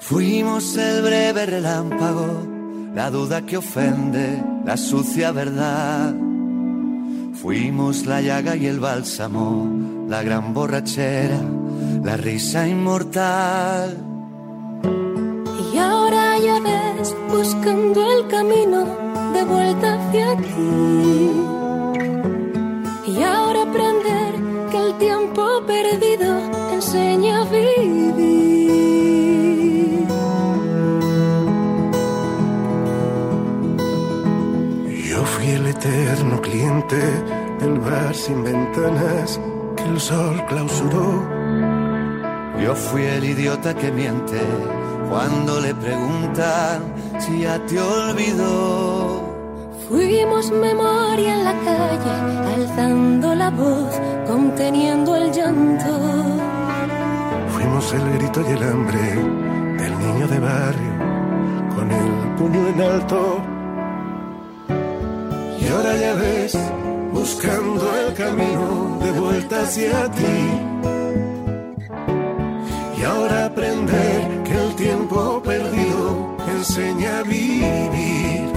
Fuimos 0.00 0.76
el 0.76 1.02
breve 1.02 1.44
relámpago, 1.44 2.46
la 2.94 3.10
duda 3.10 3.42
que 3.42 3.58
ofende, 3.58 4.42
la 4.64 4.76
sucia 4.76 5.30
verdad. 5.30 6.14
Fuimos 7.34 8.06
la 8.06 8.22
llaga 8.22 8.56
y 8.56 8.66
el 8.66 8.80
bálsamo, 8.80 10.06
la 10.08 10.22
gran 10.22 10.54
borrachera, 10.54 11.40
la 12.02 12.16
risa 12.16 12.66
inmortal. 12.66 14.07
Buscando 17.30 18.00
el 18.10 18.26
camino 18.26 18.84
de 19.32 19.44
vuelta 19.44 19.94
hacia 19.94 20.36
ti. 20.36 21.30
Y 23.06 23.22
ahora 23.22 23.62
aprender 23.62 24.34
que 24.68 24.76
el 24.76 24.94
tiempo 24.98 25.62
perdido 25.64 26.40
enseña 26.72 27.42
a 27.42 27.44
vivir. 27.44 28.48
Yo 35.10 35.24
fui 35.24 35.46
el 35.50 35.66
eterno 35.68 36.40
cliente 36.40 37.00
del 37.60 37.78
bar 37.78 38.12
sin 38.16 38.42
ventanas 38.42 39.40
que 39.76 39.84
el 39.84 40.00
sol 40.00 40.44
clausuró. 40.48 41.22
Yo 42.60 42.74
fui 42.74 43.02
el 43.02 43.24
idiota 43.24 43.74
que 43.74 43.92
miente 43.92 44.40
cuando 45.08 45.60
le 45.60 45.74
preguntan 45.74 46.94
si 47.18 47.40
ya 47.40 47.58
te 47.66 47.80
olvidó. 47.80 49.28
Fuimos 49.88 50.50
memoria 50.50 51.34
en 51.34 51.44
la 51.44 51.54
calle, 51.64 52.14
alzando 52.54 53.34
la 53.34 53.50
voz, 53.50 53.94
conteniendo 54.26 55.16
el 55.16 55.32
llanto. 55.32 55.92
Fuimos 57.54 57.92
el 57.94 58.12
grito 58.18 58.40
y 58.48 58.52
el 58.52 58.62
hambre 58.62 59.06
del 59.80 59.98
niño 59.98 60.28
de 60.28 60.38
barrio 60.38 60.92
con 61.74 61.90
el 61.90 62.34
puño 62.36 62.68
en 62.68 62.80
alto. 62.80 63.42
Y 65.60 65.68
ahora 65.68 65.96
ya 65.96 66.14
ves, 66.14 66.58
buscando 67.12 67.84
el 68.02 68.14
camino 68.14 68.98
de 69.02 69.10
vuelta 69.12 69.62
hacia 69.62 70.10
ti. 70.10 70.38
Y 72.98 73.04
ahora 73.04 73.46
aprender 73.46 74.07
enseña 76.58 77.18
a 77.18 77.22
vivir. 77.22 78.48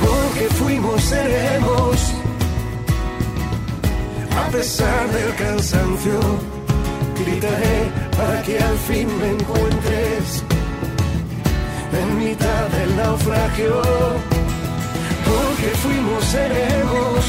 Porque 0.00 0.44
fuimos, 0.58 1.02
seremos 1.02 2.14
a 4.36 4.52
pesar 4.52 5.08
del 5.10 5.34
cansancio, 5.36 6.20
gritaré 7.20 7.78
para 8.16 8.42
que 8.42 8.58
al 8.58 8.78
fin 8.78 9.06
me 9.20 9.28
encuentres 9.30 10.42
en 12.00 12.18
mitad 12.18 12.64
del 12.76 12.96
naufragio. 12.96 13.82
Porque 15.30 15.68
fuimos, 15.82 16.24
seremos, 16.24 17.22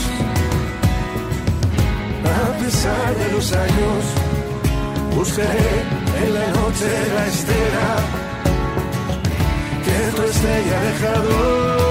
a 2.39 2.63
pesar 2.63 3.15
de 3.21 3.31
los 3.33 3.53
años, 3.53 4.30
buscaré 5.15 5.71
en 6.23 6.33
la 6.33 6.47
noche 6.47 6.89
la 7.15 7.27
estela 7.27 7.89
que 9.85 9.97
tu 10.15 10.21
estrella 10.23 10.79
ha 10.79 10.83
dejado. 10.91 11.81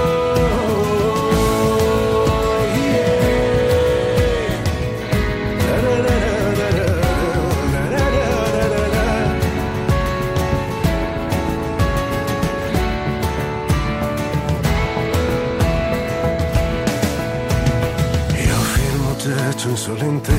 Insolente 19.71 20.33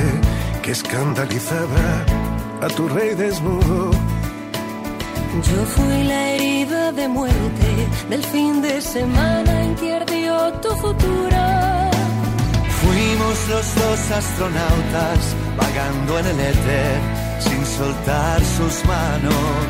que 0.61 0.71
escandalizaba 0.71 2.05
a 2.63 2.67
tu 2.69 2.87
rey 2.87 3.13
desnudo. 3.15 3.91
Yo 5.49 5.65
fui 5.75 6.03
la 6.03 6.21
herida 6.31 6.91
de 6.93 7.07
muerte 7.07 7.69
del 8.09 8.23
fin 8.23 8.61
de 8.61 8.79
semana 8.81 9.63
en 9.65 9.75
que 9.75 9.93
ardió 9.93 10.53
tu 10.63 10.69
futuro. 10.83 11.41
Fuimos 12.81 13.37
los 13.49 13.75
dos 13.75 14.11
astronautas 14.19 15.21
vagando 15.57 16.19
en 16.19 16.27
el 16.27 16.39
éter 16.39 16.99
sin 17.39 17.65
soltar 17.65 18.39
sus 18.57 18.85
manos. 18.85 19.65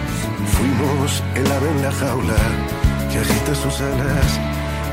Fuimos 0.55 1.23
el 1.35 1.51
ave 1.51 1.69
en 1.69 1.83
la 1.83 1.91
jaula 1.91 2.43
que 3.09 3.17
agita 3.19 3.55
sus 3.55 3.81
alas 3.81 4.29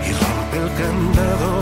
y 0.07 0.11
rompe 0.23 0.57
el 0.65 0.71
candado. 0.81 1.53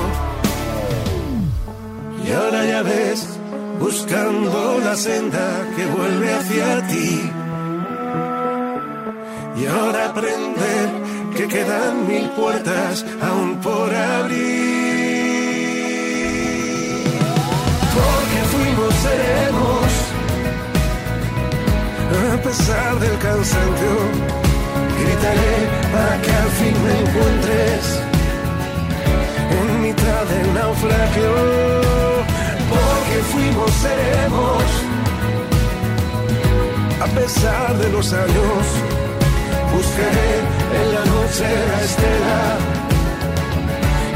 Y 2.25 2.33
ahora 2.33 2.65
ya 2.67 2.83
ves, 2.83 3.38
buscando 3.79 4.79
la 4.85 4.97
senda 4.97 5.67
que 5.77 5.87
vuelve 5.87 6.35
hacia 6.35 6.87
ti. 6.89 7.31
Y 9.57 9.67
ahora 9.67 10.11
aprender 10.11 10.89
que 11.37 11.49
quedan 11.49 12.07
mil 12.07 12.29
puertas 12.31 13.05
aún 13.21 13.57
por 13.57 13.95
abrir. 13.95 14.69
Porque 17.95 18.39
fuimos, 18.53 18.95
seremos 18.95 19.79
a 22.33 22.43
pesar 22.43 22.99
del 23.01 23.19
cansancio, 23.19 23.95
gritaré 25.01 25.57
para 25.93 26.23
que 26.23 26.33
al 26.33 26.51
fin 26.59 26.75
me 26.85 26.93
encuentres 27.01 28.01
en 29.59 29.83
mitad 29.83 30.25
del 30.25 30.55
naufragio. 30.55 31.38
Seremos, 33.67 34.63
a 37.01 37.07
pesar 37.07 37.79
de 37.79 37.89
los 37.91 38.13
años, 38.13 38.65
buscaré 39.73 40.33
en 40.79 40.95
la 40.95 41.05
noche 41.05 41.47
la 41.71 41.83
estela 41.85 42.43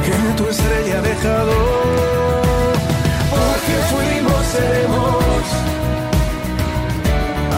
que 0.05 0.15
tu 0.37 0.49
estrella 0.49 0.99
ha 0.99 1.03
dejado. 1.03 1.55
Porque 3.31 3.75
fuimos, 3.91 4.47
seremos 4.47 5.73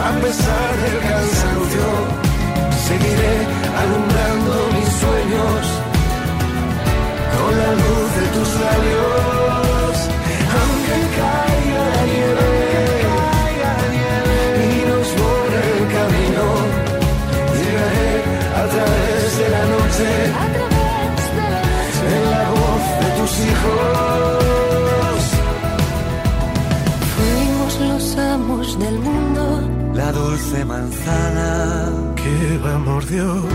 a 0.05 0.11
pesar 0.21 0.71
del 0.83 0.99
cansancio, 1.09 1.87
seguiré 2.87 3.35
alumbrando 3.81 4.53
mis 4.75 4.89
sueños 5.01 5.61
con 7.33 7.51
la 7.61 7.71
luz 7.81 8.09
de 8.19 8.25
tus 8.35 8.49
labios. 8.61 9.95
Aunque 10.57 11.44
A 19.95 19.97
través 19.97 21.19
de 21.37 21.45
la 21.53 21.61
en 22.15 22.23
la 22.31 22.49
voz 22.49 22.83
de 22.99 23.07
tus 23.17 23.33
hijos. 23.47 25.19
Fuimos 27.15 27.73
los 27.79 28.17
amos 28.17 28.79
del 28.79 28.99
mundo. 28.99 29.41
La 29.93 30.11
dulce 30.11 30.65
manzana 30.65 31.93
Que 32.17 32.57
va 32.57 32.77
mordió 32.77 33.45